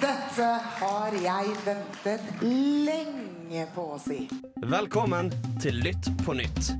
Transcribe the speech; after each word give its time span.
Dette 0.00 0.46
har 0.78 1.14
jeg 1.20 1.52
ventet 1.66 2.28
lenge 2.42 3.64
på 3.74 3.84
å 3.94 3.98
si. 4.00 4.24
Velkommen 4.64 5.28
til 5.60 5.82
Lytt 5.84 6.08
på 6.24 6.36
nytt. 6.38 6.70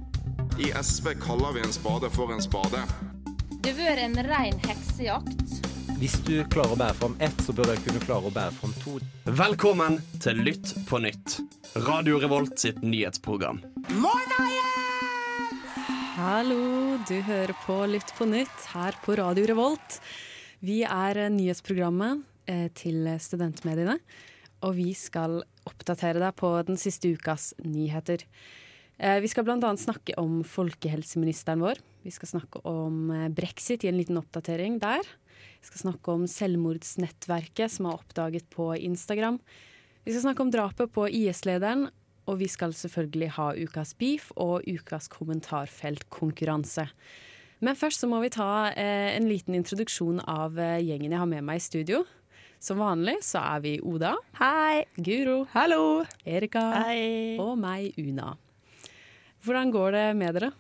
I 0.61 0.71
SV 0.73 1.13
kaller 1.21 1.53
vi 1.57 1.65
en 1.67 1.75
spade 1.75 2.09
for 2.15 2.33
en 2.33 2.41
spade. 2.45 2.81
Det 3.63 3.75
har 3.75 3.79
vært 3.83 4.05
en 4.07 4.17
rein 4.31 4.57
heksejakt. 4.65 5.59
Hvis 6.01 6.17
du 6.27 6.41
klarer 6.51 6.75
å 6.75 6.81
bære 6.81 6.97
fram 6.99 7.19
ett, 7.23 7.45
så 7.45 7.55
bør 7.55 7.75
du 7.75 7.85
kunne 7.85 8.03
klare 8.07 8.31
å 8.31 8.35
bære 8.35 8.57
fram 8.57 8.73
to. 8.81 8.97
Velkommen 9.29 10.01
til 10.25 10.41
Lytt 10.49 10.73
på 10.89 11.03
nytt. 11.05 11.37
Radio 11.85 12.19
Revolt 12.23 12.59
sitt 12.65 12.81
nyhetsprogram. 12.83 13.61
Morna, 14.01 14.49
Jens! 14.57 15.79
Hallo, 16.17 16.99
du 17.09 17.17
hører 17.29 17.55
på 17.67 17.79
Lytt 17.93 18.17
på 18.17 18.27
nytt 18.31 18.69
her 18.73 18.97
på 19.05 19.21
Radio 19.21 19.47
Revolt. 19.53 20.01
Vi 20.63 20.83
er 20.87 21.27
nyhetsprogrammet 21.35 22.29
til 22.75 23.07
studentmediene, 23.23 23.99
og 24.63 24.77
vi 24.79 24.91
skal 24.99 25.41
oppdatere 25.69 26.23
deg 26.23 26.35
på 26.39 26.51
den 26.67 26.79
siste 26.81 27.13
ukas 27.15 27.53
nyheter. 27.63 28.25
Eh, 29.03 29.19
vi 29.23 29.31
skal 29.31 29.47
bl.a. 29.47 29.73
snakke 29.79 30.15
om 30.21 30.43
folkehelseministeren 30.47 31.63
vår. 31.65 31.81
Vi 32.05 32.13
skal 32.15 32.37
snakke 32.37 32.63
om 32.69 33.11
eh, 33.11 33.31
brexit 33.35 33.83
i 33.83 33.91
en 33.91 33.99
liten 33.99 34.21
oppdatering 34.21 34.79
der. 34.83 35.03
Vi 35.63 35.71
skal 35.71 35.89
snakke 35.89 36.15
om 36.15 36.29
selvmordsnettverket 36.31 37.73
som 37.73 37.89
er 37.89 37.99
oppdaget 37.99 38.47
på 38.53 38.73
Instagram. 38.79 39.41
Vi 40.03 40.15
skal 40.15 40.29
snakke 40.29 40.45
om 40.45 40.55
drapet 40.55 40.93
på 40.95 41.09
IS-lederen, 41.11 41.89
og 42.31 42.39
vi 42.39 42.49
skal 42.51 42.75
selvfølgelig 42.75 43.33
ha 43.39 43.51
ukas 43.59 43.95
beef 43.99 44.31
og 44.39 44.67
ukas 44.71 45.09
kommentarfeltkonkurranse. 45.11 46.87
Men 47.63 47.79
først 47.79 48.03
så 48.03 48.11
må 48.11 48.19
vi 48.23 48.31
ta 48.35 48.71
eh, 48.71 49.15
en 49.17 49.27
liten 49.31 49.55
introduksjon 49.59 50.23
av 50.27 50.59
eh, 50.59 50.83
gjengen 50.83 51.15
jeg 51.15 51.23
har 51.23 51.31
med 51.31 51.47
meg 51.47 51.59
i 51.63 51.67
studio. 51.67 52.03
Som 52.63 52.79
vanlig 52.79 53.17
så 53.27 53.41
er 53.43 53.63
vi 53.65 53.73
Oda, 53.83 54.13
Hei. 54.39 54.85
Guro, 55.03 55.41
Hallo. 55.51 56.05
Erika 56.25 56.61
Hei. 56.85 57.35
og 57.43 57.57
meg, 57.59 57.97
Una. 57.99 58.37
Hvordan 59.43 59.73
går 59.75 59.97
det 59.97 60.05
med 60.21 60.37
dere? 60.39 60.53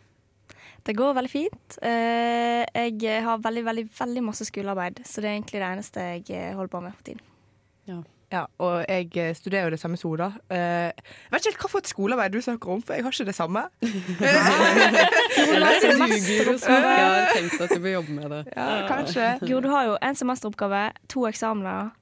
Det 0.83 0.97
går 0.99 1.15
veldig 1.15 1.31
fint. 1.31 1.77
Eh, 1.79 2.65
jeg 2.91 3.23
har 3.23 3.39
veldig, 3.39 3.63
veldig, 3.69 3.85
veldig 3.95 4.25
masse 4.27 4.49
skolearbeid, 4.49 4.99
så 5.07 5.23
det 5.23 5.31
er 5.31 5.37
egentlig 5.37 5.61
det 5.63 5.69
eneste 5.69 6.07
jeg 6.09 6.25
eh, 6.35 6.57
holder 6.59 6.73
på 6.75 6.81
med 6.83 6.97
for 6.97 7.07
tiden. 7.07 7.23
Ja, 7.87 8.01
og 8.59 8.85
jeg 8.89 9.09
eh, 9.17 9.35
studerer 9.37 9.65
jo 9.69 9.71
det 9.75 9.81
samme 9.81 9.97
som 10.01 10.11
Oda. 10.13 10.31
Eh, 10.51 10.91
jeg 10.91 11.33
vet 11.33 11.39
ikke 11.41 11.51
helt 11.51 11.63
hva 11.65 11.71
for 11.73 11.83
et 11.83 11.91
skolearbeid 11.91 12.33
du 12.33 12.41
snakker 12.45 12.73
om, 12.75 12.83
for 12.83 12.97
jeg 12.97 13.05
har 13.05 13.13
ikke 13.13 13.29
det 13.29 13.35
samme. 13.37 13.63
Eller 15.43 15.67
er 15.67 15.81
det 15.83 15.93
du, 15.99 16.05
Guro, 16.27 16.55
som 16.59 16.77
ikke 16.77 16.95
har 16.97 17.33
tenkt 17.37 17.61
at 17.67 17.75
du 17.75 17.81
vil 17.85 17.93
jobbe 17.93 18.13
med 18.17 18.31
det? 18.35 18.41
Ja, 18.57 18.69
kanskje. 18.89 19.27
Guro, 19.47 19.61
du 19.61 19.71
har 19.75 19.85
jo 19.91 19.97
en 20.03 20.19
semesteroppgave, 20.23 20.83
to 21.09 21.27
eksamener, 21.29 21.93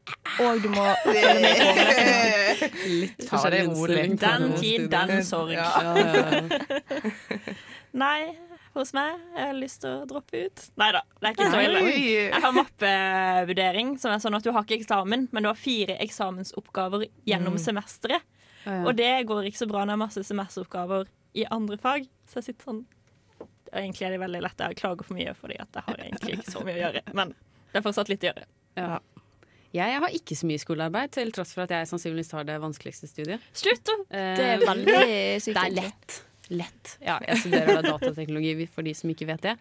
og 0.40 0.62
du 0.62 0.68
må 0.74 0.86
følge 1.06 1.34
med. 1.40 2.64
Litt 2.86 3.26
forskjellig 3.30 3.64
innstilling 3.66 4.20
Den 4.20 4.54
tid, 4.60 4.88
den 4.92 5.24
sorg. 5.26 5.56
Ja. 5.56 5.68
Ja, 5.80 5.96
ja, 5.98 6.14
ja. 7.30 7.58
Nei, 7.90 8.20
hos 8.76 8.92
meg. 8.96 9.18
Jeg 9.34 9.48
har 9.50 9.56
lyst 9.58 9.80
til 9.82 9.90
å 9.90 10.06
droppe 10.08 10.44
ut. 10.46 10.64
Nei 10.80 10.90
da, 10.94 11.00
det 11.18 11.30
er 11.30 11.34
ikke 11.36 11.48
så 11.52 11.62
ille. 11.64 11.80
Jeg 11.90 12.42
har 12.44 12.54
mappevurdering, 12.56 13.94
som 14.02 14.14
er 14.14 14.22
sånn 14.22 14.36
at 14.38 14.46
du 14.46 14.52
har 14.54 14.66
ikke 14.66 14.78
eksamen, 14.80 15.26
men 15.32 15.46
du 15.46 15.50
har 15.50 15.58
fire 15.58 15.96
eksamensoppgaver 16.04 17.08
gjennom 17.28 17.58
semesteret. 17.60 18.22
Ja, 18.64 18.74
ja. 18.76 18.80
Og 18.84 18.96
det 18.98 19.10
går 19.28 19.46
ikke 19.48 19.62
så 19.62 19.68
bra 19.70 19.82
når 19.84 19.94
jeg 19.94 19.96
har 19.96 20.02
masse 20.04 20.24
semesteroppgaver 20.28 21.06
i 21.40 21.46
andre 21.50 21.78
fag. 21.80 22.08
Så 22.28 22.40
jeg 22.40 22.50
sitter 22.50 22.72
sånn 22.72 22.82
Egentlig 23.70 24.02
er 24.02 24.16
det 24.16 24.18
veldig 24.18 24.40
lett. 24.42 24.62
Jeg 24.66 24.76
klager 24.80 25.06
for 25.06 25.14
mye 25.14 25.30
fordi 25.38 25.54
at 25.62 25.76
jeg 25.78 25.86
har 25.86 26.00
egentlig 26.02 26.32
ikke 26.40 26.50
så 26.50 26.62
mye 26.66 26.74
å 26.74 26.80
gjøre. 26.80 27.02
Men 27.14 27.28
det 27.70 27.78
er 27.78 27.84
fortsatt 27.84 28.08
litt 28.10 28.24
å 28.24 28.32
gjøre. 28.32 28.48
Ja. 28.80 28.96
Jeg 29.78 30.00
har 30.02 30.16
ikke 30.18 30.34
så 30.34 30.48
mye 30.50 30.58
skolearbeid, 30.58 31.12
til 31.14 31.30
tross 31.30 31.52
for 31.54 31.62
at 31.68 31.74
jeg 31.76 31.86
sannsynligvis 31.86 32.32
har 32.34 32.48
det 32.48 32.56
vanskeligste 32.64 33.06
studiet. 33.06 33.44
Slutt! 33.54 33.92
Det 34.10 34.48
er 34.56 34.64
veldig 34.64 34.96
sykt. 35.44 35.54
Det 35.54 35.62
er 35.62 35.76
lett. 35.76 36.16
Lett. 36.50 36.96
Ja, 36.98 37.20
jeg 37.22 37.44
studerer 37.44 37.78
da 37.78 37.92
datateknologi, 37.94 38.66
for 38.74 38.82
de 38.86 38.94
som 38.98 39.10
ikke 39.12 39.28
vet 39.28 39.44
det. 39.44 39.52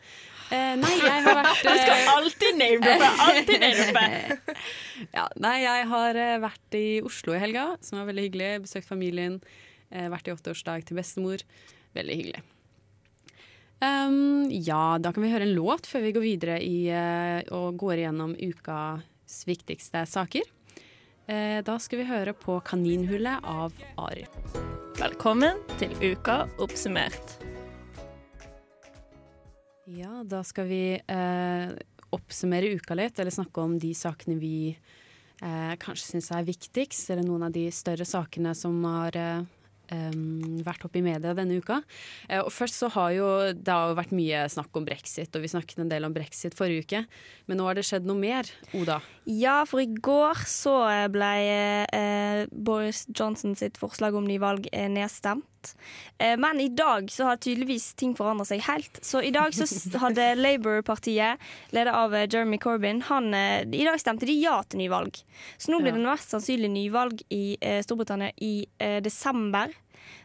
Eh, 0.49 0.73
nei, 0.79 0.93
jeg 0.97 1.21
har 1.25 1.37
vært 1.37 1.59
Du 1.67 1.69
skal 1.69 1.93
eh, 1.93 2.11
alltid 2.15 2.57
name-droppe! 2.57 3.09
Alltid 3.25 3.61
name-droppe! 3.61 4.55
ja, 5.17 5.25
Nei, 5.45 5.55
jeg 5.61 5.89
har 5.91 6.21
eh, 6.25 6.37
vært 6.41 6.77
i 6.79 6.85
Oslo 7.05 7.35
i 7.37 7.41
helga, 7.43 7.67
som 7.85 8.01
var 8.01 8.09
veldig 8.09 8.25
hyggelig. 8.25 8.53
Besøkt 8.65 8.89
familien. 8.89 9.37
Eh, 9.93 10.09
vært 10.09 10.31
i 10.31 10.33
åtteårsdag 10.33 10.89
til 10.89 10.97
bestemor. 10.97 11.45
Veldig 11.97 12.17
hyggelig. 12.23 12.41
Um, 13.79 14.49
ja, 14.51 14.97
da 14.99 15.13
kan 15.15 15.23
vi 15.23 15.31
høre 15.31 15.45
en 15.47 15.55
låt 15.55 15.87
før 15.87 16.03
vi 16.03 16.15
går 16.17 16.25
videre 16.25 16.57
i, 16.59 16.89
uh, 16.91 17.39
og 17.55 17.77
går 17.79 18.01
igjennom 18.01 18.35
ukas 18.35 19.39
viktigste 19.47 20.03
saker. 20.09 20.49
Uh, 21.29 21.61
da 21.63 21.77
skal 21.79 22.01
vi 22.01 22.09
høre 22.09 22.35
på 22.35 22.59
'Kaninhullet' 22.59 23.45
av 23.45 23.71
Ari. 24.09 24.27
Velkommen 24.99 25.61
til 25.79 25.93
Uka 26.03 26.41
oppsummert. 26.59 27.37
Ja, 29.87 30.25
da 30.27 30.41
skal 30.43 30.67
vi 30.67 30.81
eh, 30.99 31.69
oppsummere 32.11 32.73
uka 32.75 32.97
litt, 32.99 33.15
eller 33.15 33.31
snakke 33.31 33.63
om 33.63 33.77
de 33.79 33.93
sakene 33.95 34.35
vi 34.41 34.73
eh, 34.73 35.71
kanskje 35.79 36.17
syns 36.17 36.27
er 36.35 36.43
viktigst, 36.49 37.13
eller 37.13 37.23
noen 37.23 37.47
av 37.47 37.55
de 37.55 37.63
større 37.71 38.03
sakene 38.03 38.51
som 38.59 38.75
har 38.89 39.15
eh, 39.15 39.47
em, 39.93 40.59
vært 40.65 40.85
oppe 40.87 41.01
i 41.01 41.05
media 41.05 41.35
denne 41.37 41.59
uka. 41.59 41.81
Uh, 42.29 42.41
og 42.43 42.51
først 42.53 42.79
så 42.81 42.91
har 42.95 43.13
jo 43.17 43.27
det 43.53 43.73
har 43.73 43.91
jo 43.91 43.99
vært 43.99 44.15
mye 44.15 44.45
snakk 44.51 44.79
om 44.79 44.87
brexit, 44.87 45.33
og 45.35 45.45
vi 45.45 45.51
snakket 45.51 45.83
en 45.83 45.91
del 45.91 46.07
om 46.07 46.15
brexit 46.15 46.57
forrige 46.57 46.87
uke. 46.87 47.03
Men 47.49 47.61
nå 47.61 47.67
har 47.67 47.79
det 47.79 47.85
skjedd 47.87 48.07
noe 48.09 48.19
mer, 48.19 48.49
Oda. 48.77 48.99
Ja, 49.29 49.61
for 49.69 49.83
i 49.83 49.89
går 49.89 50.45
så 50.49 50.75
ble 51.13 51.33
uh, 51.93 52.43
Boris 52.51 53.05
Johnson 53.13 53.57
sitt 53.59 53.79
forslag 53.81 54.17
om 54.17 54.27
ny 54.29 54.39
valg 54.41 54.69
nedstemt. 54.71 55.45
Eh, 56.17 56.37
men 56.39 56.59
i 56.59 56.69
dag 56.69 57.11
så 57.11 57.29
har 57.29 57.39
tydeligvis 57.41 57.93
ting 57.99 58.15
forandret 58.17 58.51
seg 58.51 58.63
helt. 58.67 58.99
Så 59.05 59.21
i 59.23 59.31
dag 59.35 59.55
så 59.55 59.67
hadde 60.03 60.31
Labour-partiet, 60.39 61.41
ledet 61.75 61.95
av 61.95 62.15
eh, 62.15 62.27
Jeremy 62.27 62.59
Corbyn, 62.61 63.01
han, 63.09 63.33
eh, 63.33 63.61
i 63.63 63.85
dag 63.87 63.99
stemte 64.01 64.27
de 64.29 64.35
ja 64.39 64.59
til 64.67 64.83
nyvalg. 64.83 65.21
Så 65.57 65.73
nå 65.73 65.81
blir 65.83 65.95
det 65.95 66.03
mest 66.03 66.33
sannsynlig 66.33 66.71
nyvalg 66.73 67.21
i 67.33 67.43
Storbritannia 67.85 68.31
i 68.43 68.53
desember. 69.03 69.71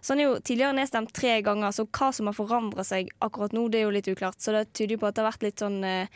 Så 0.00 0.12
han 0.14 0.20
er 0.22 0.28
jo 0.28 0.38
tidligere 0.40 0.76
nedstemt 0.76 1.12
tre 1.16 1.36
ganger, 1.44 1.72
så 1.74 1.86
hva 1.86 2.10
som 2.14 2.28
har 2.30 2.36
forandret 2.36 2.86
seg 2.88 3.10
akkurat 3.24 3.54
nå, 3.56 3.66
det 3.72 3.80
er 3.80 3.86
jo 3.86 3.94
litt 3.94 4.08
uklart. 4.12 4.38
Så 4.42 4.52
det 4.56 4.64
tyder 4.76 4.96
jo 4.96 5.02
på 5.04 5.08
at 5.10 5.16
det 5.16 5.24
har 5.24 5.30
vært 5.32 5.46
litt 5.46 5.62
sånn 5.64 5.78
eh, 5.88 6.08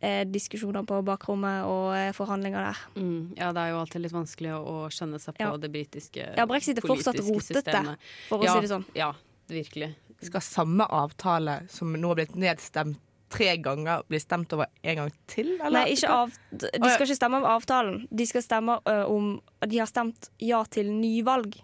eh, 0.00 0.22
diskusjoner 0.28 0.86
på 0.88 1.00
bakrommet 1.06 1.64
og 1.68 1.92
eh, 1.98 2.10
forhandlinger 2.16 2.68
der. 2.70 2.82
Mm, 2.96 3.34
ja, 3.38 3.52
det 3.56 3.64
er 3.66 3.74
jo 3.74 3.80
alltid 3.82 4.04
litt 4.06 4.16
vanskelig 4.16 4.54
å, 4.56 4.76
skjønne 4.94 5.20
seg 5.22 5.36
på 5.38 5.46
Ja. 5.48 5.54
det 5.60 5.70
britiske 5.74 6.28
Ja, 6.36 6.46
brexit 6.50 6.78
er 6.78 6.86
fortsatt 6.86 7.18
politiske 7.20 7.60
rotete, 7.60 7.64
systemet. 7.70 8.10
for 8.28 8.42
å 8.42 8.48
ja, 8.48 8.54
si 8.56 8.66
det 8.66 8.72
sånn. 8.74 8.84
Ja, 8.98 9.12
virkelig. 9.48 9.94
Skal 10.24 10.40
samme 10.44 10.86
avtale 10.88 11.62
som 11.68 11.92
nå 11.92 12.08
har 12.12 12.20
blitt 12.22 12.36
nedstemt 12.38 13.00
tre 13.34 13.56
ganger, 13.58 14.04
bli 14.08 14.20
stemt 14.22 14.52
over 14.54 14.68
en 14.86 14.96
gang 15.00 15.12
til? 15.26 15.54
Eller? 15.58 15.74
Nei, 15.80 15.96
ikke 15.96 16.10
av, 16.14 16.34
de 16.54 16.70
skal 16.70 17.02
ikke 17.08 17.16
stemme 17.18 17.40
om 17.42 17.46
avtalen. 17.50 17.96
De 18.14 18.26
skal 18.30 18.44
stemme 18.44 18.76
ø, 18.86 18.94
om 19.10 19.30
De 19.66 19.80
har 19.80 19.88
stemt 19.90 20.28
ja 20.38 20.60
til 20.70 20.92
nyvalg. 20.92 21.56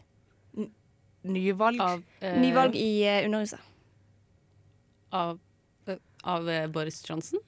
Nyvalg? 1.22 1.80
Av, 1.80 2.02
eh, 2.20 2.38
Nyvalg 2.40 2.76
i 2.76 2.88
ø, 3.04 3.14
Underhuset. 3.26 3.60
av, 5.12 5.38
eh, 5.86 5.96
av 6.24 6.48
eh, 6.48 6.66
Boris 6.70 7.02
Johnson? 7.08 7.40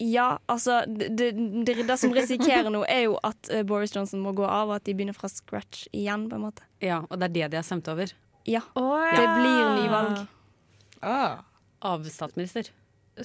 Ja, 0.00 0.38
altså 0.48 0.80
det, 0.88 1.10
det, 1.66 1.74
det 1.86 1.96
som 2.00 2.12
risikerer 2.16 2.70
nå, 2.72 2.82
er 2.88 3.02
jo 3.04 3.18
at 3.22 3.50
ø, 3.52 3.62
Boris 3.68 3.92
Johnson 3.96 4.20
må 4.24 4.32
gå 4.32 4.44
av, 4.48 4.68
og 4.70 4.76
at 4.78 4.84
de 4.88 4.94
begynner 4.96 5.16
fra 5.16 5.28
scratch 5.28 5.86
igjen, 5.92 6.28
på 6.30 6.36
en 6.38 6.46
måte. 6.48 6.64
Ja, 6.80 7.02
og 7.10 7.18
det 7.20 7.28
er 7.30 7.34
det 7.36 7.50
de 7.52 7.60
har 7.60 7.66
stemt 7.68 7.88
over. 7.92 8.12
Ja. 8.48 8.62
Det 8.74 9.26
blir 9.36 9.64
nyvalg. 9.82 10.22
Ah. 11.04 11.42
Av 11.84 12.04
statsminister. 12.12 12.68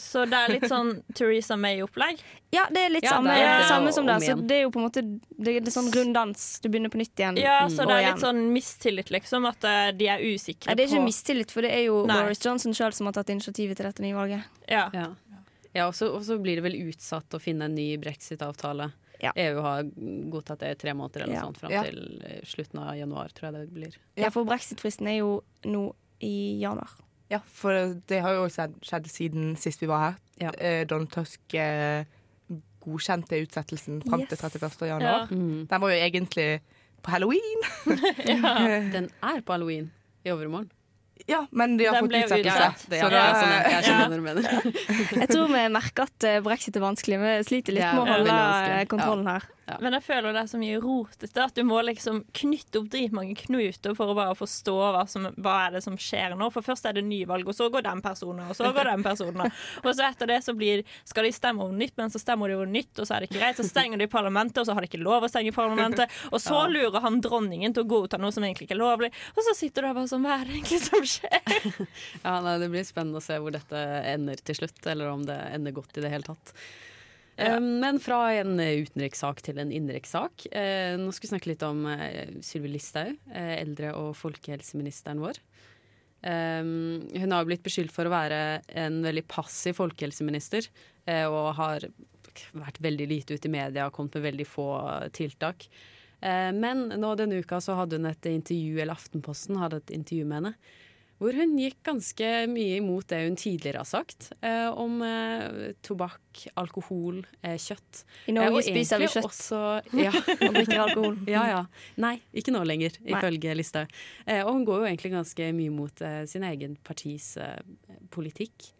Så 0.01 0.25
det 0.29 0.37
er 0.39 0.53
litt 0.55 0.65
sånn 0.69 1.03
Theresa 1.13 1.55
May-opplegg. 1.59 2.19
Ja, 2.51 2.67
det 2.71 2.81
er 2.85 2.89
litt 2.93 3.03
Ja, 3.03 3.17
samme, 3.17 3.33
det 3.35 3.43
er 3.45 3.59
det, 3.59 3.67
samme 3.69 3.91
som 3.95 4.05
det. 4.07 4.17
Så 4.23 4.35
det 4.47 4.55
er 4.57 4.61
jo 4.63 4.71
på 4.71 4.79
en 4.79 4.85
måte 4.87 5.01
Det, 5.03 5.53
det 5.59 5.67
er 5.67 5.75
sånn 5.75 5.91
runddans. 5.91 6.59
Du 6.63 6.69
begynner 6.69 6.89
på 6.93 6.97
nytt 7.01 7.19
igjen. 7.19 7.37
Ja, 7.41 7.67
så 7.69 7.83
og 7.83 7.89
det 7.91 7.97
er 7.99 8.11
litt 8.13 8.23
sånn 8.23 8.41
mistillit, 8.53 9.11
liksom. 9.11 9.45
At 9.49 9.63
eh, 9.63 9.91
de 9.97 10.07
er 10.07 10.19
usikre 10.23 10.67
på 10.67 10.71
Nei, 10.71 10.75
det 10.79 10.83
er 10.85 10.91
ikke 10.93 11.01
på 11.03 11.09
mistillit, 11.09 11.51
for 11.51 11.61
det 11.67 11.71
er 11.75 11.83
jo 11.89 12.05
Nei. 12.07 12.19
Boris 12.23 12.43
Johnson 12.45 12.73
sjøl 12.77 12.93
som 12.95 13.09
har 13.11 13.13
tatt 13.17 13.29
initiativet 13.35 13.77
til 13.77 13.85
dette 13.89 14.03
nyvalget. 14.05 14.43
Ja. 14.71 14.89
Ja. 14.93 15.07
Ja, 15.75 15.87
og 15.89 15.95
så 15.97 16.07
og 16.15 16.21
så 16.23 16.37
blir 16.39 16.55
det 16.61 16.63
vel 16.63 16.77
utsatt 16.87 17.33
å 17.35 17.39
finne 17.43 17.65
en 17.67 17.75
ny 17.75 17.97
brexit-avtale. 17.99 18.91
Ja. 19.19 19.31
EU 19.35 19.61
har 19.63 19.83
godtatt 20.31 20.59
det 20.59 20.71
i 20.71 20.75
tre 20.75 20.93
måneder 20.93 21.23
eller 21.23 21.33
Ja. 21.35 21.41
noe 21.43 21.51
sånt 21.53 21.59
fram 21.59 21.71
Ja. 21.71 21.83
til 21.83 22.21
eh, 22.23 22.41
slutten 22.47 22.79
av 22.79 22.95
januar, 22.95 23.29
tror 23.35 23.51
jeg 23.51 23.53
det 23.53 23.73
blir. 23.73 23.95
Ja, 24.15 24.29
for 24.29 24.45
brexit-fristen 24.45 25.07
er 25.07 25.19
jo 25.19 25.43
nå 25.65 25.93
i 26.21 26.59
januar. 26.61 26.89
Ja, 27.31 27.39
for 27.45 27.95
det 28.09 28.19
har 28.21 28.35
jo 28.37 28.45
skjedd, 28.53 28.75
skjedd 28.85 29.07
siden 29.09 29.55
sist 29.57 29.81
vi 29.81 29.87
var 29.89 30.01
her. 30.03 30.17
Ja. 30.41 30.51
Eh, 30.61 30.83
Donald 30.87 31.09
Tusk 31.15 31.53
eh, 31.57 32.05
godkjente 32.85 33.39
utsettelsen 33.41 34.01
fram 34.05 34.21
Yes. 34.21 34.29
til 34.29 34.37
31. 34.45 34.87
januar. 34.91 35.27
Mm. 35.31 35.67
Den 35.71 35.81
var 35.81 35.89
jo 35.89 35.95
egentlig 36.05 36.61
på 37.01 37.11
halloween. 37.11 37.65
ja. 38.29 38.53
Den 38.95 39.09
er 39.23 39.41
på 39.41 39.53
halloween 39.55 39.91
i 40.25 40.29
overmorgen. 40.31 40.69
Ja, 41.27 41.45
men 41.51 41.77
de 41.77 41.85
har 41.87 41.93
Den 41.95 42.05
fått 42.09 42.17
utsettelse. 42.23 42.55
utsatt. 42.55 42.85
Det, 42.89 42.99
Så 42.99 43.05
ja, 43.05 43.09
da- 43.09 43.23
ja, 43.23 43.33
sånn, 43.39 43.53
jeg, 43.55 43.71
jeg 43.71 43.83
skjønner 43.87 44.07
hva 44.07 44.15
du 44.15 44.21
mener. 44.21 44.43
Jeg 45.23 45.29
tror 45.31 45.47
vi 45.55 45.65
merker 45.73 46.03
at 46.09 46.23
eh, 46.29 46.39
brexit 46.45 46.75
er 46.77 46.83
vanskelig. 46.83 47.19
Vi 47.23 47.33
sliter 47.49 47.73
litt 47.79 47.87
med 47.95 48.03
å 48.03 48.09
holde 48.13 48.39
eh, 48.75 48.85
kontrollen 48.91 49.27
her. 49.31 49.51
Men 49.81 49.95
jeg 49.97 50.03
føler 50.05 50.29
det 50.35 50.41
er 50.43 50.49
så 50.51 50.59
mye 50.61 50.77
rotete 50.77 51.41
at 51.41 51.55
du 51.57 51.63
må 51.65 51.79
liksom 51.81 52.19
knytte 52.37 52.77
opp 52.83 52.89
dritmange 52.93 53.33
knuter 53.39 53.95
for 53.97 54.11
å 54.11 54.13
bare 54.13 54.35
forstå 54.37 54.75
hva, 54.77 54.99
som, 55.09 55.23
hva 55.41 55.55
er 55.65 55.71
det 55.73 55.81
som 55.81 55.95
skjer 55.97 56.35
nå. 56.37 56.51
For 56.53 56.61
først 56.61 56.85
er 56.85 56.93
det 56.93 57.01
nyvalg, 57.07 57.47
og 57.49 57.55
så 57.57 57.71
går 57.73 57.81
den 57.87 58.03
personen, 58.05 58.43
og 58.45 58.53
så 58.53 58.69
går 58.75 58.91
den 58.91 59.01
personen. 59.07 59.49
Og 59.81 59.89
så 59.97 60.05
etter 60.05 60.29
det 60.29 60.37
så 60.45 60.53
blir, 60.53 60.83
skal 61.09 61.25
de 61.25 61.31
stemme 61.33 61.65
om 61.65 61.73
nytt, 61.81 61.95
men 61.97 62.13
så 62.13 62.21
stemmer 62.21 62.53
de 62.53 62.59
over 62.59 62.69
nytt, 62.69 62.93
og 63.01 63.09
så 63.09 63.15
er 63.17 63.25
det 63.25 63.31
ikke 63.31 63.41
greit. 63.41 63.57
Så 63.57 63.65
stenger 63.71 63.97
de 64.03 64.09
parlamentet, 64.11 64.61
og 64.61 64.69
så 64.69 64.75
har 64.77 64.85
de 64.85 64.91
ikke 64.91 65.01
lov 65.01 65.25
å 65.25 65.31
stenge 65.33 65.55
parlamentet. 65.57 66.13
Og 66.29 66.37
så 66.45 66.61
lurer 66.75 67.01
han 67.01 67.17
dronningen 67.25 67.73
til 67.73 67.87
å 67.87 67.89
godta 67.95 68.21
noe 68.21 68.35
som 68.37 68.45
egentlig 68.45 68.69
ikke 68.69 68.77
er 68.77 68.83
lovlig. 68.83 69.09
Og 69.33 69.41
så 69.49 69.57
sitter 69.57 69.81
du 69.81 69.89
der 69.89 69.97
bare 69.97 70.11
sånn 70.13 70.29
Hva 70.29 70.37
er 70.43 70.45
det 70.45 70.59
egentlig 70.59 70.83
som 70.85 71.04
skjer? 71.09 71.85
Ja, 72.25 72.39
nei, 72.41 72.57
Det 72.61 72.71
blir 72.73 72.87
spennende 72.87 73.21
å 73.21 73.25
se 73.25 73.37
hvor 73.41 73.53
dette 73.55 73.85
ender 74.11 74.41
til 74.41 74.59
slutt, 74.61 74.81
eller 74.89 75.13
om 75.13 75.23
det 75.27 75.37
ender 75.53 75.75
godt 75.75 75.97
i 75.97 76.05
det 76.05 76.11
hele 76.13 76.27
tatt. 76.27 76.53
Ja. 77.35 77.59
Men 77.59 77.99
fra 77.99 78.29
en 78.31 78.55
utenrikssak 78.59 79.41
til 79.43 79.59
en 79.59 79.71
innenrikssak. 79.73 80.47
Eh, 80.55 80.95
nå 80.99 81.11
skal 81.11 81.27
vi 81.27 81.31
snakke 81.33 81.51
litt 81.51 81.65
om 81.67 81.83
eh, 81.91 82.37
Sylvi 82.45 82.71
Listhaug, 82.71 83.17
eh, 83.27 83.55
eldre- 83.57 83.95
og 83.99 84.13
folkehelseministeren 84.15 85.19
vår. 85.23 85.41
Eh, 86.23 86.61
hun 86.63 87.35
har 87.35 87.49
blitt 87.49 87.65
beskyldt 87.65 87.91
for 87.95 88.07
å 88.07 88.13
være 88.13 88.39
en 88.79 89.01
veldig 89.03 89.25
passiv 89.27 89.75
folkehelseminister, 89.81 90.69
eh, 91.11 91.25
og 91.27 91.51
har 91.59 91.89
vært 92.55 92.79
veldig 92.83 93.09
lite 93.11 93.35
ute 93.35 93.51
i 93.51 93.55
media, 93.57 93.87
og 93.89 93.95
kommet 93.99 94.15
med 94.15 94.29
veldig 94.31 94.47
få 94.47 94.69
tiltak. 95.15 95.67
Men 96.25 96.87
nå 96.97 97.11
denne 97.19 97.37
uka 97.43 97.59
så 97.61 97.75
hadde 97.77 97.99
hun 97.99 98.07
et 98.09 98.27
intervju, 98.27 98.79
eller 98.81 98.95
Aftenposten 98.95 99.59
hadde 99.61 99.77
et 99.77 99.91
intervju 99.93 100.25
med 100.25 100.39
henne, 100.39 100.53
hvor 101.19 101.31
hun 101.37 101.53
gikk 101.57 101.77
ganske 101.87 102.29
mye 102.51 102.77
imot 102.81 103.07
det 103.07 103.21
hun 103.23 103.37
tidligere 103.39 103.79
har 103.83 103.87
sagt 103.87 104.33
eh, 104.43 104.67
om 104.75 104.97
eh, 105.05 105.71
tobakk, 105.85 106.45
alkohol, 106.59 107.21
eh, 107.41 107.55
kjøtt. 107.61 108.01
I 108.27 108.35
Norge 108.35 108.59
Eh, 108.59 108.67
spiser 108.67 108.99
vi 108.99 109.07
kjøtt 109.07 109.29
Også, 109.29 109.61
ja. 110.05 110.11
og 110.11 110.57
drikker 110.59 110.83
alkohol. 110.89 111.17
Ja, 111.35 111.45
ja. 111.53 111.61
Nei, 112.03 112.17
ikke 112.35 112.51
nå 112.51 112.65
lenger, 112.67 112.97
ifølge 113.07 113.55
Listhaug. 113.55 113.91
Eh, 114.27 114.41
og 114.43 114.51
hun 114.57 114.65
går 114.67 114.83
jo 114.83 114.89
egentlig 114.91 115.13
ganske 115.15 115.51
mye 115.55 115.71
mot 115.71 116.01
eh, 116.03 116.25
sin 116.27 116.43
egen 116.43 116.75
partis 116.83 117.37
politikk. 118.11 118.71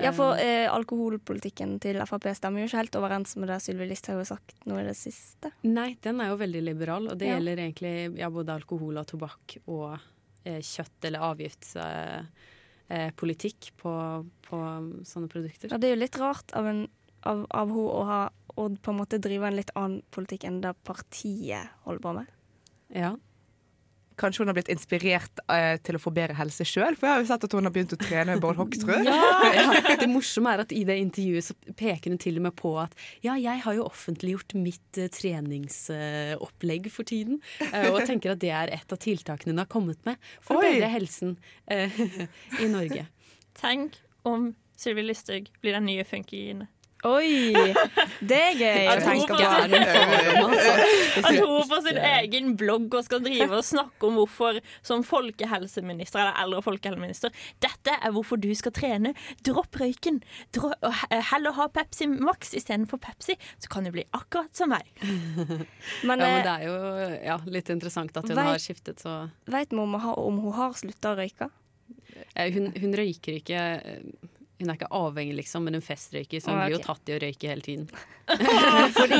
Ja, 0.00 0.10
for 0.16 0.40
eh, 0.40 0.64
alkoholpolitikken 0.72 1.76
til 1.84 2.00
Frp 2.08 2.24
stemmer 2.34 2.62
jo 2.64 2.66
ikke 2.70 2.80
helt 2.80 2.96
overens 2.98 3.36
med 3.38 3.50
det 3.52 3.60
Sylvi 3.62 3.86
Listhaug 3.90 4.22
har 4.22 4.26
sagt 4.32 4.56
nå 4.66 4.80
i 4.80 4.86
det 4.88 4.96
siste. 4.98 5.52
Nei, 5.68 5.92
den 6.02 6.22
er 6.24 6.32
jo 6.32 6.38
veldig 6.40 6.62
liberal, 6.64 7.06
og 7.12 7.20
det 7.20 7.28
Ja. 7.28 7.36
gjelder 7.36 7.60
egentlig 7.68 7.94
ja, 8.18 8.30
både 8.32 8.56
alkohol 8.56 8.96
og 8.98 9.06
tobakk 9.12 9.58
og 9.68 10.00
kjøtt- 10.44 11.04
eller 11.08 11.20
avgiftspolitikk 11.30 13.60
eh, 13.68 13.74
på, 13.80 13.92
på 14.48 14.56
sånne 15.08 15.28
produkter. 15.32 15.68
Ja, 15.72 15.78
det 15.80 15.86
er 15.88 15.94
jo 15.96 16.04
litt 16.04 16.20
rart 16.20 16.48
av, 16.56 16.64
en, 16.70 16.82
av, 17.28 17.38
av 17.50 17.66
hun 17.74 17.88
å 17.88 18.02
ha 18.08 18.22
å 18.54 18.62
på 18.70 18.90
en 18.92 19.00
måte 19.00 19.18
drive 19.18 19.44
en 19.48 19.58
litt 19.58 19.74
annen 19.74 20.02
politikk 20.14 20.42
enn 20.46 20.62
det 20.62 20.74
partiet 20.86 21.64
holder 21.86 22.02
på 22.04 22.10
med. 22.20 22.26
Ja. 22.94 23.12
Kanskje 24.20 24.44
hun 24.44 24.50
har 24.50 24.56
blitt 24.56 24.70
inspirert 24.72 25.40
eh, 25.50 25.74
til 25.82 25.98
å 25.98 26.00
få 26.02 26.12
bedre 26.14 26.36
helse 26.38 26.66
sjøl? 26.68 26.94
For 26.98 27.08
jeg 27.08 27.14
har 27.14 27.22
jo 27.22 27.28
sett 27.30 27.46
at 27.48 27.56
hun 27.56 27.66
har 27.66 27.74
begynt 27.74 27.94
å 27.96 27.98
trene 27.98 28.36
med 28.36 28.42
Bård 28.44 28.60
Hoksrud. 28.60 29.06
ja. 29.08 29.96
Det 30.00 30.08
morsomme 30.10 30.52
er 30.54 30.64
at 30.64 30.74
i 30.74 30.84
det 30.86 30.96
intervjuet 31.02 31.48
så 31.48 31.56
peker 31.74 32.14
hun 32.14 32.20
til 32.22 32.38
og 32.38 32.46
med 32.46 32.56
på 32.58 32.74
at 32.82 32.94
ja, 33.24 33.34
jeg 33.40 33.64
har 33.64 33.78
jo 33.78 33.86
offentliggjort 33.88 34.56
mitt 34.58 35.00
eh, 35.00 35.10
treningsopplegg 35.14 36.90
for 36.94 37.10
tiden, 37.10 37.40
eh, 37.70 37.90
og 37.90 38.04
tenker 38.06 38.34
at 38.34 38.42
det 38.44 38.52
er 38.54 38.74
et 38.78 38.94
av 38.94 39.00
tiltakene 39.02 39.54
hun 39.54 39.64
har 39.64 39.70
kommet 39.70 40.00
med 40.06 40.30
for 40.44 40.58
å 40.60 40.64
bedre 40.64 40.90
helsen 40.92 41.36
eh, 41.70 42.02
i 42.62 42.70
Norge. 42.70 43.08
Tenk 43.58 43.98
om 44.28 44.52
Sylvi 44.78 45.04
Listhaug 45.04 45.50
blir 45.62 45.76
den 45.76 45.86
nye 45.90 46.06
funkygine. 46.06 46.68
Oi! 47.04 47.52
Det 48.24 48.36
er 48.40 48.54
gøy 48.56 48.86
å 48.88 48.94
tenke 49.04 49.36
på. 49.36 49.38
sin- 49.38 49.74
At 51.24 51.36
hun 51.36 51.68
på 51.68 51.78
sin 51.84 51.98
egen 52.00 52.46
blogg 52.60 52.94
og 52.96 53.04
skal 53.06 53.20
drive 53.24 53.58
og 53.58 53.64
snakke 53.66 54.08
om 54.08 54.16
hvorfor 54.18 54.58
som 54.86 55.02
folkehelseminister 55.06 56.22
eller 56.22 56.38
eldre 56.44 56.62
folkehelseminister 56.64 57.34
Dette 57.62 57.96
er 58.00 58.14
hvorfor 58.14 58.40
du 58.40 58.48
skal 58.56 58.72
trene. 58.76 59.12
Dropp 59.46 59.76
røyken. 59.82 60.22
Dro 60.56 60.70
heller 61.30 61.52
ha 61.58 61.68
Pepsi 61.74 62.08
Max 62.10 62.54
istedenfor 62.56 63.00
Pepsi, 63.04 63.36
så 63.60 63.68
kan 63.72 63.84
du 63.84 63.92
bli 63.94 64.06
akkurat 64.16 64.54
som 64.56 64.72
meg. 64.72 64.88
Men, 66.08 66.20
ja, 66.20 66.24
men 66.24 66.24
eh, 66.24 66.42
det 66.44 66.52
er 66.54 66.64
jo 66.68 66.74
ja, 67.24 67.36
litt 67.50 67.68
interessant 67.72 68.16
at 68.16 68.24
hun 68.28 68.36
Vet- 68.36 68.48
har 68.48 68.60
skiftet 68.62 69.00
så 69.02 69.14
Vet 69.50 69.72
vi 69.72 69.78
om, 69.80 69.92
hun 69.96 70.00
har- 70.00 70.18
om 70.20 70.38
hun 70.44 70.52
har 70.56 70.72
slutta 70.78 71.12
å 71.14 71.18
røyke? 71.18 71.50
Eh, 72.34 72.48
hun, 72.54 72.70
hun 72.80 72.94
røyker 72.96 73.38
ikke 73.40 73.60
eh, 73.76 74.00
Hun 74.64 74.72
er 74.72 74.78
ikke 74.78 74.88
avhengig, 74.96 75.34
liksom, 75.42 75.66
men 75.68 75.76
hun 75.76 75.84
festrøyker, 75.84 76.40
så 76.40 76.54
hun 76.54 76.62
blir 76.62 76.78
jo 76.78 76.82
tatt 76.86 77.10
i 77.12 77.14
å 77.14 77.18
røyke 77.20 77.50
hele 77.50 77.64
tiden. 77.64 77.84
Fordi 78.96 79.18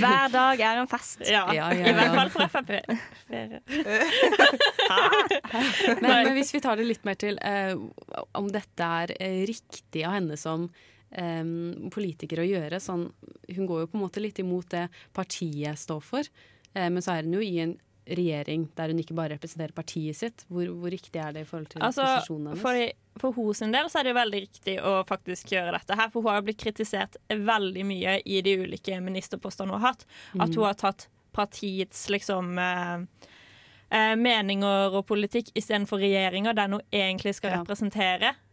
hver 0.00 0.30
dag 0.32 0.62
er 0.64 0.80
en 0.80 0.88
fest. 0.88 1.20
Ja, 1.28 1.44
Ja, 1.52 1.68
ja, 1.76 1.92
I 1.92 1.94
hvert 1.98 2.16
fall 2.16 2.32
for 2.32 2.48
Frp. 2.56 2.72
Men, 6.00 6.24
men 6.24 6.32
hvis 6.36 6.52
vi 6.54 6.60
tar 6.64 6.78
det 6.78 6.86
litt 6.88 7.04
mer 7.06 7.16
til 7.20 7.38
eh, 7.44 7.74
om 8.38 8.48
dette 8.52 8.88
er 9.02 9.12
eh, 9.20 9.42
riktig 9.48 10.04
av 10.06 10.16
henne 10.16 10.36
som 10.40 10.66
eh, 11.10 11.42
politiker 11.92 12.42
å 12.42 12.46
gjøre. 12.46 12.80
Sånn, 12.82 13.08
hun 13.52 13.68
går 13.68 13.84
jo 13.84 13.90
på 13.92 13.98
en 13.98 14.04
måte 14.06 14.22
litt 14.22 14.40
imot 14.42 14.70
det 14.74 14.86
partiet 15.16 15.78
står 15.80 16.02
for, 16.04 16.28
eh, 16.74 16.88
men 16.88 17.02
så 17.04 17.16
er 17.16 17.26
hun 17.28 17.36
jo 17.38 17.44
i 17.44 17.58
en 17.64 17.76
regjering 18.06 18.68
der 18.78 18.92
hun 18.92 19.00
ikke 19.02 19.16
bare 19.18 19.34
representerer 19.34 19.74
partiet 19.76 20.16
sitt. 20.18 20.44
Hvor, 20.48 20.68
hvor 20.80 20.92
riktig 20.92 21.20
er 21.22 21.34
det 21.34 21.42
i 21.42 21.48
forhold 21.48 21.68
til 21.72 21.82
Altså, 21.82 22.04
posisjonen 22.06 22.52
hennes? 22.52 22.62
for, 22.62 23.20
for 23.22 23.36
hun 23.38 23.54
sin 23.58 23.74
del 23.74 23.90
så 23.90 24.00
er 24.00 24.08
det 24.10 24.16
veldig 24.18 24.42
riktig 24.46 24.76
å 24.80 24.94
faktisk 25.08 25.52
gjøre 25.56 25.74
dette 25.76 25.98
her, 25.98 26.10
for 26.14 26.22
hun 26.26 26.36
har 26.36 26.46
blitt 26.46 26.60
kritisert 26.62 27.18
veldig 27.30 27.86
mye 27.88 28.18
i 28.24 28.40
de 28.46 28.56
ulike 28.62 29.00
ministerpostene 29.02 29.72
hun 29.72 29.80
har 29.80 29.92
hatt. 29.94 30.06
At 30.38 30.54
hun 30.54 30.64
har 30.68 30.78
tatt 30.78 31.08
partiets 31.36 32.06
liksom 32.12 32.56
eh, 32.62 32.96
eh, 33.90 34.14
meninger 34.16 34.96
og 34.96 35.06
politikk 35.08 35.50
istedenfor 35.58 36.00
regjeringa, 36.00 36.54
den 36.56 36.78
hun 36.78 36.86
egentlig 36.92 37.34
skal 37.36 37.58
Ja. 37.58 37.60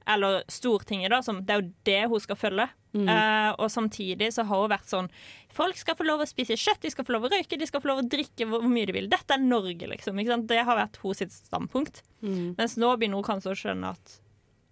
Eller 0.06 0.44
Stortinget, 0.52 1.12
da. 1.14 1.22
Som, 1.24 1.44
det 1.46 1.54
er 1.56 1.62
jo 1.62 1.72
det 1.88 2.00
hun 2.12 2.20
skal 2.20 2.36
følge. 2.36 2.66
Mm. 2.94 3.08
Uh, 3.10 3.52
og 3.58 3.72
samtidig 3.74 4.28
så 4.36 4.44
har 4.46 4.60
hun 4.62 4.70
vært 4.70 4.86
sånn 4.86 5.08
Folk 5.50 5.80
skal 5.80 5.96
få 5.98 6.06
lov 6.06 6.22
å 6.22 6.28
spise 6.30 6.54
kjøtt, 6.54 6.82
de 6.84 6.92
skal 6.94 7.06
få 7.08 7.16
lov 7.16 7.24
å 7.26 7.32
røyke, 7.34 7.58
de 7.58 7.66
skal 7.66 7.82
få 7.82 7.90
lov 7.90 8.04
å 8.04 8.06
drikke 8.10 8.46
hvor 8.50 8.62
mye 8.70 8.86
de 8.90 8.94
vil. 8.94 9.10
Dette 9.10 9.34
er 9.34 9.42
Norge, 9.42 9.88
liksom. 9.90 10.18
Ikke 10.22 10.34
sant? 10.36 10.48
Det 10.50 10.60
har 10.66 10.78
vært 10.78 10.98
hos 11.02 11.18
sitt 11.22 11.34
standpunkt. 11.34 12.04
Mm. 12.22 12.54
Mens 12.58 12.78
nå 12.78 12.92
begynner 12.98 13.18
hun 13.22 13.28
kanskje 13.28 13.54
å 13.54 13.58
skjønne 13.58 13.92
at 13.94 14.16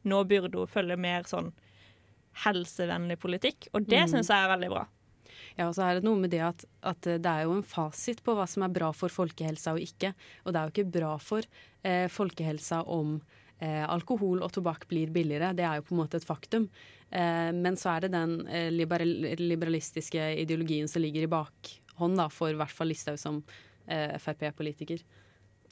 nå 0.09 0.23
burde 0.29 0.57
hun 0.57 0.69
følge 0.69 0.97
mer 0.97 1.25
sånn 1.29 1.51
helsevennlig 2.45 3.17
politikk, 3.19 3.67
og 3.73 3.85
det 3.87 3.99
Mm. 4.05 4.09
syns 4.09 4.27
jeg 4.29 4.37
er 4.45 4.57
veldig 4.57 4.69
bra. 4.69 4.87
Ja, 5.57 5.67
og 5.67 5.75
så 5.75 5.83
er 5.83 5.95
det 5.99 6.03
noe 6.03 6.15
med 6.15 6.31
det 6.31 6.39
at, 6.41 6.63
at 6.81 7.01
det 7.01 7.25
er 7.25 7.43
jo 7.43 7.51
en 7.57 7.63
fasit 7.63 8.23
på 8.23 8.33
hva 8.35 8.47
som 8.47 8.63
er 8.63 8.69
bra 8.69 8.91
for 8.93 9.09
folkehelsa 9.09 9.73
og 9.73 9.79
ikke. 9.83 10.13
Og 10.45 10.53
det 10.53 10.59
er 10.59 10.63
jo 10.69 10.71
ikke 10.71 10.91
bra 10.91 11.17
for 11.17 11.41
eh, 11.83 12.07
folkehelsa 12.07 12.85
om 12.87 13.17
eh, 13.19 13.40
alkohol 13.61 14.39
og 14.41 14.49
tobakk 14.55 14.87
blir 14.89 15.11
billigere. 15.13 15.51
Det 15.53 15.61
er 15.67 15.77
jo 15.77 15.83
på 15.85 15.93
en 15.93 15.99
måte 15.99 16.17
et 16.17 16.25
faktum. 16.25 16.65
Eh, 17.11 17.51
men 17.53 17.77
så 17.77 17.95
er 17.95 18.05
det 18.05 18.13
den 18.13 18.37
eh, 18.47 18.69
liberal 18.71 19.09
liberalistiske 19.39 20.29
ideologien 20.39 20.87
som 20.87 21.03
ligger 21.03 21.25
i 21.25 21.31
bakhånd 21.31 22.19
da, 22.19 22.29
for 22.31 22.53
i 22.53 22.59
hvert 22.59 22.71
fall 22.71 22.87
Listhaug 22.91 23.19
som 23.19 23.41
eh, 23.85 24.15
Frp-politiker. 24.21 25.03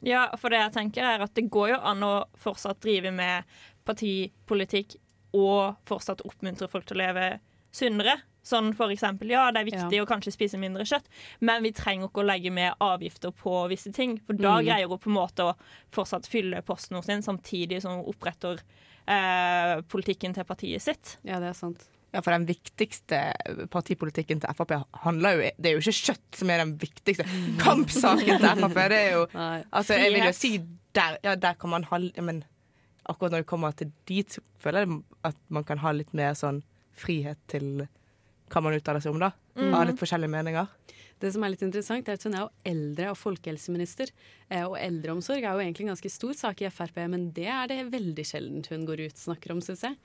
Ja, 0.03 0.25
for 0.39 0.51
det 0.51 0.59
jeg 0.59 0.75
tenker 0.75 1.07
er 1.07 1.23
at 1.23 1.35
det 1.35 1.47
går 1.51 1.73
jo 1.73 1.79
an 1.91 2.03
å 2.03 2.13
fortsatt 2.39 2.81
drive 2.83 3.11
med 3.15 3.47
partipolitikk 3.87 4.97
og 5.35 5.79
fortsatt 5.87 6.23
oppmuntre 6.27 6.67
folk 6.71 6.87
til 6.89 6.99
å 6.99 7.03
leve 7.05 7.29
sunnere. 7.71 8.17
Sånn 8.43 8.73
for 8.73 8.87
eksempel, 8.89 9.29
ja, 9.29 9.51
det 9.51 9.59
er 9.61 9.65
viktig 9.71 9.97
Ja. 9.97 10.03
å 10.05 10.07
kanskje 10.07 10.31
spise 10.31 10.57
mindre 10.57 10.85
kjøtt, 10.87 11.05
men 11.41 11.61
vi 11.63 11.71
trenger 11.71 12.07
ikke 12.07 12.21
å 12.23 12.25
legge 12.25 12.51
med 12.51 12.73
avgifter 12.79 13.31
på 13.35 13.67
visse 13.69 13.91
ting. 13.93 14.17
For 14.25 14.33
da 14.33 14.57
Mm. 14.59 14.65
greier 14.65 14.87
hun 14.87 14.97
på 14.97 15.07
en 15.09 15.17
måte 15.17 15.43
å 15.43 15.55
fortsatt 15.91 16.25
fylle 16.27 16.61
posten 16.63 17.01
sin, 17.03 17.21
samtidig 17.21 17.81
som 17.81 17.97
hun 17.99 18.05
oppretter 18.13 18.59
eh, 19.07 19.81
politikken 19.89 20.33
til 20.33 20.43
partiet 20.45 20.81
sitt. 20.81 21.17
Ja, 21.23 21.39
det 21.39 21.49
er 21.49 21.53
sant. 21.53 21.87
Ja, 22.13 22.21
for 22.21 22.31
den 22.31 22.45
viktigste 22.47 23.33
partipolitikken 23.69 24.39
til 24.41 24.49
Frp 24.55 24.71
handler 25.03 25.35
jo 25.35 25.51
Det 25.61 25.65
er 25.69 25.73
jo 25.75 25.81
ikke 25.83 26.13
kjøtt 26.13 26.35
som 26.39 26.49
er 26.49 26.57
den 26.63 26.77
viktigste 26.77 27.23
kampsaken 27.61 28.39
til 28.39 28.63
Frp. 28.69 28.79
Det 28.89 28.99
er 28.99 29.11
jo 29.13 29.25
Altså, 29.73 29.93
jeg 29.99 30.13
vil 30.13 30.23
jo 30.25 30.31
si 30.33 30.57
der, 30.93 31.17
ja, 31.23 31.35
der 31.35 31.53
kan 31.53 31.69
man 31.69 31.83
ha 31.83 31.97
ja, 31.99 32.21
Men 32.21 32.43
akkurat 33.07 33.31
når 33.31 33.43
det 33.43 33.47
kommer 33.47 33.75
til 33.77 33.91
dit, 34.07 34.27
så 34.29 34.41
føler 34.59 34.85
jeg 34.85 35.03
at 35.23 35.35
man 35.49 35.63
kan 35.63 35.77
ha 35.79 35.91
litt 35.91 36.13
mer 36.13 36.33
sånn 36.33 36.63
frihet 36.97 37.37
til 37.47 37.87
hva 38.49 38.63
man 38.65 38.77
uttaler 38.77 39.03
seg 39.03 39.13
om, 39.13 39.21
da. 39.21 39.33
har 39.55 39.89
litt 39.89 39.99
forskjellige 40.01 40.33
meninger. 40.33 40.71
Det 41.19 41.33
som 41.35 41.43
er 41.43 41.51
litt 41.51 41.63
interessant, 41.65 42.07
er 42.07 42.15
at 42.15 42.23
hun 42.23 42.35
er 42.37 42.45
jo 42.45 42.71
eldre 42.71 43.09
og 43.11 43.17
folkehelseminister. 43.19 44.11
Eh, 44.47 44.63
og 44.63 44.77
eldreomsorg 44.79 45.43
er 45.43 45.51
jo 45.51 45.63
egentlig 45.65 45.85
en 45.85 45.93
ganske 45.93 46.11
stor 46.13 46.37
sak 46.45 46.63
i 46.63 46.71
Frp, 46.71 47.01
men 47.11 47.27
det 47.35 47.49
er 47.51 47.67
det 47.71 47.81
veldig 47.91 48.25
sjelden 48.27 48.63
hun 48.71 48.85
går 48.87 49.03
ut 49.03 49.17
og 49.17 49.25
snakker 49.25 49.55
om, 49.55 49.61
syns 49.63 49.83
jeg. 49.89 49.99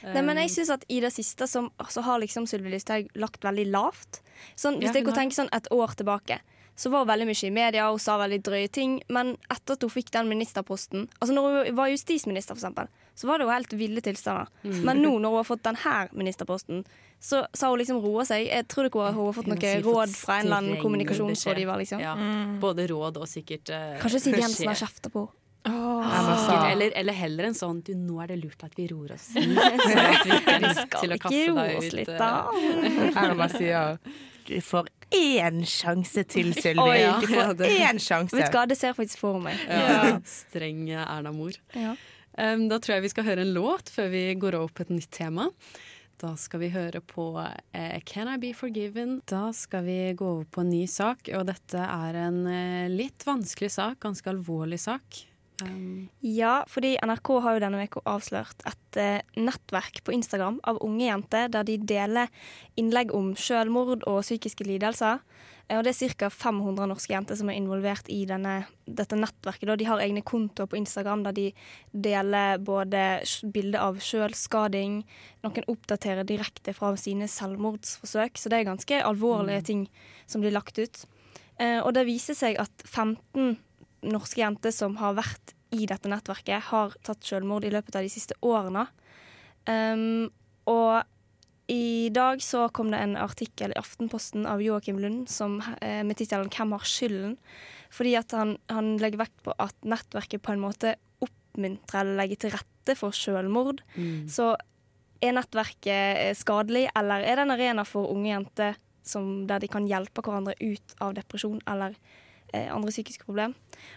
Nei, 0.00 0.22
men 0.24 0.38
jeg 0.40 0.52
synes 0.54 0.70
at 0.78 0.86
I 0.88 1.02
det 1.04 1.10
siste 1.12 1.44
så, 1.50 1.66
så 1.92 2.04
har 2.06 2.22
liksom 2.22 2.46
Sylvi 2.48 2.72
Listhaug 2.72 3.10
lagt 3.20 3.44
veldig 3.44 3.66
lavt. 3.68 4.22
Sånn, 4.54 4.78
hvis 4.80 4.88
Ja, 4.88 5.00
jeg 5.00 5.04
kunne 5.04 5.18
kan 5.18 5.26
tenke 5.26 5.36
sånn 5.36 5.52
et 5.52 5.68
år 5.74 5.92
tilbake, 5.98 6.38
så 6.80 6.88
var 6.88 7.02
hun 7.04 7.10
veldig 7.10 7.26
mye 7.28 7.44
i 7.44 7.52
media 7.52 7.86
og 7.92 7.98
sa 8.00 8.14
veldig 8.16 8.38
drøye 8.46 8.68
ting. 8.72 8.94
Men 9.12 9.34
etter 9.52 9.76
at 9.76 9.82
hun 9.84 9.92
fikk 9.92 10.08
den 10.14 10.30
ministerposten 10.30 11.08
Altså 11.18 11.34
når 11.36 11.48
hun 11.50 11.76
var 11.76 11.90
justisminister, 11.92 12.56
for 12.56 12.62
eksempel, 12.62 12.88
så 13.20 13.28
var 13.28 13.40
det 13.40 13.44
jo 13.44 13.52
helt 13.52 13.74
ville 13.76 14.00
tilstander. 14.04 14.48
Men 14.64 15.02
nå 15.04 15.10
når 15.18 15.34
hun 15.34 15.40
har 15.42 15.48
fått 15.48 15.66
denne 15.66 15.96
ministerposten, 16.16 16.84
så 17.20 17.42
sa 17.52 17.68
hun 17.68 17.82
liksom 17.82 18.00
roa 18.00 18.24
seg. 18.24 18.46
Jeg 18.48 18.64
tror 18.72 18.88
ikke 18.88 19.10
hun 19.10 19.26
har 19.26 19.36
fått 19.36 19.50
noe 19.52 19.74
råd 19.84 20.14
fra 20.16 20.38
en 20.38 20.48
eller 20.48 20.62
annen 20.62 20.80
kommunikasjonsrådgiver, 20.80 21.82
liksom. 21.82 22.00
Ja, 22.00 22.14
Både 22.62 22.88
råd 22.88 23.20
og 23.20 23.28
sikkert 23.28 23.68
uh, 23.76 24.00
Kanskje 24.00 24.22
Siv 24.24 24.40
Jensen 24.40 24.72
har 24.72 24.80
kjefta 24.80 25.12
på 25.12 25.26
henne. 25.28 25.36
Sikkert, 26.40 26.70
eller, 26.70 26.94
eller 26.96 27.12
heller 27.12 27.50
en 27.50 27.56
sånn 27.58 27.82
du, 27.84 27.90
Nå 27.92 28.22
er 28.24 28.30
det 28.32 28.38
lurt 28.40 28.62
at 28.64 28.72
vi 28.78 28.86
roer 28.88 29.12
oss 29.18 29.26
ned. 29.36 29.58
At 29.60 30.64
vi 30.64 30.72
Skal 30.78 31.16
ikke 31.18 31.34
roe 31.50 31.66
oss 31.76 31.92
litt, 31.92 32.08
eh, 32.08 32.16
da? 32.16 33.20
Erna 33.26 33.50
sier 33.52 34.00
du 34.48 34.56
får 34.64 34.88
én 35.14 35.62
sjanse 35.68 36.24
til, 36.30 36.52
Sylvi. 36.56 36.80
Oi, 36.82 37.02
Du 37.22 37.28
får 37.30 37.64
én 37.66 38.00
sjanse. 38.02 38.36
Vet 38.36 38.50
du 38.50 38.58
hva, 38.58 38.66
det 38.70 38.78
ser 38.78 38.92
jeg 38.92 38.98
faktisk 39.00 39.22
for 39.22 39.40
meg. 39.42 39.60
Ja, 39.68 40.16
streng 40.26 40.86
Erna-mor. 40.94 41.58
Ja. 41.76 41.94
Um, 42.38 42.68
da 42.70 42.78
tror 42.78 42.96
jeg 42.96 43.08
vi 43.08 43.12
skal 43.12 43.26
høre 43.26 43.44
en 43.44 43.54
låt 43.56 43.90
før 43.92 44.12
vi 44.12 44.22
går 44.38 44.56
over 44.60 44.72
på 44.74 44.86
et 44.86 44.92
nytt 44.94 45.10
tema. 45.12 45.48
Da 46.20 46.34
skal 46.36 46.60
vi 46.62 46.68
høre 46.72 47.00
på 47.00 47.32
uh, 47.40 47.98
Can 48.06 48.28
I 48.28 48.36
Be 48.40 48.52
Forgiven? 48.56 49.18
Da 49.28 49.50
skal 49.56 49.86
vi 49.88 49.98
gå 50.16 50.26
over 50.36 50.46
på 50.52 50.62
en 50.62 50.70
ny 50.72 50.84
sak, 50.90 51.30
og 51.36 51.48
dette 51.48 51.80
er 51.80 52.20
en 52.26 52.42
uh, 52.46 52.86
litt 52.92 53.24
vanskelig 53.26 53.72
sak, 53.76 53.98
ganske 54.04 54.30
alvorlig 54.30 54.78
sak. 54.82 55.24
Um, 55.66 56.08
Ja, 56.24 56.60
fordi 56.70 56.96
NRK 57.02 57.32
har 57.44 57.56
jo 57.56 57.62
denne 57.64 57.84
uka 57.84 58.02
avslørt 58.08 58.64
et 58.68 59.00
uh, 59.00 59.20
nettverk 59.40 60.02
på 60.06 60.14
Instagram 60.16 60.60
av 60.68 60.80
unge 60.84 61.06
jenter 61.06 61.48
der 61.52 61.66
de 61.68 61.78
deler 61.78 62.32
innlegg 62.80 63.14
om 63.16 63.34
selvmord 63.38 64.04
og 64.08 64.22
psykiske 64.24 64.66
lidelser. 64.68 65.20
Eh, 65.70 65.78
og 65.78 65.86
det 65.86 65.94
er 65.94 66.14
ca. 66.18 66.30
500 66.34 66.88
norske 66.90 67.14
jenter 67.14 67.38
som 67.38 67.50
er 67.50 67.58
involvert 67.60 68.10
i 68.10 68.24
denne, 68.28 68.64
dette 68.86 69.18
nettverket. 69.18 69.70
De 69.78 69.86
har 69.88 70.02
egne 70.02 70.24
kontoer 70.26 70.68
på 70.70 70.78
Instagram 70.80 71.24
der 71.28 71.36
de 71.36 71.46
deler 71.92 72.58
både 72.58 73.22
bilder 73.54 73.86
av 73.86 74.02
selvskading, 74.04 75.00
noen 75.46 75.70
oppdaterer 75.70 76.26
direkte 76.28 76.74
fra 76.76 76.92
sine 77.00 77.30
selvmordsforsøk, 77.30 78.38
så 78.38 78.50
det 78.50 78.60
er 78.60 78.70
ganske 78.72 79.02
alvorlige 79.06 79.64
ting 79.70 79.88
som 80.26 80.42
blir 80.42 80.54
lagt 80.56 80.78
ut. 80.82 81.04
Eh, 81.60 81.78
og 81.78 81.94
det 81.94 82.08
viser 82.08 82.36
seg 82.36 82.58
at 82.60 82.86
15 82.88 83.58
norske 84.06 84.40
jenter 84.42 84.74
som 84.74 84.96
har 85.00 85.16
vært 85.18 85.54
i 85.74 85.86
dette 85.86 86.10
nettverket, 86.10 86.70
har 86.70 86.96
tatt 87.06 87.24
selvmord 87.26 87.64
i 87.64 87.72
løpet 87.72 87.96
av 87.96 88.06
de 88.06 88.10
siste 88.12 88.36
årene. 88.42 88.86
Um, 89.68 90.30
og 90.70 91.04
i 91.70 92.10
dag 92.10 92.40
så 92.42 92.64
kom 92.74 92.90
det 92.90 92.98
en 92.98 93.14
artikkel 93.20 93.70
i 93.70 93.78
Aftenposten 93.78 94.48
av 94.50 94.62
Joakim 94.62 94.98
Lund 94.98 95.28
som, 95.30 95.60
eh, 95.80 96.02
med 96.02 96.16
tittelen 96.16 96.50
'Hvem 96.50 96.72
har 96.72 96.84
skylden?' 96.84 97.38
Fordi 97.90 98.16
at 98.18 98.30
han, 98.32 98.58
han 98.68 98.98
legger 98.98 99.18
vekt 99.18 99.42
på 99.44 99.54
at 99.58 99.74
nettverket 99.82 100.42
på 100.42 100.52
en 100.52 100.60
måte 100.60 100.96
oppmuntrer 101.22 102.00
eller 102.00 102.16
legger 102.16 102.38
til 102.38 102.50
rette 102.50 102.96
for 102.96 103.10
selvmord. 103.10 103.82
Så 104.26 104.56
er 105.22 105.32
nettverket 105.32 106.16
eh, 106.18 106.34
skadelig, 106.34 106.88
eller 106.96 107.22
er 107.22 107.36
det 107.36 107.42
en 107.46 107.50
arena 107.50 107.84
for 107.84 108.10
unge 108.10 108.30
jenter 108.30 108.76
som, 109.02 109.46
der 109.46 109.60
de 109.60 109.68
kan 109.68 109.86
hjelpe 109.86 110.22
hverandre 110.22 110.54
ut 110.60 110.94
av 111.00 111.14
depresjon 111.14 111.60
eller 111.66 111.94
andre 112.52 112.90
psykiske 112.90 113.24
problem? 113.24 113.54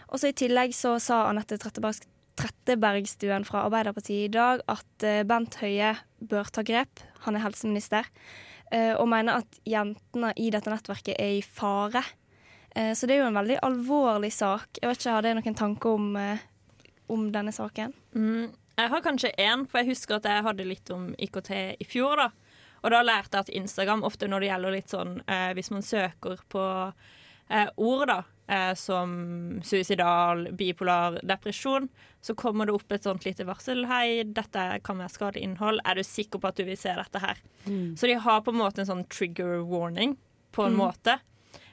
Og 0.08 0.18
så 0.20 0.30
I 0.30 0.36
tillegg 0.36 0.74
så 0.76 0.96
sa 1.02 1.24
Anette 1.28 1.58
Tretteberg, 1.58 2.04
Trettebergstuen 2.38 3.44
fra 3.46 3.64
Arbeiderpartiet 3.66 4.28
i 4.28 4.32
dag 4.32 4.62
at 4.70 5.04
eh, 5.06 5.22
Bent 5.26 5.54
Høie 5.60 5.94
bør 6.18 6.50
ta 6.50 6.64
grep. 6.66 7.02
Han 7.26 7.36
er 7.36 7.44
helseminister. 7.44 8.08
eh, 8.72 8.94
og 8.96 9.08
mener 9.08 9.42
at 9.42 9.60
jentene 9.68 10.32
i 10.36 10.50
dette 10.50 10.70
nettverket 10.72 11.14
er 11.20 11.36
i 11.38 11.42
fare. 11.42 12.02
Eh, 12.74 12.92
så 12.94 13.06
det 13.06 13.16
er 13.16 13.22
jo 13.22 13.28
en 13.30 13.38
veldig 13.38 13.60
alvorlig 13.62 14.32
sak. 14.34 14.80
Jeg 14.80 14.88
vet 14.90 14.98
ikke, 14.98 15.10
Har 15.14 15.22
dere 15.22 15.38
noen 15.38 15.54
tanker 15.54 15.94
om, 15.94 16.16
eh, 16.16 16.38
om 17.08 17.30
denne 17.32 17.52
saken? 17.52 17.92
Mm, 18.16 18.52
jeg 18.78 18.90
har 18.90 19.00
kanskje 19.00 19.34
én, 19.38 19.68
for 19.68 19.78
jeg 19.78 19.92
husker 19.94 20.16
at 20.16 20.24
jeg 20.24 20.42
hadde 20.42 20.64
litt 20.66 20.90
om 20.90 21.14
IKT 21.18 21.76
i 21.78 21.84
fjor. 21.84 22.16
da. 22.16 22.30
Og 22.82 22.90
da 22.90 23.02
lærte 23.02 23.36
jeg 23.38 23.40
at 23.46 23.54
Instagram 23.62 24.02
ofte 24.04 24.26
når 24.28 24.40
det 24.40 24.48
gjelder 24.50 24.72
litt 24.74 24.90
sånn 24.92 25.22
eh, 25.28 25.54
Hvis 25.54 25.70
man 25.70 25.82
søker 25.82 26.40
på 26.52 26.64
eh, 27.48 27.68
ord 27.76 28.06
da, 28.08 28.22
eh, 28.46 28.72
som 28.74 29.14
suicidal, 29.64 30.48
bipolar, 30.52 31.20
depresjon, 31.22 31.88
så 32.20 32.34
kommer 32.34 32.66
det 32.66 32.76
opp 32.76 32.92
et 32.92 33.04
sånt 33.06 33.24
lite 33.26 33.46
varsel. 33.48 33.84
Hei, 33.90 34.24
dette 34.24 34.66
kan 34.84 35.00
være 35.00 35.12
skadelig 35.12 35.44
innhold. 35.44 35.82
Er 35.84 35.98
du 35.98 36.04
sikker 36.06 36.40
på 36.40 36.50
at 36.50 36.60
du 36.60 36.64
vil 36.68 36.78
se 36.80 36.94
dette 36.96 37.22
her? 37.22 37.40
Så 37.96 38.08
de 38.10 38.16
har 38.20 38.42
på 38.44 38.54
en 38.54 38.60
måte 38.60 38.84
en 38.84 38.90
sånn 38.90 39.06
trigger 39.12 39.62
warning, 39.68 40.16
på 40.54 40.64
en 40.68 40.76
måte. 40.78 41.18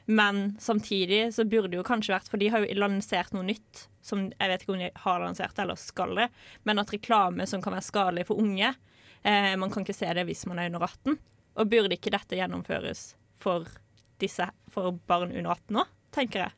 Men 0.10 0.58
samtidig 0.60 1.34
så 1.34 1.46
burde 1.46 1.70
det 1.72 1.78
jo 1.78 1.86
kanskje 1.86 2.16
vært 2.16 2.30
For 2.32 2.42
de 2.42 2.50
har 2.52 2.64
jo 2.66 2.78
lansert 2.82 3.36
noe 3.36 3.46
nytt 3.46 3.86
som 4.02 4.26
jeg 4.32 4.50
vet 4.50 4.64
ikke 4.64 4.74
om 4.74 4.82
de 4.82 4.88
har 5.04 5.22
lansert 5.22 5.60
eller 5.62 5.78
skal 5.78 6.16
det, 6.18 6.26
men 6.66 6.82
at 6.82 6.90
reklame 6.90 7.46
som 7.48 7.62
kan 7.62 7.76
være 7.76 7.86
skadelig 7.86 8.26
for 8.32 8.42
unge 8.42 8.72
eh, 8.74 9.54
Man 9.62 9.70
kan 9.70 9.86
ikke 9.86 9.94
se 9.94 10.10
det 10.18 10.26
hvis 10.26 10.48
man 10.50 10.60
er 10.60 10.72
under 10.72 10.88
18. 10.88 11.20
Og 11.62 11.70
burde 11.70 11.96
ikke 11.96 12.14
dette 12.14 12.40
gjennomføres 12.40 13.12
for, 13.42 13.68
disse, 14.22 14.48
for 14.74 14.98
barn 15.08 15.30
under 15.36 15.54
18 15.54 15.80
òg, 15.84 15.94
tenker 16.16 16.46
jeg. 16.46 16.58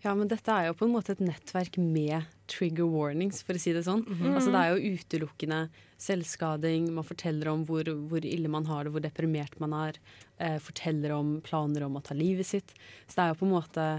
Ja, 0.00 0.14
men 0.16 0.30
dette 0.30 0.52
er 0.54 0.70
jo 0.70 0.76
på 0.78 0.86
en 0.86 0.94
måte 0.94 1.12
et 1.12 1.20
nettverk 1.20 1.76
med 1.80 2.28
trigger 2.48 2.88
warnings, 2.88 3.42
for 3.44 3.58
å 3.58 3.60
si 3.60 3.74
det 3.76 3.82
sånn. 3.84 4.06
Altså 4.32 4.52
Det 4.54 4.60
er 4.62 4.70
jo 4.72 4.94
utelukkende 4.96 5.58
selvskading, 6.00 6.88
man 6.96 7.04
forteller 7.04 7.50
om 7.52 7.66
hvor, 7.68 7.84
hvor 8.08 8.24
ille 8.24 8.48
man 8.48 8.64
har 8.70 8.86
det, 8.86 8.94
hvor 8.94 9.04
deprimert 9.04 9.58
man 9.60 9.74
er. 9.76 9.98
Eh, 10.40 10.56
forteller 10.62 11.12
om 11.18 11.36
planer 11.44 11.84
om 11.84 11.98
å 12.00 12.04
ta 12.04 12.16
livet 12.16 12.48
sitt. 12.48 12.72
Så 13.04 13.18
det 13.18 13.26
er 13.26 13.34
jo 13.34 13.40
på 13.42 13.50
en 13.50 13.54
måte 13.58 13.90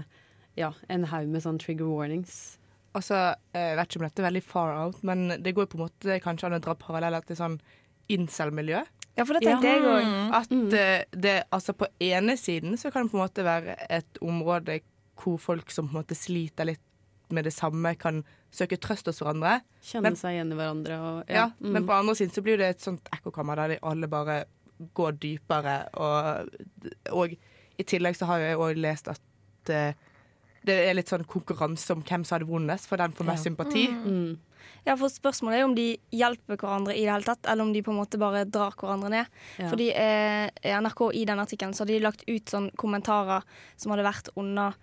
ja, 0.58 0.72
en 0.92 1.06
haug 1.12 1.30
med 1.30 1.44
sånn 1.44 1.62
trigger 1.62 1.86
warnings. 1.86 2.58
Altså, 2.98 3.20
jeg 3.54 3.76
vet 3.78 3.88
ikke 3.88 4.02
om 4.02 4.08
dette 4.08 4.20
er 4.20 4.28
veldig 4.28 4.44
far 4.44 4.74
out, 4.82 4.98
men 5.06 5.38
det 5.40 5.54
går 5.56 5.70
på 5.70 5.78
en 5.78 5.86
måte 5.86 6.18
kanskje 6.24 6.50
an 6.50 6.58
å 6.58 6.64
dra 6.64 6.74
paralleller 6.76 7.24
til 7.24 7.38
sånn 7.38 7.60
incel-miljø. 8.12 8.82
Ja, 9.16 9.24
for 9.28 9.36
det 9.36 9.44
tenkte 9.44 9.68
jeg 9.68 9.84
òg. 9.84 10.10
At 10.36 10.52
mm. 10.52 10.68
det, 11.20 11.34
altså 11.52 11.74
på 11.76 11.88
ene 12.02 12.36
siden 12.40 12.78
så 12.80 12.90
kan 12.92 13.06
det 13.06 13.12
på 13.12 13.18
en 13.18 13.24
måte 13.24 13.44
være 13.44 13.76
et 13.92 14.20
område 14.24 14.80
hvor 15.22 15.38
folk 15.40 15.70
som 15.70 15.88
på 15.88 15.96
en 15.96 16.02
måte 16.02 16.16
sliter 16.18 16.66
litt 16.72 16.80
med 17.32 17.46
det 17.48 17.52
samme, 17.54 17.94
kan 17.96 18.22
søke 18.52 18.76
trøst 18.76 19.06
hos 19.08 19.22
hverandre. 19.22 19.60
Kjenne 19.82 20.02
Men- 20.10 20.16
seg 20.20 20.34
igjen 20.36 20.52
i 20.52 20.56
hverandre. 20.58 20.98
Og, 21.00 21.24
Ja, 21.32 21.46
mm. 21.60 21.72
Men 21.72 21.86
på 21.86 21.92
andre 21.96 22.14
siden 22.14 22.34
så 22.34 22.42
blir 22.44 22.58
det 22.58 22.68
et 22.74 22.80
sånt 22.84 23.08
ekkokammer 23.14 23.56
der 23.56 23.68
de 23.68 23.78
alle 23.82 24.06
bare 24.08 24.44
går 24.94 25.12
dypere. 25.22 25.88
Og, 25.94 26.50
og 27.12 27.36
i 27.78 27.82
tillegg 27.84 28.16
så 28.18 28.26
har 28.26 28.38
jeg 28.38 28.58
òg 28.58 28.76
lest 28.76 29.08
at 29.08 29.20
uh, 29.70 29.92
det 30.64 30.76
er 30.90 30.94
litt 30.94 31.08
sånn 31.08 31.24
konkurranse 31.26 31.90
om 31.94 32.02
hvem 32.06 32.24
som 32.24 32.36
har 32.36 32.44
det 32.44 32.48
vondest, 32.52 32.86
for 32.86 32.96
den 33.00 33.12
får 33.16 33.24
mest 33.26 33.46
Ja. 33.46 33.50
sympati. 33.50 33.86
Mm. 33.88 34.38
Ja, 34.86 34.94
for 34.96 35.08
Spørsmålet 35.08 35.58
er 35.58 35.64
om 35.64 35.74
de 35.74 35.96
hjelper 36.12 36.56
hverandre 36.56 36.94
i 36.94 37.02
det 37.06 37.10
hele 37.10 37.24
tatt, 37.26 37.46
eller 37.48 37.62
om 37.64 37.72
de 37.72 37.82
på 37.82 37.90
en 37.90 37.98
måte 37.98 38.18
bare 38.18 38.44
drar 38.44 38.72
hverandre 38.76 39.10
ned. 39.10 39.26
Ja. 39.58 39.70
Fordi 39.70 39.88
eh, 39.94 40.50
NRK 40.80 41.00
i 41.14 41.24
den 41.24 41.38
artikkelen 41.42 41.72
så 41.74 41.82
hadde 41.82 41.96
de 41.96 42.04
lagt 42.04 42.22
ut 42.28 42.44
sånn 42.50 42.70
kommentarer 42.76 43.42
som 43.76 43.90
hadde 43.94 44.04
vært 44.06 44.28
under 44.36 44.74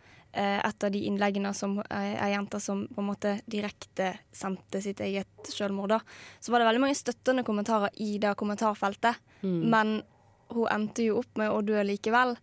et 0.64 0.84
av 0.84 0.92
de 0.94 1.00
innleggene 1.10 1.54
som 1.58 1.80
eh, 1.90 2.16
ei 2.24 2.32
jente 2.36 2.60
som 2.62 2.84
på 2.88 3.02
en 3.02 3.08
måte 3.08 3.38
direkte 3.50 4.12
sendte 4.32 4.82
sitt 4.82 5.00
eget 5.02 5.28
selvmord. 5.50 5.90
da. 5.90 6.00
Så 6.40 6.52
var 6.52 6.60
det 6.62 6.68
veldig 6.70 6.82
mange 6.84 6.98
støttende 7.00 7.44
kommentarer 7.44 7.90
i 7.98 8.18
det 8.22 8.36
kommentarfeltet, 8.38 9.16
Mm. 9.42 9.70
men 9.70 10.04
hun 10.52 10.68
endte 10.68 11.04
jo 11.06 11.20
opp 11.20 11.38
med 11.38 11.50
å 11.50 11.62
dø 11.64 11.80
likevel. 11.84 12.36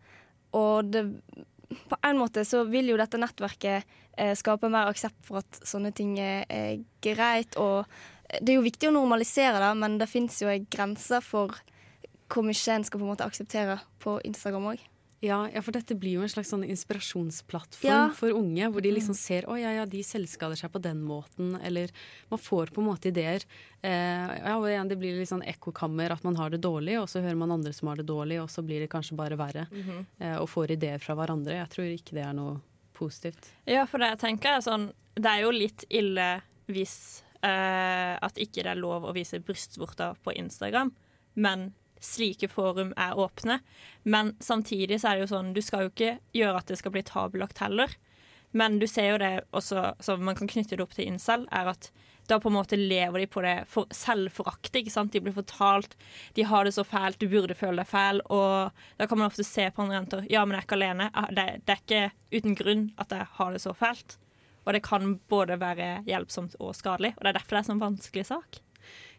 Og 0.55 0.90
det, 0.90 1.02
på 1.90 1.97
en 2.02 2.16
måte 2.19 2.45
så 2.47 2.64
vil 2.64 2.88
jo 2.88 2.97
dette 2.97 3.19
nettverket 3.21 3.85
eh, 4.16 4.35
skape 4.35 4.71
mer 4.73 4.88
aksept 4.88 5.21
for 5.26 5.38
at 5.43 5.59
sånne 5.62 5.93
ting 5.93 6.19
er, 6.19 6.47
er 6.49 6.78
greit. 7.02 7.57
Og 7.61 7.85
det 8.40 8.55
er 8.55 8.57
jo 8.57 8.64
viktig 8.64 8.88
å 8.88 8.95
normalisere 8.97 9.61
det, 9.61 9.76
men 9.76 9.99
det 9.99 10.09
fins 10.09 10.40
jo 10.40 10.49
en 10.49 10.66
grense 10.71 11.21
for 11.23 11.52
hvor 12.33 12.43
mye 12.43 12.73
en 12.75 12.85
skal 12.85 12.99
på 12.99 13.05
en 13.07 13.12
måte 13.12 13.26
akseptere 13.26 13.76
på 14.02 14.16
Instagram 14.25 14.73
òg. 14.73 14.81
Ja, 15.25 15.46
ja, 15.49 15.62
for 15.64 15.73
dette 15.73 15.94
blir 15.96 16.18
jo 16.18 16.23
en 16.23 16.28
slags 16.28 16.50
sånn 16.52 16.64
inspirasjonsplattform 16.68 17.88
Ja. 17.88 18.08
for 18.14 18.28
unge, 18.37 18.68
hvor 18.70 18.82
de 18.82 18.90
liksom 18.92 19.14
ser 19.16 19.46
å 19.49 19.56
ja, 19.58 19.70
ja, 19.73 19.85
de 19.87 20.02
selvskader 20.04 20.56
seg 20.61 20.70
på 20.73 20.80
den 20.82 21.00
måten, 21.02 21.54
eller 21.64 21.88
man 22.30 22.38
får 22.38 22.70
på 22.75 22.82
en 22.82 22.88
måte 22.90 23.08
ideer. 23.08 23.40
Eh, 23.82 24.37
ja, 24.44 24.56
og 24.58 24.66
igjen, 24.68 24.88
det 24.88 24.99
blir 24.99 25.16
litt 25.18 25.28
sånn 25.30 25.42
ekkokammer 25.46 26.12
at 26.12 26.23
man 26.25 26.37
har 26.37 26.50
det 26.50 26.61
dårlig, 26.61 26.99
og 27.00 27.08
så 27.08 27.23
hører 27.25 27.37
man 27.37 27.50
andre 27.52 27.73
som 27.73 27.88
har 27.88 27.96
det 27.96 28.06
dårlig, 28.06 28.42
og 28.42 28.49
så 28.52 28.62
blir 28.62 28.80
det 28.85 28.90
kanskje 28.92 29.16
bare 29.16 29.37
verre. 29.37 29.66
eh, 30.20 30.37
og 30.37 30.49
får 30.49 30.70
ideer 30.76 30.99
fra 31.00 31.14
hverandre. 31.14 31.56
Jeg 31.64 31.68
tror 31.70 31.87
ikke 31.96 32.14
det 32.14 32.25
er 32.26 32.32
noe 32.35 32.61
positivt. 32.92 33.49
Ja, 33.66 33.85
for 33.87 33.99
det 33.99 34.08
jeg 34.12 34.18
tenker 34.18 34.56
er 34.56 34.61
sånn 34.61 34.92
Det 35.16 35.25
er 35.26 35.42
jo 35.42 35.50
litt 35.50 35.85
ille 35.88 36.42
hvis 36.68 37.23
eh, 37.42 38.18
at 38.20 38.35
ikke 38.37 38.62
det 38.64 38.66
er 38.66 38.76
lov 38.76 39.04
å 39.04 39.14
vise 39.14 39.38
brystvorter 39.40 40.14
på 40.23 40.35
Instagram, 40.37 40.92
men 41.37 41.73
slike 42.05 42.49
forum 42.53 42.93
er 42.97 43.19
åpne. 43.19 43.61
Men 44.03 44.35
samtidig 44.41 45.00
så 45.00 45.11
er 45.11 45.17
det 45.17 45.26
jo 45.26 45.33
sånn, 45.35 45.55
du 45.57 45.62
skal 45.65 45.87
jo 45.87 45.93
ikke 45.95 46.17
gjøre 46.37 46.61
at 46.61 46.73
det 46.73 46.81
skal 46.81 46.95
bli 46.95 47.05
tabulagt 47.07 47.62
heller. 47.65 47.95
Men 48.57 48.79
du 48.81 48.87
ser 48.88 49.11
jo 49.11 49.21
det 49.21 49.33
også, 49.57 49.93
så 50.00 50.17
man 50.17 50.37
kan 50.38 50.49
knytte 50.49 50.79
det 50.79 50.85
opp 50.85 50.95
til 50.97 51.09
incel, 51.11 51.45
er 51.53 51.73
at 51.75 51.91
da 52.26 52.38
på 52.43 52.50
en 52.50 52.57
måte 52.57 52.76
lever 52.79 53.23
de 53.23 53.26
på 53.31 53.43
det 53.45 53.55
for 53.71 53.87
selvforaktet. 53.95 54.81
ikke 54.81 54.91
sant? 54.91 55.12
De 55.15 55.23
blir 55.23 55.35
fortalt 55.37 55.97
de 56.35 56.43
har 56.43 56.67
det 56.67 56.75
så 56.75 56.85
fælt, 56.85 57.21
du 57.21 57.29
burde 57.31 57.55
føle 57.55 57.83
deg 57.83 57.91
fæl. 57.91 58.21
Og 58.26 58.73
da 58.99 59.07
kan 59.07 59.21
man 59.21 59.31
ofte 59.31 59.47
se 59.47 59.69
på 59.71 59.85
andre 59.85 60.00
jenter 60.00 60.26
ja, 60.31 60.45
men 60.45 60.57
jeg 60.57 60.65
er 60.65 60.69
ikke 60.69 60.79
alene. 60.81 61.11
Ah, 61.15 61.31
Det, 61.31 61.47
er 61.67 61.83
ikke 61.83 62.11
uten 62.33 62.59
grunn 62.59 62.87
at 62.99 63.15
jeg 63.15 63.29
har 63.38 63.53
det 63.53 63.62
så 63.62 63.75
fælt. 63.76 64.19
Og 64.67 64.75
det 64.75 64.83
kan 64.83 65.21
både 65.31 65.61
være 65.61 66.03
hjelpsomt 66.09 66.57
og 66.59 66.75
skadelig. 66.75 67.15
Og 67.17 67.23
det 67.23 67.31
er 67.31 67.38
derfor 67.38 67.57
det 67.57 67.62
er 67.62 67.71
sånn 67.71 67.85
vanskelig 67.85 68.26
sak. 68.26 68.61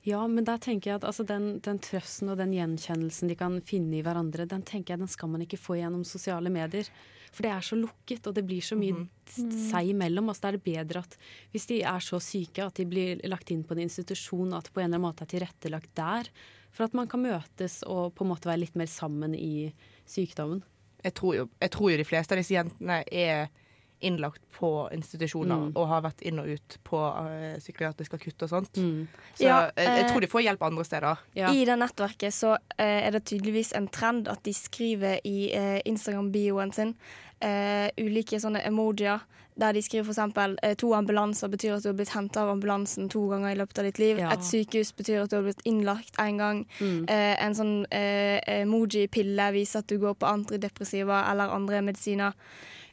Ja, 0.07 0.21
men 0.31 0.45
der 0.47 0.59
tenker 0.63 0.91
jeg 0.91 1.01
at 1.01 1.05
altså, 1.09 1.25
den, 1.27 1.57
den 1.65 1.79
trøsten 1.83 2.31
og 2.31 2.39
den 2.39 2.53
gjenkjennelsen 2.55 3.31
de 3.31 3.35
kan 3.39 3.57
finne 3.65 3.97
i 3.97 4.03
hverandre, 4.05 4.45
den 4.47 4.63
tenker 4.67 4.93
jeg 4.93 5.01
den 5.01 5.11
skal 5.11 5.31
man 5.33 5.43
ikke 5.43 5.59
få 5.59 5.79
gjennom 5.81 6.05
sosiale 6.07 6.51
medier. 6.53 6.87
For 7.33 7.43
det 7.43 7.51
er 7.51 7.65
så 7.65 7.75
lukket, 7.75 8.29
og 8.29 8.37
det 8.37 8.45
blir 8.47 8.63
så 8.63 8.77
mye 8.79 9.03
seg 9.27 9.91
imellom. 9.91 10.29
Altså, 10.31 10.45
da 10.45 10.51
er 10.53 10.57
det 10.57 10.63
bedre 10.65 11.03
at 11.03 11.17
hvis 11.51 11.67
de 11.69 11.81
er 11.83 12.05
så 12.05 12.21
syke 12.23 12.63
at 12.63 12.79
de 12.79 12.87
blir 12.87 13.19
lagt 13.27 13.51
inn 13.51 13.65
på 13.67 13.75
en 13.75 13.83
institusjon, 13.83 14.55
at 14.55 14.69
det 14.69 14.73
på 14.73 14.81
en 14.81 14.87
eller 14.87 15.01
annen 15.01 15.09
måte 15.09 15.27
er 15.27 15.33
tilrettelagt 15.35 15.91
der, 15.99 16.31
for 16.71 16.87
at 16.87 16.95
man 16.97 17.09
kan 17.11 17.23
møtes 17.25 17.81
og 17.83 18.15
på 18.15 18.23
en 18.23 18.31
måte 18.31 18.49
være 18.49 18.63
litt 18.63 18.79
mer 18.79 18.89
sammen 18.91 19.35
i 19.35 19.69
sykdommen. 20.07 20.63
Jeg 21.03 21.13
tror 21.19 21.35
jo, 21.35 21.47
jeg 21.59 21.73
tror 21.73 21.91
jo 21.91 21.99
de 21.99 22.07
fleste 22.07 22.33
av 22.33 22.41
disse 22.41 22.55
jentene 22.55 23.01
er 23.11 23.51
innlagt 23.99 24.41
på 24.57 24.89
institusjoner 24.93 25.55
Mm. 25.57 25.71
og 25.75 25.87
har 25.87 26.01
vært 26.01 26.21
inn 26.21 26.39
og 26.39 26.47
ut 26.47 26.77
på 26.83 26.97
uh, 26.97 27.57
psykiatrisk 27.57 28.13
akutt 28.13 28.43
og 28.43 28.49
sånt. 28.49 28.77
Mm. 28.77 29.07
Så 29.35 29.43
Ja, 29.43 29.59
jeg, 29.75 29.85
jeg 29.87 30.03
eh, 30.05 30.11
tror 30.11 30.21
de 30.21 30.27
får 30.27 30.41
hjelp 30.41 30.63
andre 30.63 30.85
steder. 30.85 31.23
Ja. 31.35 31.53
I 31.53 31.65
det 31.65 31.77
nettverket 31.79 32.33
så 32.33 32.57
uh, 32.57 32.83
er 32.83 33.11
det 33.11 33.25
tydeligvis 33.25 33.73
en 33.73 33.87
trend 33.87 34.27
at 34.27 34.43
de 34.43 34.53
skriver 34.53 35.19
i 35.23 35.51
uh, 35.57 35.79
Instagram-bioen 35.85 36.73
sin 36.73 36.95
eh, 37.41 37.89
ulike 37.97 38.39
sånne 38.41 38.61
emojier. 38.65 39.19
Der 39.57 39.73
de 39.73 39.81
skriver 39.81 40.05
f.eks.: 40.13 40.57
eh, 40.61 40.75
to 40.77 40.93
ambulanser 40.93 41.49
betyr 41.49 41.75
at 41.75 41.83
du 41.83 41.89
har 41.89 41.97
blitt 41.97 42.13
henta 42.13 42.43
av 42.43 42.49
ambulansen 42.49 43.09
to 43.09 43.23
ganger 43.29 43.51
i 43.51 43.57
løpet 43.57 43.79
av 43.79 43.85
ditt 43.85 43.99
liv. 43.99 44.19
Ja. 44.21 44.31
Et 44.33 44.45
sykehus 44.45 44.91
betyr 44.93 45.23
at 45.23 45.31
du 45.31 45.35
har 45.39 45.43
blitt 45.47 45.63
innlagt 45.65 46.17
én 46.21 46.37
gang. 46.37 46.65
Mm. 46.79 47.05
Eh, 47.09 47.45
en 47.45 47.55
sånn 47.57 47.85
eh, 47.89 48.37
emoji-pille 48.61 49.51
viser 49.55 49.81
at 49.81 49.89
du 49.89 49.97
går 49.97 50.13
på 50.13 50.29
antidepressiva 50.29 51.23
eller 51.31 51.49
andre 51.49 51.81
medisiner. 51.81 52.33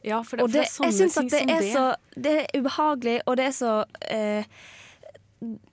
Ja, 0.05 0.21
for 0.23 0.37
det, 0.37 0.45
Og 0.45 0.51
for 0.51 0.53
det, 0.53 0.61
det 0.61 0.67
er 0.67 0.73
sånne 0.73 0.91
jeg 0.91 0.97
synes 0.99 1.17
ting 1.17 1.25
at 1.25 1.33
det 1.33 1.41
som 1.41 1.51
er 1.55 1.65
det. 1.65 1.73
så 1.73 2.21
Det 2.27 2.33
er 2.37 2.61
ubehagelig, 2.61 3.17
og 3.25 3.37
det 3.39 3.49
er 3.49 3.55
så 3.57 3.73
eh, 4.13 4.55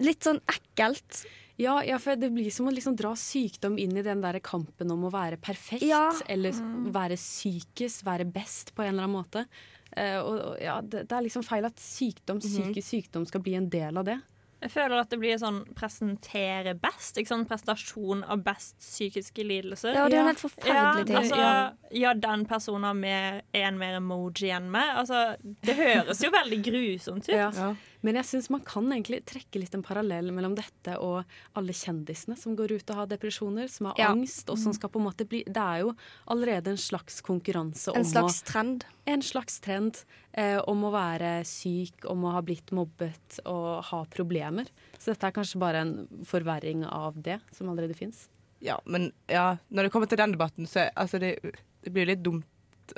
Litt 0.03 0.27
sånn 0.27 0.41
ekkelt. 0.51 1.23
Ja, 1.61 1.77
ja, 1.87 1.99
for 2.03 2.19
det 2.19 2.33
blir 2.35 2.51
som 2.53 2.67
å 2.69 2.73
liksom 2.75 2.97
dra 2.99 3.13
sykdom 3.19 3.77
inn 3.81 3.95
i 3.97 4.03
den 4.05 4.23
der 4.25 4.39
kampen 4.45 4.91
om 4.93 5.05
å 5.07 5.13
være 5.13 5.39
perfekt. 5.41 5.85
Ja. 5.87 6.09
Eller 6.33 6.57
være 6.93 7.17
sykest, 7.21 8.03
være 8.05 8.27
best 8.29 8.75
på 8.75 8.85
en 8.85 8.95
eller 8.95 9.07
annen 9.07 9.17
måte. 9.21 9.45
Eh, 9.93 10.19
og, 10.19 10.41
og 10.51 10.61
ja, 10.61 10.81
det, 10.83 11.05
det 11.09 11.17
er 11.17 11.27
liksom 11.29 11.45
feil 11.47 11.69
at 11.69 11.81
sykdom, 11.81 12.41
psykisk 12.43 12.89
sykdom 12.89 13.27
skal 13.29 13.45
bli 13.45 13.57
en 13.61 13.69
del 13.73 14.01
av 14.01 14.09
det. 14.09 14.19
Jeg 14.63 14.71
føler 14.71 15.01
at 15.03 15.11
det 15.11 15.19
blir 15.19 15.39
sånn 15.43 15.63
presentere 15.75 16.75
best. 16.79 17.17
Ikke 17.19 17.33
sånn 17.33 17.47
Prestasjon 17.51 18.23
av 18.31 18.45
best 18.47 18.77
psykiske 18.79 19.43
lidelser. 19.47 19.97
Ja, 19.97 20.05
det 20.09 20.15
er 20.15 20.21
jo 20.21 20.27
en 20.27 20.31
helt 20.31 20.43
forferdelig 20.45 21.07
ting. 21.09 21.17
Altså, 21.19 21.37
Ja. 21.41 21.71
ja, 21.91 22.13
den 22.15 22.45
personen 22.47 22.85
har 22.87 22.95
mer, 22.95 23.43
en 23.59 23.79
mer 23.79 23.97
emoji 23.99 24.53
enn 24.55 24.71
meg. 24.71 24.95
Altså, 25.03 25.37
det 25.67 25.75
høres 25.77 26.23
jo 26.23 26.31
veldig 26.31 26.61
grusomt 26.63 27.29
ut. 27.29 27.35
Ja. 27.35 27.75
Men 28.03 28.19
jeg 28.19 28.27
syns 28.27 28.49
man 28.51 28.63
kan 28.67 28.89
egentlig 28.91 29.21
trekke 29.31 29.61
litt 29.63 29.75
en 29.79 29.85
parallell 29.87 30.33
mellom 30.35 30.57
dette 30.59 30.97
og 30.99 31.23
alle 31.59 31.75
kjendisene 31.77 32.35
som 32.39 32.57
går 32.59 32.75
ut 32.81 32.91
og 32.91 32.97
har 32.97 33.11
depresjoner, 33.13 33.69
som 33.71 33.87
har 33.87 33.95
Ja. 33.99 34.11
angst, 34.11 34.51
og 34.51 34.59
som 34.59 34.73
skal 34.75 34.91
på 34.91 34.99
en 34.99 35.07
måte 35.07 35.27
bli 35.29 35.45
Det 35.47 35.57
er 35.63 35.81
jo 35.85 35.95
allerede 36.27 36.69
en 36.73 36.77
slags 36.77 37.21
konkurranse 37.23 37.95
En 37.95 38.03
om 38.03 38.11
slags 38.11 38.43
trend. 38.43 38.85
å 38.85 39.13
En 39.13 39.23
slags 39.23 39.61
trend 39.61 40.05
eh, 40.35 40.59
om 40.67 40.83
å 40.85 40.91
være 40.93 41.45
syk, 41.47 42.05
om 42.11 42.25
å 42.25 42.33
ha 42.33 42.41
blitt 42.43 42.71
mobbet 42.73 43.39
og 43.47 43.85
ha 43.85 44.05
problemer. 44.07 44.67
Så 44.99 45.13
dette 45.13 45.27
er 45.27 45.33
kanskje 45.33 45.59
bare 45.59 45.81
en 45.83 46.09
forverring 46.25 46.85
av 46.87 47.15
det 47.23 47.41
som 47.53 47.69
allerede 47.69 47.95
fins. 47.95 48.29
Ja, 48.61 48.81
men 48.87 49.13
ja, 49.29 49.57
når 49.71 49.85
det 49.85 49.93
kommer 49.93 50.07
til 50.09 50.19
den 50.19 50.33
debatten, 50.33 50.67
så 50.67 50.89
altså, 50.97 51.19
det, 51.19 51.39
det 51.83 51.93
blir 51.93 52.07
litt 52.07 52.23
dumt 52.23 52.45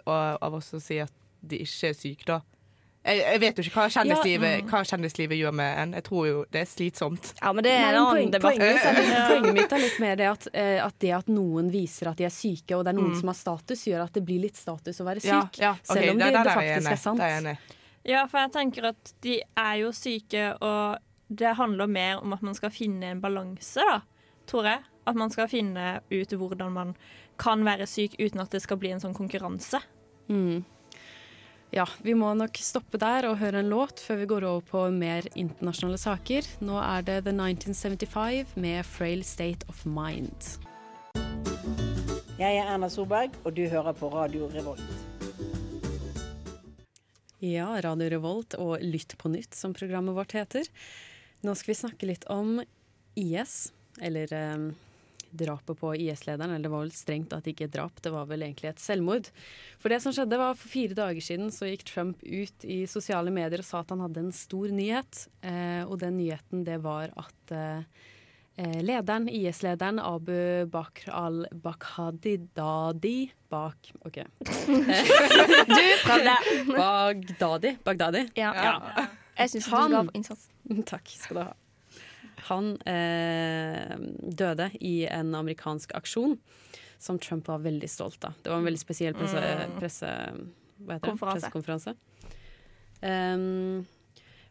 av, 0.06 0.38
av 0.40 0.54
oss 0.54 0.72
å 0.74 0.80
si 0.80 0.98
at 1.00 1.12
de 1.44 1.58
ikke 1.64 1.88
er 1.88 1.96
syke, 1.96 2.24
da. 2.28 2.40
Jeg, 3.04 3.20
jeg 3.20 3.40
vet 3.42 3.58
jo 3.58 3.64
ikke 3.66 3.76
hva 3.76 3.86
kjendislivet, 3.92 4.70
hva 4.70 4.78
kjendislivet 4.88 5.36
gjør 5.36 5.56
med 5.58 5.80
en. 5.82 5.90
Jeg 5.98 6.04
tror 6.06 6.26
jo 6.28 6.38
det 6.54 6.62
er 6.62 6.68
slitsomt. 6.70 7.34
Ja, 7.36 7.52
men 7.52 7.66
det 7.66 7.74
er 7.76 7.90
en 7.90 7.98
annen 8.00 8.32
debatt. 8.32 8.56
poenget, 8.56 9.48
mitt 9.52 9.74
er, 9.76 9.82
litt 9.82 9.98
mer 10.00 10.16
det 10.20 10.28
at, 10.30 10.46
eh, 10.56 10.78
at 10.80 10.96
det 11.04 11.10
at 11.18 11.28
noen 11.28 11.68
viser 11.72 12.08
at 12.08 12.20
de 12.20 12.24
er 12.24 12.32
syke, 12.32 12.78
og 12.78 12.86
det 12.86 12.94
er 12.94 12.98
noen 12.98 13.12
som 13.18 13.28
har 13.28 13.36
status, 13.36 13.84
gjør 13.90 14.06
at 14.06 14.16
det 14.16 14.24
blir 14.24 14.40
litt 14.46 14.56
status 14.56 15.02
å 15.04 15.08
være 15.08 15.24
syk. 15.24 15.60
Ja, 15.60 15.68
ja, 15.68 15.74
Okay, 15.84 16.00
Selv 16.00 16.14
om 16.14 16.22
det, 16.22 16.30
det, 16.32 16.44
det 16.48 16.56
faktisk 16.56 16.94
er 16.94 17.02
sant. 17.02 17.24
Er. 17.24 17.76
Ja, 18.08 18.24
for 18.28 18.40
jeg 18.40 18.54
tenker 18.56 18.88
at 18.94 19.14
de 19.24 19.38
er 19.44 19.76
jo 19.82 19.92
syke, 19.96 20.48
og 20.64 21.04
det 21.28 21.54
handler 21.60 21.90
mer 21.90 22.24
om 22.24 22.32
at 22.36 22.44
man 22.46 22.56
skal 22.56 22.72
finne 22.72 23.12
en 23.12 23.20
balanse, 23.20 23.84
da, 23.84 24.00
tror 24.48 24.72
jeg. 24.72 24.84
At 25.04 25.18
man 25.20 25.32
skal 25.32 25.50
finne 25.52 25.98
ut 26.08 26.32
hvordan 26.32 26.72
man 26.72 26.96
kan 27.40 27.64
være 27.66 27.84
syk 27.90 28.16
uten 28.16 28.40
at 28.40 28.54
det 28.54 28.62
skal 28.64 28.80
bli 28.80 28.94
en 28.94 29.02
sånn 29.02 29.16
konkurranse. 29.16 29.80
Mm. 30.32 30.64
Ja, 31.74 31.88
vi 32.06 32.12
må 32.14 32.28
nok 32.38 32.54
stoppe 32.62 33.00
der 33.02 33.26
og 33.26 33.40
høre 33.40 33.58
en 33.58 33.72
låt 33.72 33.98
før 33.98 34.20
vi 34.20 34.26
går 34.30 34.44
over 34.46 34.60
på 34.68 34.82
mer 34.94 35.26
internasjonale 35.34 35.98
saker. 35.98 36.46
Nå 36.62 36.76
er 36.78 37.02
det 37.02 37.16
The 37.26 37.32
1975 37.34 38.52
med 38.62 38.86
Frail 38.86 39.24
State 39.26 39.66
of 39.66 39.80
Mind. 39.82 40.52
Jeg 42.38 42.60
er 42.60 42.70
Erna 42.76 42.86
Solberg, 42.86 43.34
og 43.42 43.56
du 43.58 43.64
hører 43.66 43.90
på 43.98 44.12
Radio 44.12 44.46
Revolt. 44.54 44.86
Ja, 47.42 47.66
Radio 47.82 48.12
Revolt 48.14 48.54
og 48.54 48.78
Lytt 48.78 49.18
på 49.18 49.34
nytt, 49.34 49.58
som 49.58 49.74
programmet 49.74 50.14
vårt 50.14 50.38
heter. 50.38 50.70
Nå 51.42 51.58
skal 51.58 51.74
vi 51.74 51.80
snakke 51.80 52.06
litt 52.06 52.28
om 52.30 52.60
IS, 53.18 53.72
eller 53.98 54.30
eh, 54.30 54.70
drapet 55.38 55.78
på 55.80 55.94
IS-lederen. 55.96 56.50
Eller 56.54 56.64
det 56.68 56.72
var 56.72 56.82
vel 56.86 56.92
strengt 56.94 57.32
at 57.36 57.44
det 57.44 57.50
ikke 57.54 57.68
et 57.68 57.76
drap, 57.76 57.96
det 58.04 58.12
var 58.14 58.24
vel 58.30 58.42
egentlig 58.46 58.68
et 58.70 58.82
selvmord. 58.82 59.26
For 59.82 59.88
det 59.92 60.00
som 60.04 60.12
skjedde 60.14 60.40
var 60.40 60.52
For 60.58 60.68
fire 60.70 60.94
dager 60.98 61.22
siden 61.24 61.48
så 61.54 61.64
gikk 61.70 61.84
Trump 61.90 62.18
ut 62.22 62.58
i 62.64 62.66
sosiale 62.90 63.30
medier 63.34 63.60
og 63.62 63.68
sa 63.68 63.76
at 63.82 63.90
han 63.94 64.04
hadde 64.04 64.20
en 64.26 64.34
stor 64.34 64.68
nyhet. 64.74 65.12
Eh, 65.44 65.82
og 65.84 65.96
den 66.02 66.14
nyheten 66.20 66.58
det 66.66 66.78
var 66.84 67.06
at 67.20 67.42
eh, 67.54 67.82
lederen, 68.84 69.28
IS-lederen 69.28 69.98
Abu 69.98 70.66
Bakr 70.70 71.10
al-Bakhadidadi 71.10 73.32
Bak 73.50 73.92
OK. 74.06 74.18
Du 75.74 75.86
prøvde. 76.04 76.36
Bagdadi. 76.70 77.70
Bagdadi. 77.84 78.22
Ja. 78.38 78.50
Ja. 78.54 78.74
Jeg 79.38 79.50
syns 79.50 79.64
du 79.64 79.70
skal 79.70 79.94
ha 79.96 80.02
innsats. 80.14 80.48
Takk 80.92 81.08
skal 81.10 81.36
du 81.36 81.40
ha. 81.42 81.52
Han 82.50 82.74
eh, 82.88 83.94
døde 84.20 84.70
i 84.80 85.06
en 85.08 85.34
amerikansk 85.38 85.94
aksjon 85.96 86.36
som 87.00 87.18
Trump 87.18 87.48
var 87.48 87.64
veldig 87.64 87.90
stolt 87.90 88.24
av. 88.24 88.36
Det 88.42 88.52
var 88.52 88.60
en 88.60 88.68
veldig 88.68 88.80
spesiell 88.80 89.16
presse, 89.16 89.40
presse, 89.78 90.12
heter 90.88 91.10
det? 91.10 91.18
Pressekonferanse. 91.20 91.94
Um, 93.04 93.84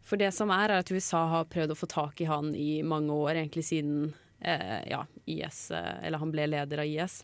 for 0.03 0.19
det 0.19 0.29
som 0.35 0.51
er, 0.53 0.69
er 0.69 0.83
at 0.83 0.91
USA 0.91 1.23
har 1.31 1.49
prøvd 1.49 1.73
å 1.73 1.79
få 1.79 1.89
tak 1.89 2.21
i 2.21 2.27
han 2.29 2.51
i 2.55 2.83
mange 2.85 3.15
år, 3.15 3.37
egentlig 3.39 3.63
siden 3.65 4.11
eh, 4.43 4.81
ja, 4.91 5.05
IS, 5.25 5.69
eh, 5.71 6.03
eller 6.03 6.21
han 6.21 6.33
ble 6.33 6.49
leder 6.51 6.83
av 6.83 6.89
IS. 6.89 7.21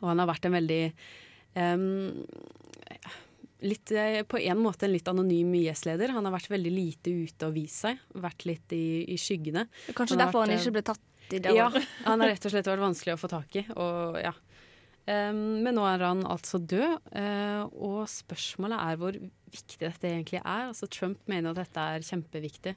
Og 0.00 0.08
han 0.10 0.20
har 0.20 0.28
vært 0.32 0.48
en 0.48 0.56
veldig 0.56 0.82
em, 1.62 1.86
litt, 3.62 3.92
eh, 3.92 4.22
på 4.22 4.38
en 4.38 4.60
måte 4.60 4.86
en 4.86 4.92
litt 4.92 5.08
anonym 5.08 5.54
IS-leder. 5.60 6.12
Han 6.16 6.26
har 6.26 6.34
vært 6.34 6.50
veldig 6.52 6.72
lite 6.72 7.12
ute 7.12 7.48
og 7.48 7.56
vist 7.56 7.82
seg. 7.86 8.00
Vært 8.14 8.46
litt 8.48 8.74
i, 8.76 9.04
i 9.12 9.18
skyggene. 9.20 9.66
Kanskje 9.92 10.16
Han 10.16 10.24
derfor 10.26 10.44
han 10.44 10.52
vært, 10.52 10.58
han 10.58 10.66
ikke 10.66 10.76
ble 10.76 10.84
tatt 10.90 11.36
i 11.36 11.42
det 11.42 11.54
Ja, 11.56 11.68
han 12.08 12.24
har 12.24 12.32
rett 12.32 12.48
og 12.48 12.54
slett 12.54 12.70
vært 12.70 12.84
vanskelig 12.84 13.14
å 13.16 13.20
få 13.20 13.30
tak 13.32 13.60
i. 13.60 13.64
Og, 13.74 14.18
ja. 14.22 14.32
um, 15.06 15.44
men 15.64 15.78
nå 15.78 15.86
er 15.88 16.06
han 16.08 16.24
altså 16.28 16.60
død, 16.60 16.98
uh, 17.14 17.62
og 17.72 18.02
spørsmålet 18.10 18.82
er 18.82 19.00
hvor 19.00 19.20
viktig 19.52 19.80
dette 19.84 20.10
egentlig 20.10 20.42
er. 20.42 20.68
Altså, 20.72 20.90
Trump 20.90 21.22
mener 21.30 21.52
at 21.52 21.62
dette 21.64 21.86
er 21.94 22.08
kjempeviktig, 22.08 22.74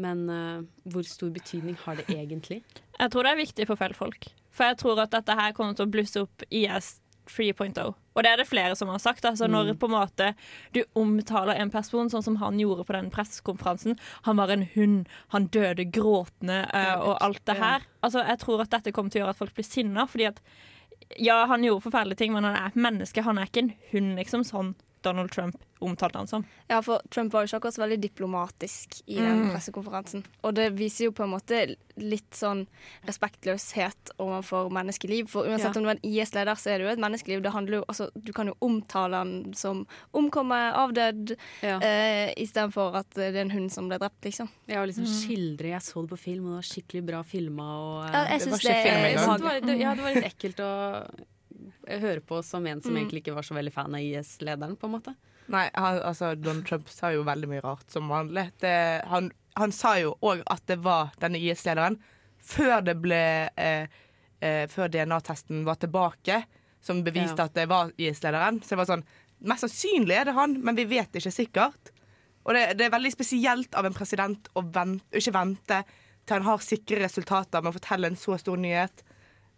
men 0.00 0.26
uh, 0.30 0.66
hvor 0.90 1.06
stor 1.08 1.32
betydning 1.34 1.78
har 1.84 2.00
det 2.00 2.08
egentlig? 2.12 2.62
Jeg 2.98 3.12
tror 3.12 3.26
det 3.26 3.34
er 3.34 3.44
viktig 3.44 3.68
for 3.70 3.80
feil 3.80 3.96
folk. 3.96 4.32
For 4.50 4.66
jeg 4.66 4.80
tror 4.82 5.04
at 5.04 5.14
dette 5.14 5.36
her 5.38 5.54
kommer 5.56 5.78
til 5.78 5.86
å 5.86 5.92
blusse 5.92 6.24
opp 6.24 6.44
IS 6.50 6.98
3.0. 7.30 7.92
Og 8.14 8.24
det 8.24 8.30
er 8.30 8.40
det 8.40 8.48
flere 8.50 8.76
som 8.76 8.90
har 8.92 9.00
sagt. 9.02 9.24
Altså 9.24 9.46
Når 9.50 9.72
på 9.80 9.88
en 9.88 9.94
måte 9.94 10.32
du 10.74 10.82
omtaler 10.98 11.60
en 11.60 11.70
person 11.72 12.10
sånn 12.10 12.26
som 12.26 12.40
han 12.42 12.58
gjorde 12.60 12.84
på 12.88 12.96
den 12.96 13.10
pressekonferansen 13.14 13.96
Han 14.26 14.40
var 14.40 14.52
en 14.52 14.66
hund, 14.74 15.08
han 15.34 15.46
døde 15.54 15.86
gråtende 15.94 16.64
uh, 16.74 16.98
og 16.98 17.14
alt 17.24 17.44
det 17.46 17.56
her. 17.60 17.86
Altså 18.02 18.26
Jeg 18.26 18.42
tror 18.42 18.64
at 18.66 18.74
dette 18.74 18.92
kommer 18.92 19.14
til 19.14 19.22
å 19.22 19.24
gjøre 19.24 19.36
at 19.36 19.40
folk 19.40 19.56
blir 19.56 19.68
sinna. 19.68 20.06
Fordi 20.10 20.28
at 20.32 20.42
ja, 21.18 21.44
han 21.50 21.64
gjorde 21.64 21.86
forferdelige 21.88 22.20
ting, 22.20 22.34
men 22.34 22.44
han 22.46 22.58
er 22.58 22.70
et 22.70 22.78
menneske. 22.78 23.24
Han 23.26 23.38
er 23.38 23.48
ikke 23.48 23.64
en 23.64 23.74
hund, 23.92 24.14
liksom. 24.20 24.44
Sånn 24.46 24.74
Donald 25.02 25.30
Trump 25.32 25.56
omtalte 25.80 26.18
han 26.18 26.26
som. 26.26 26.44
Ja, 26.68 26.82
for 26.82 27.00
Trump 27.10 27.32
var 27.32 27.42
jo 27.46 27.48
ikke 27.48 27.60
akkurat 27.60 27.74
så 27.74 27.82
veldig 27.86 28.00
diplomatisk 28.02 29.02
i 29.06 29.16
den 29.16 29.44
Mm. 29.46 29.50
pressekonferansen. 29.54 30.24
Og 30.44 30.54
det 30.54 30.72
viser 30.76 31.04
jo 31.06 31.12
på 31.12 31.24
en 31.24 31.30
måte 31.30 31.74
litt 31.96 32.30
sånn 32.36 32.66
respektløshet 33.08 34.12
overfor 34.18 34.70
menneskeliv. 34.72 35.28
For 35.28 35.44
uansett 35.46 35.74
Ja. 35.74 35.80
om 35.80 35.84
du 35.84 35.88
er 35.88 35.96
en 35.96 36.04
IS-leder, 36.04 36.54
så 36.56 36.70
er 36.70 36.78
det 36.78 36.86
jo 36.86 36.92
et 36.92 36.98
menneskeliv. 36.98 37.42
Det 37.42 37.52
handler 37.52 37.78
jo, 37.78 37.84
altså, 37.88 38.10
du 38.14 38.32
kan 38.32 38.46
jo 38.46 38.54
omtale 38.60 39.14
han 39.16 39.54
som 39.54 39.86
omkommet, 40.14 40.74
avdød, 40.74 41.36
Ja. 41.62 41.78
eh, 41.80 42.34
istedenfor 42.36 42.94
at 42.96 43.10
det 43.14 43.34
er 43.36 43.40
en 43.40 43.50
hund 43.50 43.70
som 43.72 43.88
ble 43.88 43.98
drept, 43.98 44.20
liksom. 44.22 44.48
Ja, 44.68 44.82
og 44.82 44.88
liksom 44.88 45.04
Mm. 45.04 45.26
skildre 45.26 45.70
Jeg 45.70 45.80
så 45.82 46.02
det 46.02 46.10
på 46.10 46.18
film, 46.18 46.44
og 46.46 46.50
det 46.50 46.56
var 46.56 46.82
skikkelig 46.82 47.06
bra 47.06 47.22
filma. 47.22 47.62
Og, 47.62 48.04
eh, 48.06 48.12
Ja, 48.12 48.24
jeg 48.30 48.40
synes 48.42 48.50
var 48.50 48.58
det, 48.58 48.84
det 48.84 49.16
ubehagelig. 49.16 49.38
det, 49.38 49.42
var, 49.42 49.60
det, 49.60 49.78
ja, 49.80 49.94
det 49.94 50.02
var 50.02 50.14
litt 50.14 50.24
ekkelt 50.24 50.56
å 50.60 51.24
høre 51.88 52.20
på 52.20 52.42
som 52.44 52.66
en 52.66 52.80
som 52.82 52.92
Mm. 52.94 53.00
egentlig 53.02 53.22
ikke 53.24 53.34
var 53.34 53.42
så 53.46 53.54
veldig 53.54 53.72
fan 53.72 53.94
av 53.94 54.00
IS-lederen, 54.00 54.76
på 54.76 54.86
en 54.86 54.94
måte. 54.96 55.14
Nei, 55.50 55.68
han, 55.74 55.98
altså, 56.06 56.34
Donald 56.38 56.66
Trump 56.66 56.88
sa 56.88 57.10
jo 57.12 57.24
veldig 57.26 57.48
mye 57.48 57.60
rart, 57.64 57.88
som 57.90 58.08
vanlig. 58.08 58.50
Det, 58.62 59.02
han, 59.10 59.32
han 59.56 59.72
sa 59.72 59.96
jo 59.98 60.14
òg 60.22 60.42
at 60.46 60.62
det 60.66 60.78
var 60.84 61.10
denne 61.20 61.38
IS-lederen 61.38 61.98
før 62.40 62.80
det 62.86 62.94
ble 63.02 63.50
eh, 63.56 63.86
eh, 64.40 64.66
Før 64.72 64.88
DNA-testen 64.88 65.64
var 65.66 65.74
tilbake, 65.76 66.44
som 66.80 67.02
beviste 67.04 67.36
Ja. 67.42 67.44
at 67.44 67.54
det 67.54 67.66
var 67.68 67.90
IS-lederen. 67.98 68.62
Så 68.62 68.70
det 68.70 68.78
var 68.84 68.86
sånn 68.96 69.04
Mest 69.40 69.64
sannsynlig 69.64 70.16
er 70.20 70.24
det 70.28 70.34
han, 70.36 70.58
men 70.62 70.76
vi 70.76 70.84
vet 70.84 71.12
ikke 71.16 71.32
sikkert. 71.32 71.90
Og 72.44 72.52
det, 72.54 72.76
det 72.76 72.86
er 72.86 72.90
veldig 72.92 73.12
spesielt 73.12 73.74
av 73.74 73.86
en 73.88 73.94
president 73.96 74.48
å 74.54 74.60
vente, 74.72 75.04
ikke 75.16 75.32
vente 75.32 75.78
til 76.26 76.34
han 76.36 76.42
har 76.44 76.58
sikre 76.58 77.00
resultater 77.00 77.62
med 77.62 77.70
å 77.72 77.78
fortelle 77.78 78.06
en 78.10 78.16
så 78.20 78.36
stor 78.38 78.56
nyhet. 78.60 79.00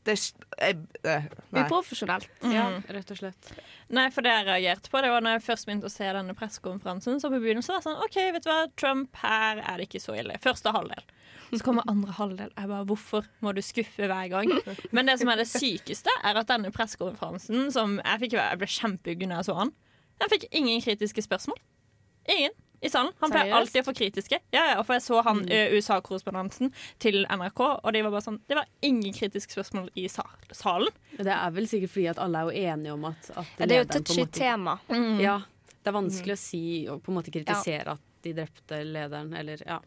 Det 0.04 0.12
er 0.12 0.18
ikke- 0.18 0.46
jeg, 0.58 0.76
eh, 1.04 1.22
Ja, 2.42 2.80
rett 2.88 3.10
og 3.10 3.16
slett. 3.16 3.52
Nei, 3.88 4.08
for 4.10 4.22
det 4.22 4.30
jeg 4.32 4.46
reagerte 4.46 4.90
på, 4.90 5.00
det 5.02 5.10
var 5.10 5.20
når 5.20 5.38
jeg 5.38 5.42
først 5.42 5.66
begynte 5.66 5.84
å 5.86 5.90
se 5.90 6.04
denne 6.04 6.34
pressekonferansen. 6.34 7.20
Så 7.20 7.30
på 7.30 7.38
begynnelsen 7.40 7.68
var 7.68 7.80
det 7.80 7.86
sånn 7.86 8.02
OK, 8.02 8.16
vet 8.32 8.42
du 8.42 8.50
hva, 8.50 8.66
Trump, 8.76 9.14
her 9.16 9.58
er 9.58 9.76
det 9.78 9.88
ikke 9.88 10.00
så 10.02 10.16
ille. 10.18 10.38
Første 10.40 10.72
halvdel. 10.74 11.04
Så 11.52 11.62
kommer 11.62 11.82
andre 11.86 12.12
halvdel. 12.12 12.50
Jeg 12.56 12.68
bare, 12.68 12.84
Hvorfor 12.86 13.26
må 13.42 13.54
du 13.54 13.60
skuffe 13.60 14.08
hver 14.08 14.28
gang? 14.30 14.48
Men 14.92 15.06
det 15.06 15.18
som 15.20 15.28
er 15.28 15.36
det 15.36 15.46
sykeste, 15.46 16.08
er 16.24 16.34
at 16.36 16.46
denne 16.48 16.72
pressekonferansen, 16.72 17.70
som 17.70 18.00
jeg 18.04 18.20
fikk 18.20 18.32
Jeg 18.32 18.58
ble 18.58 18.66
kjempeuggen 18.66 19.28
da 19.28 19.36
jeg 19.36 19.44
så 19.50 19.54
han, 19.56 19.72
den 20.18 20.28
fikk 20.30 20.48
ingen 20.50 20.80
kritiske 20.80 21.22
spørsmål. 21.22 21.58
Ingen 22.28 22.50
i 22.82 22.90
salen. 22.90 23.12
Han 23.20 23.30
pleier 23.30 23.54
alltid 23.54 23.82
å 23.82 23.86
få 23.86 23.94
kritiske. 23.94 24.38
Ja, 24.50 24.64
ja, 24.74 24.82
for 24.82 24.96
jeg 24.98 25.02
så 25.04 25.20
han 25.22 25.42
Mm. 25.42 25.76
USA-korrespondansen 25.78 26.72
til 26.98 27.22
NRK, 27.30 27.60
og 27.84 27.92
de 27.94 28.02
var 28.02 28.10
bare 28.10 28.24
sånn 28.26 28.40
Det 28.48 28.56
var 28.58 28.66
ingen 28.82 29.12
kritiske 29.14 29.54
spørsmål 29.54 29.88
i 29.96 30.08
salen. 30.08 30.90
Det 31.16 31.26
er 31.30 31.50
vel 31.54 31.66
sikkert 31.70 31.90
fordi 31.94 32.08
at 32.10 32.18
alle 32.18 32.38
er 32.38 32.50
jo 32.50 32.66
enige 32.72 32.92
om 32.92 33.04
at, 33.04 33.30
at 33.36 33.46
Ja, 33.58 33.66
det 33.66 33.72
er 33.76 33.84
jo 33.84 33.88
et 33.88 34.06
touchy 34.06 34.26
tema. 34.26 34.78
tema. 34.88 35.20
Ja, 35.22 35.38
det 35.82 35.86
er 35.92 35.92
vanskelig 36.00 36.34
å 36.34 36.38
si 36.38 36.88
og 36.88 37.02
på 37.02 37.12
en 37.12 37.18
måte 37.20 37.30
kritisere 37.34 37.92
at 37.96 38.00
de 38.22 38.32
drepte 38.34 38.82
lederen, 38.86 39.32
eller 39.34 39.62
ja. 39.66 39.80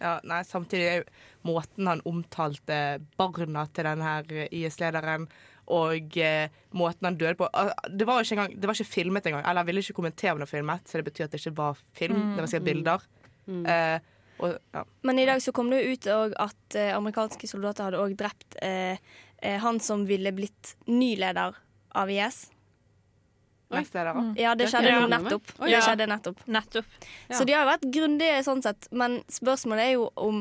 Ja, 0.00 0.20
nei, 0.22 0.42
samtidig 0.46 0.86
er 0.86 0.96
jo 1.02 1.52
måten 1.52 1.86
han 1.90 2.00
omtalte 2.06 3.00
barna 3.18 3.66
til 3.74 3.84
denne 3.84 4.46
IS-lederen, 4.54 5.26
og 5.74 6.16
eh, 6.16 6.50
måten 6.76 7.08
han 7.08 7.16
døde 7.20 7.36
på 7.38 7.48
ah, 7.52 7.72
Det 7.88 8.06
var 8.08 8.22
ikke, 8.22 8.36
engang, 8.36 8.54
det 8.56 8.68
var 8.68 8.78
ikke 8.78 8.94
filmet 8.96 9.26
engang. 9.28 9.44
Eller 9.44 9.62
han 9.62 9.68
ville 9.68 9.84
ikke 9.84 9.96
kommentere 10.00 10.32
om 10.32 10.40
det 10.40 10.48
var 10.48 10.54
filmet, 10.56 10.88
så 10.88 11.00
det 11.00 11.08
betyr 11.10 11.26
at 11.26 11.34
det 11.34 11.42
ikke 11.42 11.56
var 11.58 11.82
film. 11.96 12.16
Mm. 12.16 12.34
Det 12.34 12.44
var 12.44 12.52
sikkert 12.52 12.68
bilder. 12.70 13.08
Eh, 13.48 13.98
og, 14.38 14.58
ja. 14.72 14.84
Men 15.02 15.18
i 15.18 15.26
dag 15.26 15.42
så 15.42 15.52
kom 15.52 15.70
det 15.72 15.80
jo 15.82 15.94
ut 15.94 16.06
at 16.38 16.76
eh, 16.78 16.92
amerikanske 16.96 17.50
soldater 17.50 17.88
hadde 17.88 18.02
òg 18.02 18.14
drept 18.18 18.58
eh, 18.62 19.00
eh, 19.42 19.58
han 19.62 19.80
som 19.82 20.06
ville 20.08 20.32
blitt 20.36 20.76
ny 20.86 21.14
leder 21.18 21.58
av 21.98 22.12
IS. 22.12 22.46
Neste 23.68 24.00
er 24.00 24.08
det, 24.08 24.12
da. 24.16 24.24
Ja, 24.40 24.54
det 24.56 24.70
skjedde 24.72 24.94
med. 24.94 25.10
nettopp. 25.12 25.50
Det 25.60 25.80
skjedde 25.84 26.06
nettopp. 26.08 26.38
Nettopp. 26.48 26.94
Ja. 27.26 27.34
Så 27.36 27.44
de 27.44 27.52
har 27.52 27.66
jo 27.66 27.72
vært 27.74 27.88
grundige 27.98 28.38
sånn 28.46 28.62
sett, 28.64 28.88
men 28.96 29.18
spørsmålet 29.32 29.90
er 29.90 29.96
jo 29.98 30.06
om 30.16 30.40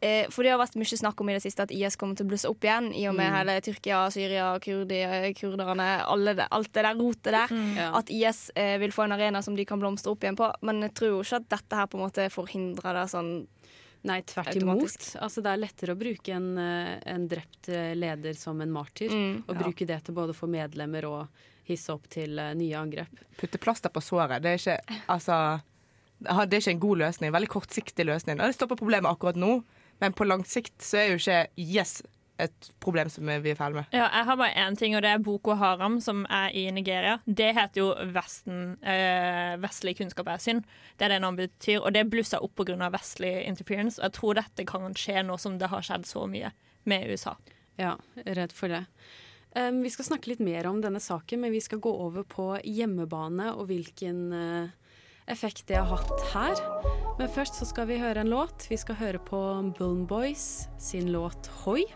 For 0.00 0.44
det 0.44 0.50
har 0.52 0.60
vært 0.60 0.76
mye 0.76 0.98
snakk 1.00 1.20
om 1.22 1.30
i 1.30 1.34
det 1.36 1.42
siste 1.42 1.64
at 1.64 1.70
IS 1.72 1.96
kommer 1.96 2.18
til 2.18 2.26
å 2.26 2.28
blusse 2.28 2.48
opp 2.50 2.64
igjen, 2.66 2.90
i 2.92 3.06
og 3.08 3.14
med 3.16 3.30
Mm. 3.30 3.36
hele 3.38 3.54
Tyrkia, 3.64 4.00
Syria, 4.12 4.58
kurdi, 4.60 5.00
kurderne, 5.38 5.86
alle 6.04 6.34
det, 6.36 6.46
alt 6.50 6.72
det 6.72 6.84
der 6.84 6.94
rotet 7.00 7.32
der. 7.32 7.54
Ja. 7.78 7.88
At 7.96 8.10
IS 8.12 8.50
eh, 8.54 8.76
vil 8.78 8.92
få 8.92 9.04
en 9.06 9.12
arena 9.16 9.42
som 9.42 9.56
de 9.56 9.64
kan 9.64 9.80
blomstre 9.80 10.12
opp 10.12 10.22
igjen 10.22 10.36
på. 10.36 10.52
Men 10.62 10.82
jeg 10.82 10.94
tror 10.94 11.08
jo 11.14 11.22
ikke 11.24 11.40
at 11.40 11.48
dette 11.48 11.76
her 11.80 11.86
på 11.86 11.96
en 11.98 12.04
måte 12.04 12.28
forhindrer 12.30 13.00
det 13.00 13.06
sånn 13.10 13.34
Nei, 14.06 14.20
tvert 14.22 14.54
imot. 14.54 15.16
Altså, 15.18 15.42
det 15.42 15.50
er 15.50 15.58
lettere 15.58 15.94
å 15.96 15.98
bruke 15.98 16.30
en, 16.30 16.52
eh, 16.62 17.00
en 17.10 17.24
drept 17.26 17.68
eh, 17.72 17.94
leder 17.98 18.36
som 18.38 18.60
en 18.60 18.70
martyr. 18.70 19.10
Mm. 19.10 19.40
Og 19.48 19.56
bruke 19.58 19.86
det 19.88 20.04
til 20.04 20.14
både 20.14 20.30
å 20.30 20.36
få 20.36 20.46
medlemmer 20.46 21.08
og 21.08 21.26
hisse 21.66 21.90
opp 21.90 22.06
til 22.12 22.38
eh, 22.38 22.52
nye 22.54 22.76
angrep. 22.78 23.24
Putte 23.40 23.58
plaster 23.58 23.90
på 23.90 24.04
såret. 24.04 24.44
Det 24.44 24.52
er 24.52 24.60
ikke 24.60 25.00
Altså 25.08 25.40
det 26.20 26.54
er 26.54 26.62
ikke 26.62 26.70
en 26.76 26.80
god 26.80 26.98
løsning. 27.02 27.32
Veldig 27.34 27.50
kortsiktig 27.52 28.06
løsning. 28.06 28.38
Og 28.38 28.46
det 28.46 28.54
stopper 28.56 28.78
problemet 28.78 29.10
akkurat 29.10 29.36
nå, 29.36 29.58
men 30.02 30.16
på 30.16 30.26
lang 30.28 30.44
sikt 30.48 30.76
så 30.84 31.00
er 31.02 31.10
jo 31.12 31.20
ikke 31.20 31.46
yes 31.56 32.00
et 32.42 32.68
problem 32.84 33.08
som 33.10 33.28
vi 33.42 33.52
er 33.52 33.58
ferdig 33.58 33.80
med. 33.80 33.92
Ja, 33.96 34.06
jeg 34.12 34.28
har 34.28 34.38
bare 34.38 34.64
én 34.66 34.76
ting, 34.76 34.96
og 34.96 35.02
det 35.04 35.12
er 35.14 35.22
Boko 35.24 35.54
Haram, 35.56 35.98
som 36.04 36.24
er 36.28 36.52
i 36.56 36.66
Nigeria. 36.74 37.18
Det 37.24 37.48
heter 37.56 37.80
jo 37.80 37.88
Vesten, 38.12 38.76
eh, 38.84 39.56
Vestlig 39.62 39.96
kunnskap 39.96 40.28
er 40.28 40.42
synd. 40.42 40.64
Det 40.98 41.06
er 41.06 41.14
det 41.14 41.22
navnet 41.24 41.48
betyr. 41.56 41.80
Og 41.80 41.92
det 41.94 42.06
blussa 42.10 42.40
opp 42.42 42.54
pga. 42.56 42.90
vestlig 42.92 43.46
interference. 43.46 43.98
Og 43.98 44.04
jeg 44.04 44.12
tror 44.12 44.34
dette 44.34 44.66
kan 44.66 44.94
skje 44.94 45.22
nå 45.24 45.38
som 45.38 45.58
det 45.58 45.68
har 45.72 45.82
skjedd 45.82 46.06
så 46.06 46.26
mye 46.28 46.52
med 46.84 47.08
USA. 47.08 47.36
Ja, 47.78 47.96
redd 48.24 48.52
for 48.52 48.68
det. 48.68 48.84
Um, 49.56 49.82
vi 49.82 49.90
skal 49.90 50.04
snakke 50.04 50.28
litt 50.28 50.40
mer 50.40 50.66
om 50.66 50.82
denne 50.82 51.00
saken, 51.00 51.40
men 51.40 51.52
vi 51.52 51.60
skal 51.60 51.80
gå 51.80 51.90
over 51.90 52.24
på 52.28 52.60
hjemmebane 52.64 53.54
og 53.54 53.70
hvilken 53.70 54.32
eh, 54.32 54.68
effekt 55.26 55.66
det 55.66 55.78
har 55.80 55.96
hatt 55.96 56.24
her. 56.32 56.60
Men 57.18 57.30
først 57.32 57.58
så 57.58 57.68
skal 57.68 57.88
vi 57.90 57.98
høre 58.00 58.22
en 58.22 58.30
låt. 58.32 58.66
Vi 58.70 58.78
skal 58.80 58.98
høre 59.00 59.20
på 59.22 59.38
Bullen 59.78 60.06
Boys 60.06 60.68
sin 60.78 61.12
låt 61.12 61.50
'Hoi'. 61.50 61.86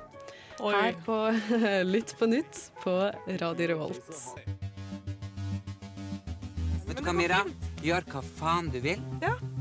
Her 0.61 0.93
på 1.05 1.17
Lytt 1.93 2.17
på 2.19 2.27
nytt 2.27 2.73
på 2.83 3.13
Radio 3.41 3.69
Revolt. 3.69 4.11
Vet 6.87 6.99
du 6.99 7.05
hva, 7.07 7.15
Mira? 7.15 7.45
Gjør 7.81 8.05
hva 8.13 8.21
faen 8.21 8.69
du 8.69 8.81
vil. 8.85 9.01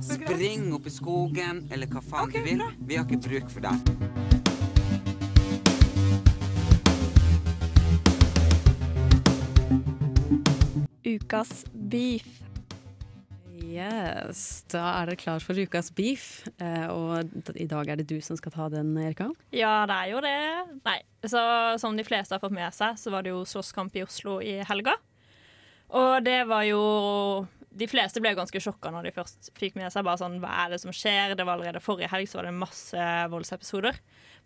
Spring 0.04 0.74
opp 0.76 0.90
i 0.90 0.92
skogen, 0.92 1.68
eller 1.72 1.88
hva 1.88 2.04
faen 2.04 2.34
du 2.34 2.42
vil. 2.44 2.66
Vi 2.84 2.98
har 3.00 3.08
ikke 3.08 3.22
bruk 3.30 3.54
for 3.54 3.64
deg. 3.70 4.10
ukas 11.10 11.66
beef. 11.74 12.49
Yes, 13.70 14.64
da 14.72 14.82
er 14.98 15.12
dere 15.12 15.20
klar 15.20 15.44
for 15.46 15.58
ukas 15.58 15.92
beef. 15.94 16.48
Eh, 16.58 16.88
og 16.90 17.54
i 17.54 17.68
dag 17.70 17.92
er 17.92 18.00
det 18.00 18.08
du 18.10 18.18
som 18.26 18.38
skal 18.40 18.54
ta 18.56 18.70
den, 18.74 18.96
Erika. 18.98 19.30
Ja, 19.54 19.84
det 19.90 19.98
er 19.98 20.10
jo 20.10 20.24
det. 20.26 20.40
Nei, 20.88 20.98
så 21.22 21.44
Som 21.82 21.98
de 21.98 22.06
fleste 22.08 22.34
har 22.34 22.42
fått 22.42 22.56
med 22.56 22.74
seg, 22.74 22.98
så 22.98 23.14
var 23.14 23.24
det 23.24 23.34
jo 23.36 23.46
slåsskamp 23.46 23.96
i 23.96 24.04
Oslo 24.08 24.40
i 24.42 24.58
helga. 24.66 24.98
Og 25.90 26.24
det 26.26 26.44
var 26.50 26.66
jo 26.70 26.82
De 27.70 27.86
fleste 27.90 28.22
ble 28.22 28.34
ganske 28.38 28.60
sjokka 28.62 28.90
når 28.94 29.08
de 29.08 29.12
først 29.14 29.52
fikk 29.58 29.76
med 29.78 29.94
seg 29.94 30.04
bare 30.06 30.20
sånn 30.22 30.40
Hva 30.42 30.50
er 30.66 30.74
det 30.74 30.80
som 30.82 30.94
skjer? 30.94 31.36
Det 31.38 31.46
var 31.46 31.58
allerede 31.58 31.82
forrige 31.82 32.10
helg, 32.10 32.30
så 32.30 32.40
var 32.40 32.50
det 32.50 32.56
masse 32.58 33.10
voldsepisoder. 33.30 34.00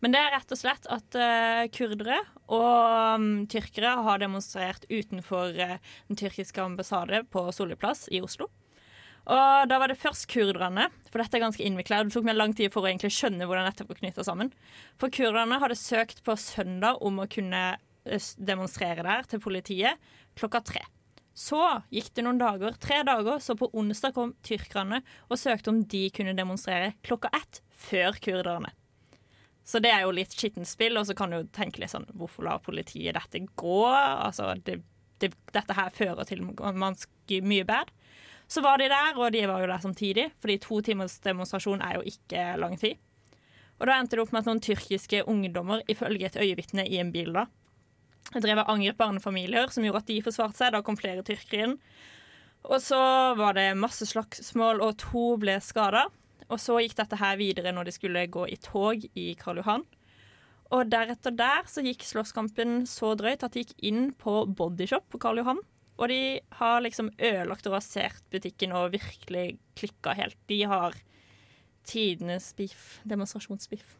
Men 0.04 0.12
det 0.12 0.20
er 0.20 0.34
rett 0.36 0.52
og 0.52 0.60
slett 0.60 0.90
at 0.92 1.16
uh, 1.16 1.64
kurdere 1.72 2.20
og 2.52 3.16
um, 3.16 3.30
tyrkere 3.48 3.94
har 4.04 4.20
demonstrert 4.20 4.84
utenfor 4.92 5.56
uh, 5.56 5.78
den 6.10 6.20
tyrkiske 6.20 6.60
ambassade 6.60 7.24
på 7.32 7.46
Solli 7.56 7.80
plass 7.80 8.10
i 8.12 8.20
Oslo. 8.20 8.50
Og 9.24 9.70
da 9.72 9.78
var 9.80 9.88
det 9.88 10.00
først 10.02 10.28
kurderne, 10.32 10.90
for 11.08 11.22
dette 11.22 11.38
er 11.38 11.46
ganske 11.46 11.64
innvikla. 11.64 12.02
Det 12.04 12.16
tok 12.16 12.26
meg 12.28 12.36
lang 12.36 12.56
tid 12.58 12.74
for 12.74 12.84
å 12.84 12.90
egentlig 12.90 13.14
skjønne 13.16 13.48
hvordan 13.48 13.70
dette 13.70 13.86
var 13.88 14.00
knytta 14.02 14.26
sammen. 14.28 14.52
For 15.00 15.14
kurderne 15.14 15.62
hadde 15.64 15.80
søkt 15.80 16.20
på 16.26 16.36
søndag 16.40 17.00
om 17.06 17.22
å 17.24 17.30
kunne 17.32 17.64
eh, 17.78 18.28
demonstrere 18.36 19.06
der 19.06 19.30
til 19.32 19.44
politiet 19.44 20.12
klokka 20.36 20.64
tre. 20.68 20.84
Så 21.34 21.60
gikk 21.90 22.12
det 22.14 22.28
noen 22.28 22.38
dager, 22.38 22.76
tre 22.78 23.00
dager, 23.08 23.40
så 23.42 23.56
på 23.58 23.72
onsdag 23.74 24.14
kom 24.14 24.36
tyrkerne 24.46 25.02
og 25.32 25.40
søkte 25.40 25.72
om 25.72 25.82
de 25.90 26.06
kunne 26.14 26.36
demonstrere 26.38 26.94
klokka 27.06 27.32
ett 27.34 27.64
før 27.88 28.20
kurderne. 28.22 28.70
Så 29.64 29.80
det 29.80 29.94
er 29.96 30.04
jo 30.04 30.14
litt 30.14 30.36
skittent 30.36 30.68
spill, 30.68 31.00
og 31.00 31.08
så 31.08 31.16
kan 31.18 31.32
du 31.32 31.40
jo 31.40 31.50
tenke 31.56 31.80
litt 31.80 31.94
sånn 31.94 32.10
Hvorfor 32.20 32.44
lar 32.44 32.60
politiet 32.62 33.16
dette 33.16 33.46
gå? 33.56 33.80
Altså, 33.88 34.52
det, 34.68 34.82
det, 35.24 35.32
dette 35.56 35.78
her 35.78 35.94
fører 35.96 36.28
til 36.28 36.44
mye 36.44 37.66
bad. 37.66 37.94
Så 38.54 38.62
var 38.62 38.78
de 38.78 38.86
der, 38.92 39.18
og 39.18 39.32
de 39.34 39.48
var 39.50 39.64
jo 39.64 39.72
der 39.72 39.82
samtidig, 39.82 40.28
fordi 40.38 40.60
to 40.62 40.78
timers 40.86 41.18
demonstrasjon 41.24 41.82
er 41.82 41.98
jo 41.98 42.04
ikke 42.06 42.46
lang 42.62 42.76
tid. 42.78 43.00
Og 43.80 43.90
da 43.90 43.96
endte 43.98 44.14
det 44.14 44.22
opp 44.22 44.34
med 44.34 44.44
at 44.44 44.50
noen 44.52 44.62
tyrkiske 44.62 45.24
ungdommer, 45.30 45.82
ifølge 45.90 46.28
et 46.30 46.38
øyevitne 46.38 46.86
i 46.86 47.00
en 47.02 47.10
bil, 47.16 47.32
da, 47.34 47.48
drev 48.36 48.62
og 48.62 48.70
angrep 48.76 49.00
barnefamilier, 49.00 49.74
som 49.74 49.86
gjorde 49.88 50.04
at 50.04 50.12
de 50.12 50.20
forsvarte 50.26 50.60
seg. 50.60 50.76
Da 50.76 50.84
kom 50.86 51.00
flere 51.00 51.26
tyrkere 51.26 51.66
inn. 51.66 51.76
Og 52.64 52.78
så 52.80 53.02
var 53.40 53.58
det 53.58 53.74
masse 53.76 54.06
slagsmål, 54.08 54.84
og 54.86 55.00
to 55.02 55.26
ble 55.42 55.58
skada. 55.64 56.06
Og 56.48 56.62
så 56.62 56.78
gikk 56.84 56.96
dette 57.00 57.18
her 57.20 57.40
videre 57.40 57.74
når 57.74 57.90
de 57.90 57.96
skulle 57.96 58.28
gå 58.32 58.46
i 58.54 58.60
tog 58.62 59.04
i 59.18 59.32
Karl 59.40 59.64
Johan. 59.64 59.84
Og 60.74 60.90
deretter 60.94 61.34
der 61.36 61.66
så 61.70 61.84
gikk 61.86 62.06
slåsskampen 62.06 62.84
så 62.90 63.16
drøyt 63.18 63.44
at 63.46 63.56
de 63.56 63.66
gikk 63.66 63.76
inn 63.82 64.12
på 64.18 64.44
Bodyshop 64.46 65.10
på 65.12 65.22
Karl 65.22 65.42
Johan. 65.42 65.62
Og 65.98 66.10
de 66.10 66.22
har 66.60 66.82
liksom 66.82 67.12
ødelagt 67.18 67.68
og 67.70 67.78
rasert 67.78 68.24
butikken 68.34 68.74
og 68.76 68.94
virkelig 68.96 69.58
klikka 69.78 70.16
helt. 70.18 70.38
De 70.50 70.64
har 70.70 70.96
tidenes 71.88 72.54
beef. 72.58 72.98
Demonstrasjonsbeef. 73.04 73.98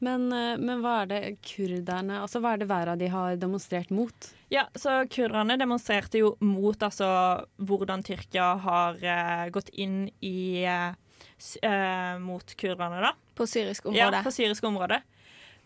Men, 0.00 0.30
eh, 0.32 0.56
men 0.56 0.80
hva 0.80 1.02
er 1.02 1.08
det 1.10 1.22
kurderne 1.44 2.22
Altså 2.22 2.40
hva 2.40 2.54
er 2.54 2.62
det 2.62 2.70
verre 2.70 2.94
de 2.96 3.10
har 3.12 3.36
demonstrert 3.36 3.90
mot? 3.92 4.30
Ja, 4.48 4.64
så 4.72 5.02
kurderne 5.12 5.58
demonstrerte 5.60 6.22
jo 6.22 6.32
mot 6.40 6.80
altså 6.82 7.10
hvordan 7.60 8.02
Tyrkia 8.06 8.54
har 8.64 8.96
uh, 8.96 9.44
gått 9.52 9.68
inn 9.76 10.06
i 10.24 10.64
uh, 10.64 10.96
eh, 11.62 12.16
mot 12.18 12.56
kurderne, 12.56 13.02
da. 13.04 13.12
På 13.36 13.46
syrisk 13.46 13.86
område. 13.92 14.16
Ja, 14.16 14.24
på 14.24 14.32
syrisk 14.34 14.64
område. 14.66 15.02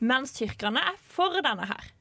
Mens 0.05 0.35
tyrkerne 0.37 0.83
er 0.91 0.99
for 1.15 1.39
denne 1.39 1.71
her. 1.71 1.95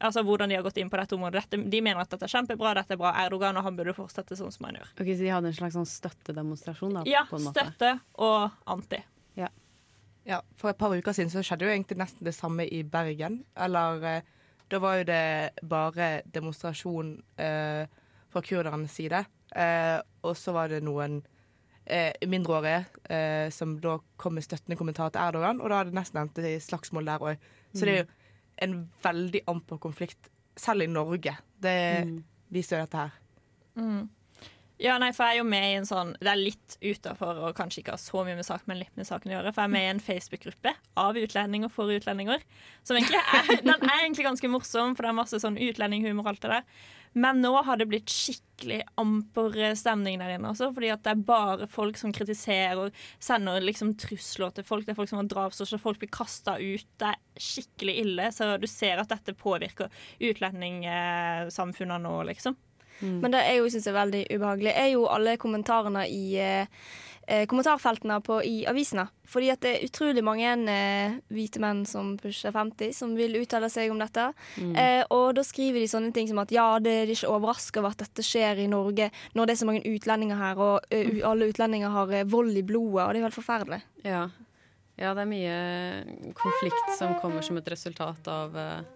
Altså 0.00 0.20
hvordan 0.22 0.48
de 0.48 0.56
har 0.58 0.62
gått 0.66 0.76
inn 0.76 0.90
på 0.92 0.96
dette 1.00 1.14
området. 1.16 1.46
Dette, 1.46 1.62
de 1.72 1.80
mener 1.80 2.00
at 2.02 2.10
dette 2.12 2.26
er 2.26 2.32
kjempebra, 2.34 2.74
dette 2.76 2.92
er 2.92 2.98
bra 3.00 3.14
Erdogan, 3.24 3.56
og 3.56 3.64
han 3.64 3.76
burde 3.78 3.94
fortsette 3.96 4.36
sånn 4.36 4.52
som 4.52 4.66
han 4.68 4.74
gjør. 4.76 4.90
Ok, 5.00 5.06
Så 5.16 5.22
de 5.24 5.30
hadde 5.32 5.48
en 5.48 5.56
slags 5.56 5.74
sånn 5.78 5.86
støttedemonstrasjon? 5.88 6.94
da, 6.98 7.02
Ja, 7.08 7.22
på 7.30 7.36
en 7.38 7.44
måte. 7.48 7.64
støtte 7.64 8.00
og 8.18 8.50
anti. 8.66 8.98
Ja. 9.36 9.48
Ja, 10.26 10.40
For 10.56 10.68
et 10.70 10.78
par 10.78 10.90
uker 10.92 11.12
siden 11.16 11.30
så 11.30 11.40
skjedde 11.42 11.64
jo 11.64 11.72
egentlig 11.72 11.96
nesten 11.98 12.24
det 12.24 12.34
samme 12.34 12.66
i 12.68 12.82
Bergen. 12.82 13.44
Eller 13.56 14.04
eh, 14.04 14.20
da 14.68 14.78
var 14.82 14.98
jo 14.98 15.04
det 15.04 15.52
bare 15.62 16.22
demonstrasjon 16.34 17.22
eh, 17.38 17.86
fra 18.28 18.42
kurdernes 18.42 18.92
side. 18.92 19.24
Eh, 19.56 20.00
og 20.26 20.36
så 20.36 20.52
var 20.52 20.68
det 20.68 20.82
noen 20.82 21.22
eh, 21.86 22.12
mindreårige 22.26 22.84
eh, 23.08 23.48
som 23.54 23.78
da 23.80 23.98
kom 24.18 24.34
med 24.34 24.44
støttende 24.44 24.76
kommentar 24.76 25.10
til 25.14 25.22
Erdogan, 25.22 25.60
og 25.62 25.70
da 25.70 25.78
hadde 25.80 25.92
det 25.94 26.00
nesten 26.00 26.20
endt 26.20 26.38
i 26.42 26.56
slagsmål 26.60 27.06
der 27.06 27.22
òg. 27.22 27.36
Så 27.72 27.86
det 27.86 27.94
er 27.94 28.02
jo 28.02 28.10
en 28.62 28.78
veldig 29.04 29.42
amper 29.50 29.80
konflikt, 29.82 30.30
selv 30.56 30.86
i 30.86 30.90
Norge. 30.90 31.36
Det 31.62 31.78
viser 32.52 32.78
jo 32.78 32.86
dette 32.86 33.02
her. 33.02 33.16
Mm. 33.76 34.04
Ja, 34.82 34.98
nei, 35.00 35.08
for 35.16 35.24
jeg 35.24 35.38
er 35.38 35.40
jo 35.40 35.48
med 35.48 35.64
i 35.64 35.76
en 35.78 35.86
sånn 35.88 36.10
Det 36.20 36.28
er 36.28 36.36
litt 36.36 36.74
utafor 36.84 37.38
og 37.46 37.54
kanskje 37.56 37.80
ikke 37.80 37.94
har 37.94 38.02
så 38.02 38.24
mye 38.26 38.36
med 38.36 38.44
saken, 38.44 38.68
men 38.68 38.82
litt 38.82 38.98
med 38.98 39.08
saken 39.08 39.32
å 39.32 39.38
gjøre. 39.38 39.54
For 39.54 39.64
jeg 39.64 39.70
er 39.70 39.74
med 39.76 39.86
i 39.86 39.92
en 39.94 40.02
Facebook-gruppe 40.04 40.74
av 41.00 41.16
utlendinger 41.16 41.72
for 41.72 41.92
utlendinger. 41.94 42.44
Som 42.84 42.98
egentlig 42.98 43.22
er, 43.22 43.48
den 43.70 43.88
er 43.88 44.02
egentlig 44.02 44.28
ganske 44.28 44.52
morsom, 44.52 44.92
for 44.92 45.06
det 45.06 45.12
er 45.12 45.18
masse 45.22 45.40
sånn 45.40 45.56
utlendinghumor 45.56 46.26
og 46.26 46.34
alt 46.34 46.44
det 46.44 46.52
der. 46.58 46.84
Men 47.16 47.40
nå 47.40 47.54
har 47.64 47.80
det 47.80 47.86
blitt 47.88 48.12
skikkelig 48.12 48.82
amper 49.00 49.54
stemning 49.80 50.18
der 50.20 50.34
inne 50.34 50.50
også, 50.50 50.68
fordi 50.76 50.90
at 50.92 51.00
det 51.06 51.14
er 51.14 51.22
bare 51.30 51.68
folk 51.72 51.96
som 51.96 52.12
kritiserer 52.12 52.76
og 52.82 52.98
sender 53.24 53.64
liksom 53.64 53.94
trusler 53.96 54.52
til 54.52 54.66
folk. 54.68 54.84
Det 54.84 54.92
er 54.92 54.98
folk 54.98 55.08
som 55.08 55.22
har 55.22 55.30
drapstrusler, 55.32 55.80
folk 55.80 56.02
blir 56.02 56.12
kasta 56.12 56.58
ut. 56.60 56.84
Det 57.00 57.14
er 57.14 57.40
skikkelig 57.40 57.96
ille. 58.02 58.28
Så 58.36 58.50
du 58.60 58.68
ser 58.68 59.00
at 59.00 59.08
dette 59.14 59.32
påvirker 59.40 59.88
utlendingssamfunnene 60.28 62.04
nå, 62.04 62.18
liksom. 62.34 62.60
Men 63.00 63.34
det 63.34 63.42
jeg 63.46 63.58
jo 63.60 63.72
syns 63.74 63.90
er 63.90 63.98
veldig 63.98 64.22
ubehagelig, 64.30 64.72
er 64.72 64.88
jo 64.94 65.04
alle 65.10 65.36
kommentarene 65.40 66.06
i 66.08 66.22
eh, 66.40 66.86
eh, 67.26 67.46
kommentarfeltene 67.46 68.20
på, 68.24 68.38
i 68.44 68.64
avisene. 68.68 69.06
Fordi 69.26 69.50
at 69.50 69.62
det 69.64 69.72
er 69.72 69.84
utrolig 69.88 70.22
mange 70.24 70.52
eh, 70.70 71.18
hvite 71.34 71.60
menn 71.62 71.82
som 71.88 72.14
pusher 72.20 72.54
50, 72.54 72.94
som 72.94 73.14
vil 73.18 73.36
uttale 73.40 73.70
seg 73.72 73.92
om 73.92 74.00
dette. 74.00 74.28
Mm. 74.56 74.72
Eh, 74.78 75.02
og 75.14 75.34
da 75.38 75.44
skriver 75.46 75.82
de 75.82 75.90
sånne 75.90 76.12
ting 76.14 76.30
som 76.30 76.40
at 76.42 76.54
ja, 76.54 76.68
det 76.82 76.94
er 77.02 77.12
ikke 77.12 77.32
overraska 77.34 77.82
over 77.82 77.96
at 77.96 78.04
dette 78.06 78.24
skjer 78.26 78.62
i 78.62 78.70
Norge 78.70 79.10
når 79.36 79.46
det 79.46 79.56
er 79.56 79.62
så 79.62 79.68
mange 79.68 79.86
utlendinger 79.86 80.40
her, 80.40 80.62
og 80.62 80.90
eh, 80.94 81.22
alle 81.26 81.50
utlendinger 81.50 81.94
har 81.94 82.14
eh, 82.14 82.28
vold 82.30 82.54
i 82.56 82.66
blodet, 82.66 83.02
og 83.04 83.08
det 83.10 83.18
er 83.18 83.24
jo 83.24 83.30
helt 83.30 83.40
forferdelig. 83.40 83.80
Ja. 84.06 84.26
ja, 85.00 85.14
det 85.16 85.24
er 85.24 85.32
mye 85.32 85.56
konflikt 86.38 86.94
som 87.00 87.16
kommer 87.22 87.44
som 87.46 87.58
et 87.58 87.74
resultat 87.74 88.30
av 88.30 88.56
eh, 88.60 88.95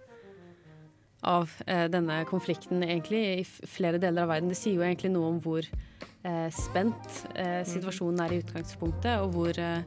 av 1.23 1.51
eh, 1.67 1.87
denne 1.93 2.25
konflikten 2.29 2.83
egentlig 2.83 3.23
i 3.41 3.45
flere 3.45 3.99
deler 4.01 4.25
av 4.25 4.33
verden. 4.35 4.49
Det 4.49 4.59
sier 4.59 4.79
jo 4.79 4.87
egentlig 4.87 5.13
noe 5.13 5.35
om 5.35 5.41
hvor 5.45 5.65
eh, 5.65 6.49
spent 6.55 7.25
eh, 7.35 7.61
situasjonen 7.69 8.25
er 8.25 8.35
i 8.37 8.41
utgangspunktet, 8.45 9.21
og 9.21 9.35
hvor 9.37 9.61
eh, 9.61 9.83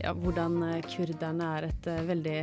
ja, 0.00 0.14
hvordan 0.14 0.62
eh, 0.68 0.80
kurderne 0.86 1.52
er 1.58 1.70
et 1.72 1.90
eh, 1.90 2.04
veldig 2.10 2.40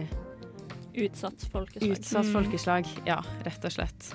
Utsatt 0.97 1.43
folkeslag. 1.53 1.91
Utsatt 1.93 2.25
Mm. 2.25 2.33
folkeslag, 2.33 2.87
ja, 3.05 3.19
rett 3.45 3.65
og 3.69 3.71
slett. 3.75 4.07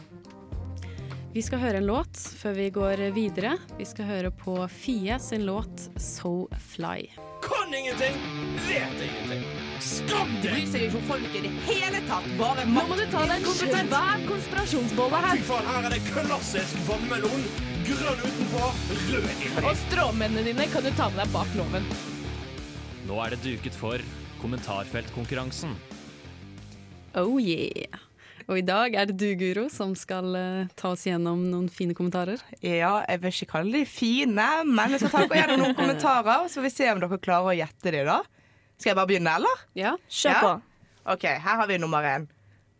Vi 1.32 1.40
skal 1.46 1.62
høre 1.62 1.78
en 1.78 1.86
låt 1.86 2.18
før 2.42 2.56
vi 2.58 2.70
går 2.74 3.04
videre. 3.14 3.54
Vi 3.78 3.86
skal 3.86 4.08
høre 4.10 4.32
på 4.34 4.56
Fie 4.68 5.18
sin 5.22 5.46
låt 5.46 5.88
'So 5.94 6.48
Fly'. 6.74 7.08
Kan 7.40 7.72
ingenting, 7.74 8.18
vet 8.66 8.98
ingenting. 8.98 9.61
Skam 9.82 10.30
deg! 10.38 10.52
Bryr 10.52 10.66
seg 10.70 10.84
ikke 10.86 10.98
om 11.00 11.06
folk 11.08 11.32
i 11.34 11.40
det 11.42 11.50
hele 11.66 12.00
tatt. 12.06 12.26
Bare 12.38 12.64
Nå 12.70 12.84
må 12.86 12.98
du 12.98 13.02
ta 13.10 13.24
deg 13.26 13.40
en 13.40 13.46
Kompetent. 13.48 13.94
konspirasjonsbolle 14.28 15.22
Fy 15.26 15.40
faen, 15.48 15.70
her 15.72 15.88
er 15.88 15.94
det 15.96 16.00
klassisk 16.06 16.84
vannmelon. 16.86 17.46
Grønn 17.88 18.22
utenpå, 18.22 18.68
rød 19.10 19.26
inni. 19.32 19.64
Og 19.64 19.74
stråmennene 19.80 20.44
dine 20.52 20.68
kan 20.70 20.86
du 20.86 20.92
ta 20.94 21.08
med 21.10 21.24
deg 21.24 21.32
bak 21.34 21.56
loven. 21.58 21.88
Nå 23.08 23.18
er 23.24 23.34
det 23.34 23.42
duket 23.42 23.74
for 23.74 24.04
kommentarfeltkonkurransen. 24.42 25.74
Oh 27.18 27.42
yeah! 27.42 27.98
Og 28.50 28.58
i 28.58 28.64
dag 28.66 28.94
er 28.98 29.10
det 29.10 29.16
du, 29.18 29.28
Guro, 29.38 29.66
som 29.70 29.96
skal 29.98 30.30
uh, 30.34 30.70
ta 30.78 30.92
oss 30.94 31.04
gjennom 31.06 31.42
noen 31.50 31.68
fine 31.70 31.94
kommentarer. 31.94 32.42
Ja, 32.62 33.00
jeg 33.06 33.22
vil 33.22 33.34
ikke 33.34 33.50
kalle 33.56 33.82
de 33.82 33.82
fine, 33.86 34.46
men 34.66 34.94
jeg 34.94 35.02
skal 35.02 35.12
ta 35.12 35.26
dere 35.26 35.42
gjennom 35.42 35.62
noen 35.66 35.76
kommentarer, 35.78 36.46
så 36.46 36.58
får 36.60 36.66
vi 36.66 36.72
se 36.74 36.88
om 36.90 37.02
dere 37.02 37.20
klarer 37.22 37.50
å 37.50 37.58
gjette 37.58 37.94
de 37.94 38.06
da. 38.08 38.20
Skal 38.82 38.92
jeg 38.92 38.98
bare 38.98 39.08
begynne, 39.10 39.32
eller? 39.38 39.64
Ja, 39.78 39.94
kjør 40.10 40.40
på. 40.42 40.52
OK, 41.14 41.24
her 41.46 41.58
har 41.62 41.66
vi 41.70 41.78
nummer 41.82 42.04
én. 42.06 42.28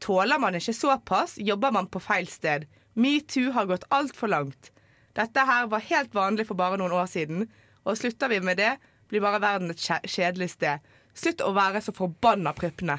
Tåler 0.03 0.39
man 0.43 0.55
ikke 0.59 0.75
såpass, 0.75 1.37
jobber 1.39 1.71
man 1.75 1.87
på 1.91 2.01
feil 2.03 2.27
sted. 2.31 2.67
Metoo 2.99 3.53
har 3.55 3.67
gått 3.71 3.87
altfor 3.95 4.29
langt. 4.35 4.73
Dette 5.15 5.45
her 5.47 5.67
var 5.71 5.83
helt 5.87 6.15
vanlig 6.17 6.47
for 6.49 6.59
bare 6.59 6.79
noen 6.81 6.93
år 6.97 7.07
siden, 7.11 7.47
og 7.87 7.97
slutter 8.01 8.31
vi 8.33 8.41
med 8.45 8.59
det, 8.61 8.75
blir 9.13 9.21
bare 9.25 9.41
verden 9.43 9.71
et 9.75 9.81
kje- 9.83 10.03
kjedelig 10.09 10.51
sted. 10.57 10.83
Slutt 11.15 11.43
å 11.45 11.51
være 11.55 11.83
så 11.85 11.93
forbanna 11.95 12.55
prippende. 12.57 12.99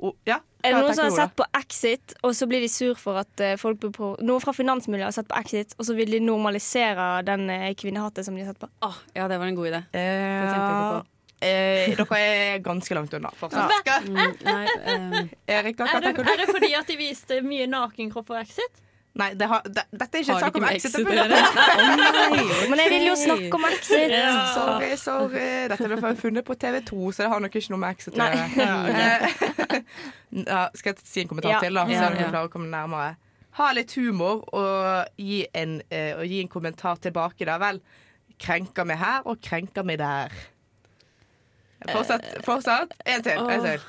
Oh, 0.00 0.14
ja, 0.24 0.38
Er 0.64 0.72
det 0.72 0.78
noen 0.80 0.94
som 0.96 1.04
har 1.10 1.12
sett 1.16 1.34
på 1.36 1.44
Exit, 1.58 2.14
og 2.24 2.32
så 2.36 2.46
blir 2.48 2.62
de 2.64 2.68
sur 2.72 2.94
for 2.96 3.18
at 3.20 3.40
eh, 3.44 3.56
folk 3.60 3.80
blir 3.82 3.90
på 3.92 4.14
Noen 4.24 4.40
fra 4.40 4.54
finansmiljøet 4.56 5.10
har 5.10 5.16
sett 5.18 5.28
på 5.28 5.36
Exit, 5.42 5.74
og 5.76 5.84
så 5.84 5.96
vil 5.98 6.08
de 6.14 6.20
normalisere 6.24 7.08
den 7.26 7.50
eh, 7.52 7.74
kvinnehatet 7.76 8.24
som 8.24 8.36
de 8.38 8.44
har 8.46 8.54
sett 8.54 8.62
på? 8.62 8.70
ja, 9.16 9.26
det 9.28 9.36
var 9.42 9.50
en 9.50 9.58
god 9.58 9.68
idé. 9.74 9.82
Eh, 9.92 10.00
Det 10.00 10.46
tenkte 10.46 10.62
jeg 10.62 10.78
ikke 10.78 10.94
på. 11.02 11.06
Eh, 11.40 11.94
dere 11.96 12.18
er 12.20 12.58
ganske 12.64 12.94
langt 12.94 13.14
unna. 13.16 13.30
Ja. 13.40 13.98
Mm, 14.04 14.36
nei, 14.44 14.66
eh, 14.84 15.58
Erika, 15.58 15.86
hva 15.88 15.96
Er 15.96 16.10
det, 16.10 16.26
er 16.28 16.36
det 16.44 16.48
fordi 16.52 16.74
at 16.76 16.86
de 16.90 16.96
viste 17.00 17.40
mye 17.46 17.66
nakenkropp 17.70 18.26
på 18.28 18.36
Exit? 18.42 18.82
Nei, 19.18 19.32
det 19.34 19.46
har, 19.50 19.64
det, 19.66 19.82
dette 19.90 20.18
er 20.18 20.22
ikke 20.22 20.34
en 20.36 20.44
sak 20.44 20.56
om 20.60 20.64
Exit. 20.68 20.98
Nei. 21.02 21.24
Men 22.70 22.78
jeg 22.78 22.90
vil 22.92 23.06
jo 23.08 23.14
snakke 23.18 23.56
om 23.58 23.64
Exit. 23.72 24.12
Ja. 24.14 24.28
Sorry, 24.54 24.90
sorry. 25.00 25.46
Dette 25.72 25.88
ble 25.96 26.12
funnet 26.20 26.46
på 26.46 26.54
TV2, 26.54 27.00
så 27.16 27.24
det 27.24 27.30
har 27.32 27.42
nok 27.42 27.56
ikke 27.58 27.72
noe 27.74 27.82
med 27.82 27.96
Exit 27.96 28.14
å 28.14 28.28
gjøre. 28.30 29.80
Ja, 30.46 30.60
skal 30.78 30.92
jeg 30.92 31.02
si 31.08 31.24
en 31.24 31.28
kommentar 31.32 31.56
Ja. 31.56 31.58
til, 31.64 31.74
da? 31.74 31.82
Så 31.88 31.96
Ja, 31.96 32.04
dere 32.06 32.20
ja. 32.22 32.28
klarer 32.30 32.46
å 32.46 32.52
komme 32.52 32.70
nærmere. 32.70 33.16
Ha 33.58 33.72
litt 33.74 33.90
humor 33.98 34.44
og 34.54 35.08
gi 35.18 35.40
en, 35.58 35.80
eh, 35.90 36.12
og 36.14 36.22
gi 36.30 36.38
en 36.44 36.48
kommentar 36.52 37.00
tilbake, 37.02 37.44
da 37.48 37.56
vel. 37.58 37.80
Krenker 38.38 38.86
meg 38.86 38.98
her 39.02 39.26
og 39.26 39.40
krenker 39.42 39.82
meg 39.84 39.98
der. 39.98 40.30
Fortsatt. 41.88 42.24
fortsatt. 42.44 42.92
En 43.06 43.22
til. 43.22 43.38
En 43.38 43.62
til. 43.64 43.80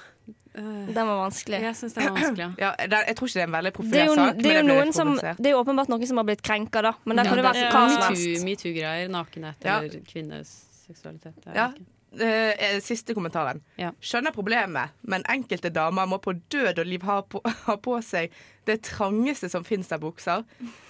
Den 0.54 0.95
var 1.08 1.15
vanskelig. 1.30 1.62
Jeg 1.62 1.75
syns 1.75 1.93
den 1.93 2.04
var 2.10 2.15
vanskelig, 2.19 2.45
ja. 2.45 2.51
Ja, 2.65 2.88
det- 2.88 3.04
jeg 3.08 3.15
tror 3.15 3.27
ikke 3.27 3.34
det 3.34 3.43
er 3.43 3.47
en 3.47 3.54
veldig 3.56 3.71
Det 3.71 3.73
er 3.73 3.77
profilert 3.82 4.08
jo, 4.08 4.15
sak. 4.15 4.36
det 4.36 4.45
er 4.45 4.51
jo 4.51 4.58
men 4.58 4.65
ble 4.65 4.75
noen 4.75 4.93
som, 4.93 5.15
det 5.15 5.45
er 5.45 5.51
jo 5.51 5.62
åpenbart 5.63 5.89
noen 5.89 6.08
som 6.08 6.17
har 6.17 6.23
blitt 6.27 6.41
krenka, 6.43 6.82
da. 6.82 6.91
Men 7.06 7.17
da 7.17 7.23
kan 7.23 7.38
det 7.39 7.45
være 7.45 7.71
hva 7.71 7.84
som 7.89 8.01
helst. 8.10 8.43
Metoo-greier. 8.45 9.08
nakenhet 9.10 9.56
Ja. 9.65 9.77
eller 9.80 9.99
kvinnes 10.12 10.51
seksualitet. 10.88 11.36
det 11.45 11.54
er 11.54 11.56
Ja. 11.56 11.71
Eh, 12.19 12.52
eh, 12.60 12.80
siste 12.84 13.13
kommentaren. 13.15 13.62
Skjønner 14.04 14.34
problemet, 14.36 14.91
men 15.08 15.24
enkelte 15.32 15.69
damer 15.71 16.10
må 16.12 16.17
på 16.19 16.34
død 16.52 16.82
og 16.84 16.86
liv 16.89 17.04
ha 17.08 17.21
på, 17.24 17.39
ha 17.69 17.76
på 17.80 17.93
seg 18.04 18.34
det 18.67 18.82
trangeste 18.84 19.47
som 19.50 19.63
fins 19.63 19.88
av 19.95 20.02
bukser. 20.04 20.43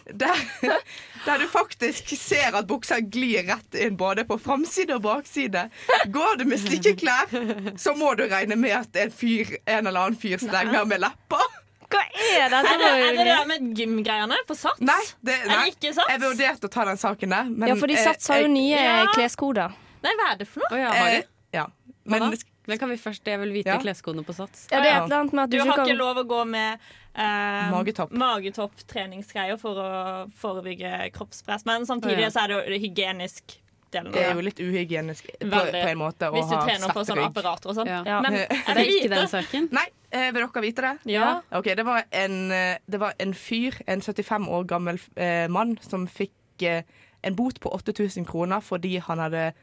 Der, 0.09 0.41
der 1.27 1.37
du 1.37 1.45
faktisk 1.51 2.09
ser 2.17 2.57
at 2.57 2.65
buksa 2.67 2.97
glir 3.05 3.45
rett 3.51 3.77
inn 3.77 3.99
både 4.01 4.25
på 4.25 4.39
framside 4.41 4.95
og 4.97 5.03
bakside. 5.05 5.67
Går 6.09 6.41
du 6.41 6.45
med 6.49 6.57
stikkeklær, 6.63 7.29
så 7.77 7.93
må 7.95 8.15
du 8.17 8.25
regne 8.25 8.57
med 8.57 8.73
at 8.79 8.97
en, 9.05 9.13
fyr, 9.13 9.53
en 9.69 9.85
eller 9.91 10.07
annen 10.07 10.17
fyr 10.19 10.41
stenger 10.41 10.89
med 10.89 11.05
lepper. 11.05 11.45
Hva 11.91 12.01
er 12.07 12.49
dette? 12.49 12.73
Er 12.73 12.81
det, 12.81 12.89
er 13.11 13.15
det 13.19 13.29
det 13.29 13.37
med 13.53 13.69
gymgreiene 13.77 14.41
på 14.49 14.55
Sats? 14.57 14.81
Nei, 14.81 14.97
det, 15.21 15.37
Er 15.43 15.49
nei. 15.53 15.61
det 15.69 15.75
ikke 15.77 15.93
Sats? 15.99 16.09
Jeg 16.15 16.21
vurderte 16.25 16.69
å 16.69 16.71
ta 16.79 16.85
den 16.89 16.97
saken 17.01 17.33
der. 17.37 17.49
Men, 17.53 17.67
Ja, 17.75 17.77
fordi 17.77 17.97
eh, 17.99 18.03
Sats 18.09 18.31
har 18.31 18.41
jo 18.41 18.47
jeg- 18.49 18.53
nye 18.57 18.81
Ja. 18.89 19.05
kleskoder. 19.13 19.77
Nei, 20.03 20.13
hva 20.19 20.31
er 20.33 20.39
det 20.41 20.47
for 20.49 20.63
noe? 20.63 20.71
Oh, 20.75 20.79
ja, 20.81 20.91
har 20.95 21.11
de? 21.15 21.21
Eh, 21.21 21.57
ja. 21.59 21.67
Men? 22.09 22.33
Men 22.69 22.77
kan 22.77 22.89
vi 22.91 22.95
først, 23.01 23.25
Jeg 23.27 23.39
vil 23.41 23.51
vite 23.53 23.69
Ja. 23.73 23.79
kleskodene 23.81 24.23
på 24.23 24.33
Sats. 24.37 24.67
Ja, 24.71 24.79
det 24.81 24.89
er 24.91 24.97
et 24.99 25.03
eller 25.07 25.17
annet 25.23 25.33
med 25.33 25.43
at 25.43 25.49
Du 25.49 25.57
du, 25.57 25.63
har 25.65 25.77
ikke 25.79 25.87
kan 25.87 25.97
lov 25.97 26.17
å 26.21 26.23
gå 26.29 26.41
med 26.47 26.79
eh, 27.15 27.71
Magetopp. 27.73 28.11
magetopp-treningsgreier 28.13 29.57
for 29.59 29.79
å 29.81 29.89
forebygge 30.37 31.11
kroppspress, 31.15 31.65
men 31.65 31.85
samtidig 31.89 32.17
oh, 32.21 32.27
ja. 32.27 32.31
så 32.33 32.43
er 32.45 32.47
det 32.53 32.59
jo 32.59 32.79
hygienisk 32.85 33.57
delen. 33.91 34.11
det 34.13 34.23
er 34.23 34.37
jo 34.37 34.43
litt 34.45 34.59
uhygienisk 34.63 35.31
på, 35.41 35.49
på 35.49 35.81
en 35.89 35.99
måte 35.99 36.29
å 36.29 36.35
Hvis 36.37 36.47
du 36.47 36.55
ha 36.55 36.61
trener 36.67 36.93
på 36.95 37.03
sånne 37.03 37.25
rygg. 37.25 37.33
apparater 37.33 37.69
og 37.73 37.75
sånn. 37.75 37.89
Ja. 37.91 38.21
Men 38.23 38.37
Det 38.37 38.45
er 38.61 38.79
det 38.79 38.85
ikke 38.87 39.13
den 39.15 39.27
saken. 39.37 39.67
Nei, 39.71 39.87
Eh, 40.11 40.27
vil 40.35 40.43
dere 40.43 40.61
vite 40.61 40.81
det? 40.83 41.11
Ja. 41.13 41.27
Ok, 41.55 41.69
det 41.79 41.85
var 41.87 42.03
en, 42.11 42.51
eh, 42.51 42.77
det 42.85 42.99
var 42.99 43.13
en 43.17 43.31
fyr, 43.33 43.77
en 43.87 44.01
75 44.03 44.49
år 44.51 44.65
gammel 44.67 44.97
eh, 45.15 45.47
mann, 45.47 45.77
som 45.87 46.03
fikk 46.03 46.65
eh, 46.67 46.81
en 47.23 47.35
bot 47.37 47.61
på 47.63 47.71
8000 47.71 48.25
kroner 48.27 48.59
fordi 48.59 48.97
han 48.99 49.19
hadde 49.23 49.53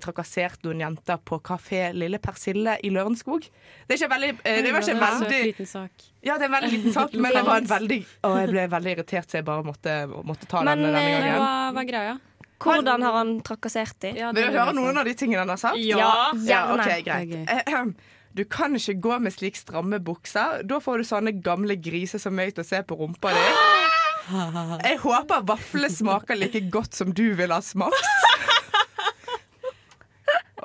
trakassert 0.00 0.62
noen 0.64 0.80
jenter 0.80 1.18
på 1.20 1.38
Kafé 1.44 1.90
Lille 1.92 2.20
Persille 2.22 2.78
i 2.82 2.90
Lørenskog. 2.94 3.44
Det, 3.44 3.94
er 3.94 3.98
ikke 3.98 4.10
veldig, 4.14 4.30
eh, 4.42 4.60
det 4.64 4.72
var 4.72 4.86
ikke 4.86 4.94
en 4.94 5.02
veldig 5.04 5.40
liten 5.50 5.68
sak. 5.68 6.06
Ja, 6.24 6.38
det 6.38 6.46
er 6.46 6.50
en 6.50 6.56
veldig 6.56 6.70
liten 6.72 6.94
sak, 6.94 7.16
men 7.24 7.36
det 7.36 7.42
var 7.44 7.60
en 7.60 7.68
veldig 7.68 7.98
Og 8.24 8.38
jeg 8.40 8.52
ble 8.54 8.68
veldig 8.76 8.94
irritert, 8.96 9.28
så 9.30 9.40
jeg 9.40 9.48
bare 9.48 9.66
måtte, 9.66 9.98
måtte 10.24 10.48
ta 10.48 10.62
Men, 10.64 10.80
den 10.80 10.88
denne 10.88 11.04
eh, 11.04 11.18
gangen. 11.18 11.36
Hva, 11.42 11.52
hva 11.76 11.84
er 11.84 11.90
greia? 11.90 12.16
Hvordan 12.64 13.04
har 13.04 13.16
han 13.18 13.32
trakassert 13.44 13.96
dem? 14.00 14.18
Vil 14.36 14.52
du 14.52 14.58
høre 14.58 14.72
noen 14.76 15.00
av 15.00 15.08
de 15.08 15.14
tingene 15.18 15.42
han 15.42 15.52
har 15.52 15.60
sagt? 15.60 15.80
Ja, 15.84 16.10
gjerne. 16.32 16.88
Ja, 16.88 17.16
er 17.20 17.26
greit. 17.28 18.04
Du 18.34 18.42
kan 18.50 18.74
ikke 18.74 18.96
gå 18.98 19.18
med 19.22 19.30
slik 19.30 19.54
stramme 19.54 20.00
bukser. 20.02 20.64
Da 20.66 20.80
får 20.82 20.98
du 20.98 21.06
sånne 21.06 21.36
gamle 21.44 21.76
griser 21.78 22.18
som 22.18 22.34
meg 22.34 22.56
til 22.56 22.64
å 22.64 22.66
se 22.66 22.80
på 22.82 22.96
rumpa 22.98 23.30
di. 23.30 23.44
Jeg 24.88 24.98
håper 25.04 25.44
vaflene 25.46 25.90
smaker 25.92 26.38
like 26.40 26.64
godt 26.72 26.96
som 26.96 27.12
du 27.14 27.28
ville 27.36 27.54
ha 27.54 27.62
smakt. 27.62 28.33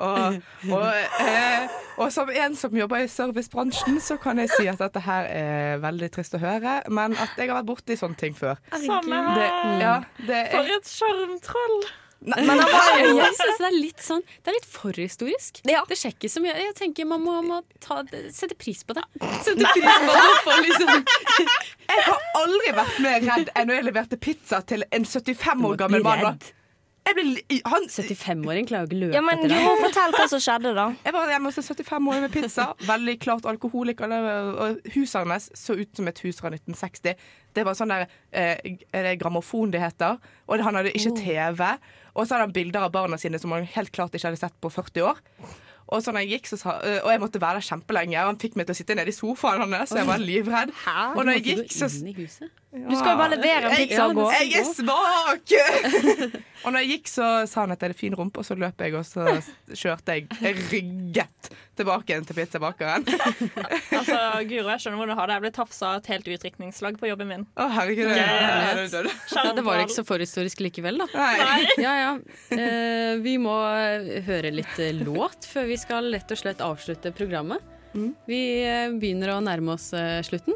Og, 0.00 0.36
og, 0.72 0.86
eh, 1.20 1.68
og 2.00 2.08
som 2.14 2.30
en 2.32 2.54
som 2.56 2.72
jobber 2.76 3.04
i 3.04 3.08
servicebransjen, 3.12 4.00
så 4.00 4.16
kan 4.22 4.40
jeg 4.40 4.48
si 4.54 4.68
at 4.72 4.80
dette 4.80 5.02
her 5.04 5.26
er 5.28 5.80
veldig 5.82 6.08
trist 6.14 6.36
å 6.38 6.40
høre, 6.40 6.78
men 6.88 7.12
at 7.20 7.36
jeg 7.36 7.50
har 7.50 7.58
vært 7.60 7.68
borti 7.68 7.96
sånne 8.00 8.16
ting 8.20 8.36
før. 8.38 8.56
Samme 8.72 9.18
Det, 9.36 9.48
her. 9.48 9.80
ja, 9.84 9.96
det 10.26 10.38
er, 10.46 10.54
For 10.56 10.76
et 10.78 10.88
sjarmtroll! 10.88 11.82
Nei, 12.20 12.42
men 12.44 12.58
han 12.60 12.68
var 12.68 12.98
jo 13.00 13.14
Jeg 13.16 13.32
synes 13.32 13.60
det 13.62 13.64
er 13.70 13.76
litt 13.80 14.02
sånn 14.04 14.20
Det 14.44 14.50
er 14.50 14.56
litt 14.58 14.66
forhistorisk. 14.68 15.60
Det 15.64 15.96
skjer 15.96 16.12
ikke 16.12 16.28
så 16.28 16.42
mye. 16.44 16.52
Jeg 16.66 16.74
tenker 16.76 17.06
Man 17.08 17.22
må, 17.24 17.38
må 17.46 17.62
ta, 17.80 18.02
sette 18.36 18.58
pris 18.60 18.82
på 18.84 18.92
det. 18.98 19.04
Sette 19.40 19.64
pris 19.72 19.88
på 19.88 20.16
det 20.18 20.34
for 20.44 20.60
liksom 20.66 20.90
Jeg 21.88 22.04
har 22.10 22.26
aldri 22.42 22.74
vært 22.76 22.98
mer 23.06 23.24
redd 23.24 23.48
enn 23.56 23.70
når 23.72 23.78
jeg 23.78 23.86
leverte 23.88 24.18
pizza 24.20 24.60
til 24.68 24.84
en 24.92 25.08
75 25.08 25.64
år 25.70 25.80
gammel 25.80 26.04
mann. 26.04 26.26
redd. 26.26 26.50
Jeg 27.08 27.16
ble, 27.16 27.58
han, 27.66 27.86
75-åring 27.90 28.66
klarer 28.68 28.84
jo 28.84 28.90
ikke 28.90 28.98
å 28.98 29.00
løpe 29.00 29.16
Ja, 29.16 29.22
men 29.24 29.38
etter 29.40 29.50
du 29.50 29.54
deg. 29.56 29.64
må 29.66 29.72
fortelle 29.80 30.18
hva 30.20 30.26
som 30.30 30.42
skjedde, 30.44 30.72
da. 30.76 30.84
Jeg 31.06 31.14
var 31.16 31.32
hjemme 31.32 31.50
hos 31.50 31.58
en 31.58 31.66
75 31.66 32.10
år 32.12 32.20
med 32.26 32.34
pizza. 32.34 32.66
Veldig 32.86 33.14
klart 33.24 33.48
alkoholiker. 33.50 34.12
Og 34.66 34.90
huset 34.94 35.16
hennes 35.22 35.48
så 35.58 35.74
ut 35.80 35.96
som 35.96 36.10
et 36.12 36.20
hus 36.26 36.38
fra 36.44 36.52
1960. 36.52 37.16
Det 37.56 37.64
var 37.66 37.74
sånn 37.74 37.90
der 37.90 38.04
eh, 38.30 38.76
Er 38.94 39.08
det 39.08 39.16
grammofon 39.22 39.72
det 39.74 39.80
heter? 39.82 40.20
Og 40.46 40.62
han 40.62 40.78
hadde 40.78 40.92
ikke 40.94 41.16
TV. 41.18 41.64
Og 42.14 42.26
så 42.26 42.36
hadde 42.36 42.46
han 42.46 42.54
bilder 42.54 42.86
av 42.86 42.94
barna 42.94 43.18
sine 43.18 43.40
som 43.42 43.56
han 43.56 43.66
helt 43.74 43.90
klart 43.96 44.14
ikke 44.14 44.28
hadde 44.30 44.42
sett 44.44 44.54
på 44.62 44.70
40 44.70 45.08
år. 45.10 45.18
Og 45.90 46.02
så 46.04 46.14
når 46.14 46.24
jeg 46.24 46.38
gikk, 46.38 46.48
så 46.52 46.58
sa, 46.60 46.76
øh, 46.86 46.98
og 47.02 47.10
jeg 47.12 47.20
måtte 47.22 47.42
være 47.42 47.58
der 47.58 47.66
kjempelenge. 47.66 48.16
Og 48.22 48.30
han 48.30 48.40
fikk 48.40 48.56
meg 48.58 48.68
til 48.68 48.76
å 48.76 48.78
sitte 48.78 48.96
nede 48.98 49.10
i 49.10 49.16
sofaen 49.16 49.64
hans, 49.64 49.90
så 49.90 50.00
jeg 50.00 50.08
var 50.08 50.22
livredd. 50.22 50.74
Og 51.16 51.22
når 51.26 51.38
jeg 51.38 51.46
gikk, 51.50 51.74
så. 51.74 51.90
Du 52.70 52.92
skal 52.94 53.16
jo 53.16 53.18
bare 53.18 53.34
levere 53.34 53.66
en 53.66 53.76
pizza 53.80 54.04
og 54.06 54.14
gå. 54.14 54.26
Jeg 54.36 54.60
er 54.60 54.68
svak! 54.70 55.54
og 56.64 56.68
når 56.70 56.84
jeg 56.84 56.92
gikk, 56.92 57.10
så 57.10 57.30
sa 57.50 57.64
han 57.64 57.74
at 57.74 57.82
jeg 57.82 57.90
hadde 57.90 57.98
fin 57.98 58.14
rumpe, 58.14 58.38
og 58.42 58.46
så 58.46 58.54
løp 58.54 58.84
jeg, 58.86 58.94
og 58.94 59.02
så 59.08 59.40
kjørte 59.74 60.20
jeg 60.20 60.54
rygget 60.70 61.50
tilbake 61.80 62.12
igjen 62.14 62.28
til 62.28 62.38
pizzabakeren. 62.38 63.08
Altså, 64.00 64.16
Guro, 64.48 64.68
jeg 64.70 64.80
skjønner 64.84 65.00
hvordan 65.00 65.12
du 65.14 65.18
har 65.20 65.28
det. 65.30 65.34
Jeg 65.38 65.44
ble 65.44 65.50
tafsa 65.56 65.90
et 65.98 66.06
helt 66.12 66.28
utdrikningslag 66.36 66.96
på 67.00 67.08
jobben 67.10 67.28
min. 67.32 67.42
Å, 67.60 67.66
herregud. 67.74 68.12
Det- 68.14 69.10
Ja, 69.34 69.52
det 69.56 69.64
var 69.66 69.82
ikke 69.82 69.96
så 69.98 70.04
forhistorisk 70.08 70.62
likevel, 70.64 71.02
da. 71.02 71.08
Nei. 71.16 71.66
Ja, 71.84 71.92
ja. 71.98 72.12
Eh, 72.54 73.16
vi 73.24 73.34
må 73.42 73.54
høre 74.26 74.52
litt 74.54 74.78
eh, 74.82 74.94
låt 75.04 75.48
før 75.50 75.68
vi 75.70 75.76
skal 75.80 76.08
lett 76.12 76.30
og 76.32 76.40
slett 76.40 76.62
avslutte 76.64 77.12
programmet. 77.16 77.62
Vi 78.30 78.40
eh, 78.62 78.92
begynner 78.94 79.34
å 79.34 79.40
nærme 79.44 79.74
oss 79.74 79.88
eh, 79.98 80.20
slutten. 80.26 80.54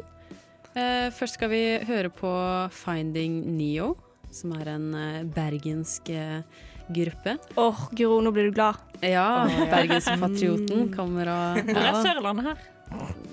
Eh, 0.75 1.09
først 1.15 1.37
skal 1.39 1.51
vi 1.51 1.63
høre 1.87 2.09
på 2.13 2.31
Finding 2.75 3.41
Neo, 3.57 3.93
som 4.35 4.53
er 4.57 4.73
en 4.75 4.87
eh, 4.99 5.21
bergensk 5.35 6.09
eh, 6.15 6.41
gruppe. 6.89 7.37
Åh, 7.57 7.83
Guro, 7.97 8.19
nå 8.21 8.31
blir 8.35 8.49
du 8.49 8.55
glad. 8.55 8.75
Ja, 9.01 9.45
Oh, 9.45 9.51
ja. 9.51 9.65
Bergenspatrioten 9.71 10.87
kommer 10.95 11.27
og 11.29 11.65
Hvor 11.67 11.81
er 11.81 11.99
Sørlandet 12.05 12.45
her? 12.51 12.63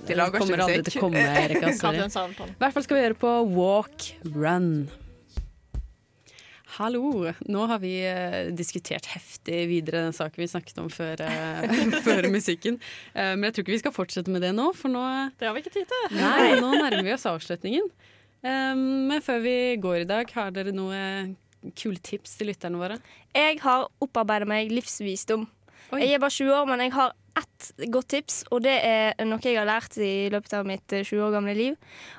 De 0.09 0.15
lager 0.19 0.33
ikke 0.35 0.41
kommer 0.43 0.63
aldri 0.65 0.79
musikk. 0.81 0.89
til 0.89 0.99
å 0.99 1.05
komme, 1.05 1.23
Erika. 1.45 1.73
Sorry. 1.83 2.01
I 2.49 2.57
hvert 2.59 2.75
fall 2.75 2.85
skal 2.89 2.99
vi 2.99 3.05
høre 3.05 3.19
på 3.21 3.31
Walk 3.55 4.09
Run. 4.35 4.73
Hallo. 6.79 7.29
Nå 7.53 7.67
har 7.69 7.79
vi 7.83 7.91
eh, 8.09 8.49
diskutert 8.57 9.05
heftig 9.13 9.59
videre 9.69 10.07
den 10.07 10.15
saken 10.17 10.41
vi 10.41 10.49
snakket 10.49 10.79
om 10.81 10.89
før, 10.93 11.21
eh, 11.21 11.75
før 12.07 12.29
musikken. 12.33 12.79
Eh, 13.13 13.35
men 13.37 13.45
jeg 13.51 13.59
tror 13.59 13.67
ikke 13.67 13.75
vi 13.77 13.83
skal 13.83 13.95
fortsette 13.97 14.33
med 14.33 14.41
det 14.43 14.55
nå, 14.57 14.71
for 14.77 14.89
nå 14.93 15.03
Det 15.37 15.47
har 15.51 15.53
vi 15.57 15.63
ikke 15.67 15.75
tid 15.77 15.91
til. 15.93 16.17
Nei, 16.17 16.55
nå 16.65 16.73
nærmer 16.79 17.05
vi 17.05 17.13
oss 17.15 17.29
avslutningen. 17.29 17.93
Men 18.43 19.21
før 19.23 19.39
vi 19.45 19.53
går 19.79 20.01
i 20.01 20.07
dag, 20.09 20.33
har 20.35 20.49
dere 20.51 20.73
noe 20.75 20.97
kule 21.79 22.01
tips 22.03 22.37
til 22.39 22.51
lytterne 22.53 22.81
våre? 22.81 23.01
Jeg 23.37 23.59
har 23.63 23.89
opparbeidet 24.03 24.51
meg 24.51 24.73
livsvisdom. 24.73 25.49
Jeg 25.93 26.15
er 26.15 26.23
bare 26.23 26.33
20 26.33 26.55
år, 26.57 26.69
men 26.71 26.81
jeg 26.81 26.95
har 26.95 27.13
ett 27.39 27.73
godt 27.93 28.09
tips, 28.13 28.43
og 28.53 28.63
det 28.65 28.75
er 28.85 29.15
noe 29.25 29.41
jeg 29.45 29.57
har 29.57 29.69
lært 29.69 29.97
i 30.01 30.29
løpet 30.33 30.55
av 30.57 30.67
mitt 30.69 30.93
eh, 30.93 31.05
20 31.05 31.23
år 31.27 31.35
gamle 31.37 31.55
liv. 31.57 31.77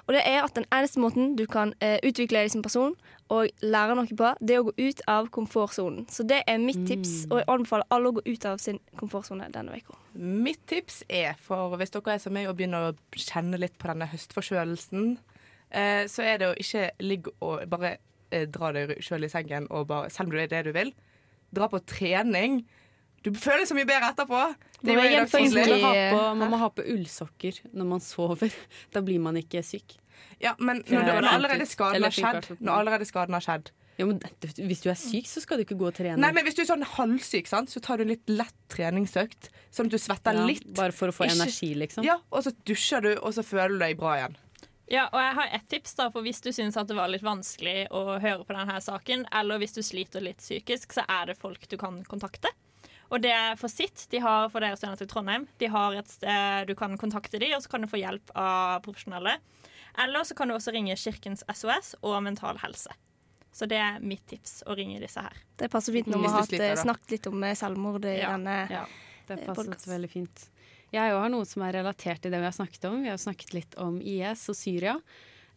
Og 0.08 0.15
det 0.15 0.23
er 0.25 0.39
at 0.41 0.56
den 0.58 0.65
eneste 0.73 1.01
måten 1.03 1.36
du 1.38 1.45
kan 1.49 1.73
uh, 1.84 1.97
utvikle 2.06 2.41
deg 2.41 2.53
som 2.53 2.63
person 2.65 2.95
og 3.34 3.49
lære 3.65 3.95
noe 3.97 4.17
på, 4.17 4.32
det 4.41 4.56
er 4.56 4.62
å 4.62 4.67
gå 4.67 4.73
ut 4.77 5.03
av 5.10 5.29
komfortsonen. 5.34 6.08
Så 6.12 6.25
det 6.27 6.41
er 6.49 6.62
mitt 6.62 6.82
tips, 6.89 7.27
og 7.32 7.39
jeg 7.39 7.49
anbefaler 7.49 7.88
alle 7.93 8.12
å 8.12 8.15
gå 8.17 8.23
ut 8.27 8.47
av 8.49 8.60
sin 8.62 8.79
komfortsone 8.99 9.49
denne 9.53 9.77
uka. 9.79 9.97
Mitt 10.17 10.62
tips 10.69 11.01
er, 11.10 11.38
for 11.41 11.77
hvis 11.79 11.93
dere 11.93 12.17
er 12.17 12.23
som 12.23 12.36
meg 12.36 12.49
og 12.49 12.58
begynner 12.60 12.91
å 12.91 12.95
kjenne 13.17 13.62
litt 13.62 13.77
på 13.82 13.89
denne 13.89 14.10
høstforkjølelsen, 14.12 15.13
uh, 15.73 16.03
så 16.10 16.25
er 16.25 16.41
det 16.41 16.49
å 16.51 16.58
ikke 16.62 16.89
ligge 17.06 17.36
og 17.41 17.65
bare 17.73 17.97
eh, 18.34 18.46
dra 18.52 18.72
deg 18.76 18.96
sjøl 19.06 19.28
i 19.28 19.32
sengen, 19.32 19.67
og 19.72 19.88
bare, 19.91 20.10
selv 20.13 20.30
om 20.32 20.36
du 20.36 20.39
er 20.41 20.50
det 20.52 20.63
du 20.67 20.72
vil, 20.76 20.89
dra 21.54 21.67
på 21.72 21.80
trening. 21.89 22.63
Du 23.24 23.30
føler 23.39 23.63
så 23.69 23.76
mye 23.78 23.88
bedre 23.88 24.10
etterpå. 24.12 24.39
Det 24.84 24.98
hjelpe 25.00 25.39
tidlig. 25.39 25.67
Man 25.69 25.80
må, 25.80 25.93
ha 25.93 25.93
på, 26.12 26.24
man 26.41 26.50
må 26.52 26.58
ha 26.60 26.67
på 26.76 26.84
ullsokker 26.96 27.62
når 27.72 27.88
man 27.93 28.02
sover. 28.04 28.52
Da 28.96 29.00
blir 29.06 29.22
man 29.24 29.38
ikke 29.39 29.62
syk. 29.63 29.96
Ja, 30.43 30.56
men 30.60 30.82
når, 30.89 31.06
det- 31.08 31.15
når 31.24 31.30
allerede 31.38 31.65
skaden 31.69 32.04
har 32.04 32.12
skjedd, 32.13 32.50
når 32.60 32.82
allerede 32.82 33.08
skaden 33.08 33.34
har 33.38 33.43
skjedd 33.46 33.72
Ja, 33.98 34.06
men 34.10 34.17
det- 34.41 34.58
Hvis 34.58 34.82
du 34.84 34.89
er 34.91 34.98
syk, 35.00 35.28
så 35.30 35.39
skal 35.43 35.60
du 35.62 35.63
ikke 35.63 35.78
gå 35.80 35.88
og 35.88 35.93
trene. 35.96 36.17
Nei, 36.19 36.32
men 36.36 36.43
Hvis 36.48 36.56
du 36.58 36.62
er 36.63 36.69
sånn 36.74 36.84
halvsyk, 36.98 37.48
sant, 37.48 37.69
så 37.69 37.80
tar 37.86 37.98
du 38.02 38.04
en 38.08 38.12
litt 38.12 38.28
lett 38.28 38.56
treningsøkt. 38.74 39.52
Sånn 39.72 39.86
at 39.88 39.93
du 39.96 40.00
svetter 40.02 40.34
Ja, 40.34 40.46
litt. 40.50 40.65
bare 40.76 40.91
for 40.91 41.08
å 41.13 41.15
få 41.15 41.28
Ikke- 41.30 41.38
energi, 41.39 41.69
liksom. 41.78 42.04
Ja, 42.04 42.17
Og 42.32 42.43
så 42.43 42.52
dusjer 42.65 43.02
du, 43.06 43.12
og 43.22 43.34
så 43.38 43.43
føler 43.46 43.69
du 43.78 43.80
deg 43.86 43.98
bra 44.02 44.15
igjen. 44.17 44.36
Ja, 44.91 45.06
og 45.13 45.19
jeg 45.22 45.36
har 45.38 45.54
et 45.56 45.69
tips 45.72 45.96
da, 45.96 46.10
for 46.12 46.26
Hvis 46.26 46.41
du 46.43 46.52
syns 46.52 46.76
at 46.78 46.89
det 46.89 46.98
var 46.98 47.12
litt 47.12 47.24
vanskelig 47.24 47.88
å 47.96 48.17
høre 48.19 48.43
på 48.43 48.56
denne 48.56 48.80
saken, 48.84 49.26
eller 49.32 49.62
hvis 49.62 49.78
du 49.78 49.82
sliter 49.86 50.24
litt 50.24 50.43
psykisk, 50.43 50.98
så 50.98 51.06
er 51.08 51.32
det 51.32 51.39
folk 51.39 51.63
du 51.72 51.78
kan 51.80 52.02
kontakte. 52.10 52.52
Og 53.13 53.22
det 53.22 53.32
er 53.32 53.56
for 53.60 53.69
sitt. 53.69 54.08
De 54.10 54.19
har 54.24 54.50
for 54.50 54.63
dere 54.63 54.78
studenter 54.80 55.06
i 55.06 55.12
Trondheim 55.12 55.43
De 55.62 55.67
har 55.69 55.93
et 56.00 56.10
sted 56.10 56.67
du 56.67 56.74
kan 56.76 56.96
kontakte 56.98 57.39
dem, 57.39 57.54
og 57.56 57.62
så 57.63 57.69
kan 57.69 57.86
du 57.86 57.89
få 57.91 58.02
hjelp 58.02 58.34
av 58.36 58.82
profesjonelle. 58.86 59.38
Eller 60.04 60.26
så 60.26 60.36
kan 60.36 60.50
du 60.50 60.56
også 60.56 60.74
ringe 60.74 60.96
Kirkens 60.98 61.46
SOS 61.54 61.93
og 62.02 62.17
Mental 62.26 62.58
Helse. 62.63 62.96
Så 63.54 63.67
det 63.69 63.78
er 63.78 64.00
mitt 64.02 64.24
tips, 64.26 64.63
å 64.65 64.74
ringe 64.74 64.98
disse 65.04 65.22
her. 65.22 65.36
Det 65.62 65.69
passer 65.69 65.93
fint 65.93 66.10
når 66.10 66.24
vi 66.24 66.32
har 66.34 66.54
eh, 66.58 66.78
snakket 66.82 67.13
litt 67.13 67.30
om 67.30 67.43
eh, 67.46 67.54
selvmord 67.58 68.08
i 68.10 68.15
Ja, 68.17 68.34
denne 68.34 68.63
ja. 68.72 68.88
Det 69.28 69.38
passer 69.46 69.69
passet 69.69 69.91
veldig 69.93 70.10
fint. 70.10 70.48
Jeg 70.93 71.10
òg 71.10 71.23
har 71.23 71.32
noe 71.34 71.45
som 71.49 71.63
er 71.65 71.73
relatert 71.79 72.21
til 72.21 72.34
det 72.34 72.38
vi 72.38 72.45
har 72.45 72.53
snakket 72.53 72.84
om. 72.86 72.99
Vi 73.01 73.10
har 73.10 73.17
snakket 73.21 73.56
litt 73.56 73.77
om 73.82 73.97
IS 73.97 74.45
og 74.51 74.58
Syria. 74.58 74.93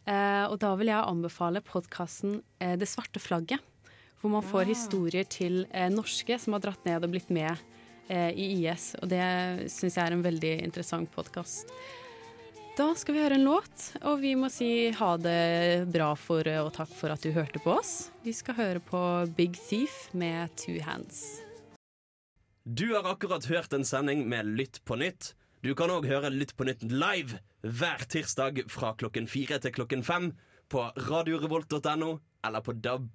Eh, 0.07 0.45
og 0.49 0.57
da 0.63 0.71
vil 0.79 0.89
jeg 0.89 1.03
anbefale 1.03 1.61
podkasten 1.61 2.39
eh, 2.63 2.73
Det 2.79 2.87
svarte 2.89 3.21
flagget. 3.21 3.61
Hvor 4.17 4.33
man 4.33 4.45
får 4.45 4.71
historier 4.71 5.27
til 5.29 5.67
eh, 5.69 5.91
norske 5.93 6.39
som 6.41 6.55
har 6.57 6.63
dratt 6.63 6.89
ned 6.89 7.05
og 7.05 7.13
blitt 7.13 7.29
med 7.33 7.65
i 8.07 8.45
IS. 8.63 8.93
Og 9.03 9.09
det 9.11 9.19
syns 9.67 9.97
jeg 9.97 9.99
er 9.99 10.13
en 10.15 10.23
veldig 10.23 10.51
interessant 10.63 11.09
podkast. 11.11 11.73
Da 12.77 12.85
skal 12.95 13.17
vi 13.17 13.23
høre 13.25 13.35
en 13.35 13.43
låt, 13.43 13.89
og 13.99 14.21
vi 14.21 14.31
må 14.39 14.47
si 14.53 14.69
ha 14.95 15.09
det 15.19 15.89
bra 15.91 16.13
for 16.15 16.47
og 16.61 16.69
takk 16.77 16.93
for 16.95 17.11
at 17.11 17.25
du 17.25 17.33
hørte 17.35 17.59
på 17.59 17.75
oss. 17.75 18.13
Vi 18.23 18.31
skal 18.37 18.55
høre 18.61 18.79
på 18.79 19.01
Big 19.35 19.59
Thief 19.59 20.05
med 20.15 20.55
Two 20.55 20.79
Hands. 20.87 21.46
Du 22.69 22.93
har 22.93 23.05
akkurat 23.11 23.45
hørt 23.45 23.73
en 23.73 23.85
sending 23.85 24.25
med 24.29 24.45
Lytt 24.45 24.81
på 24.83 24.97
nytt. 24.99 25.29
Du 25.63 25.69
kan 25.71 25.87
òg 25.87 26.03
høre 26.03 26.27
Lytt 26.33 26.51
på 26.59 26.65
nytt 26.67 26.81
live 26.83 27.37
hver 27.63 28.01
tirsdag 28.11 28.59
fra 28.67 28.89
klokken 28.99 29.29
fire 29.31 29.55
til 29.63 29.71
klokken 29.71 30.03
fem 30.03 30.33
på 30.67 30.83
radiorevolt.no 31.05 32.09
eller 32.43 32.65
på 32.65 32.75
DAB+. 32.75 33.07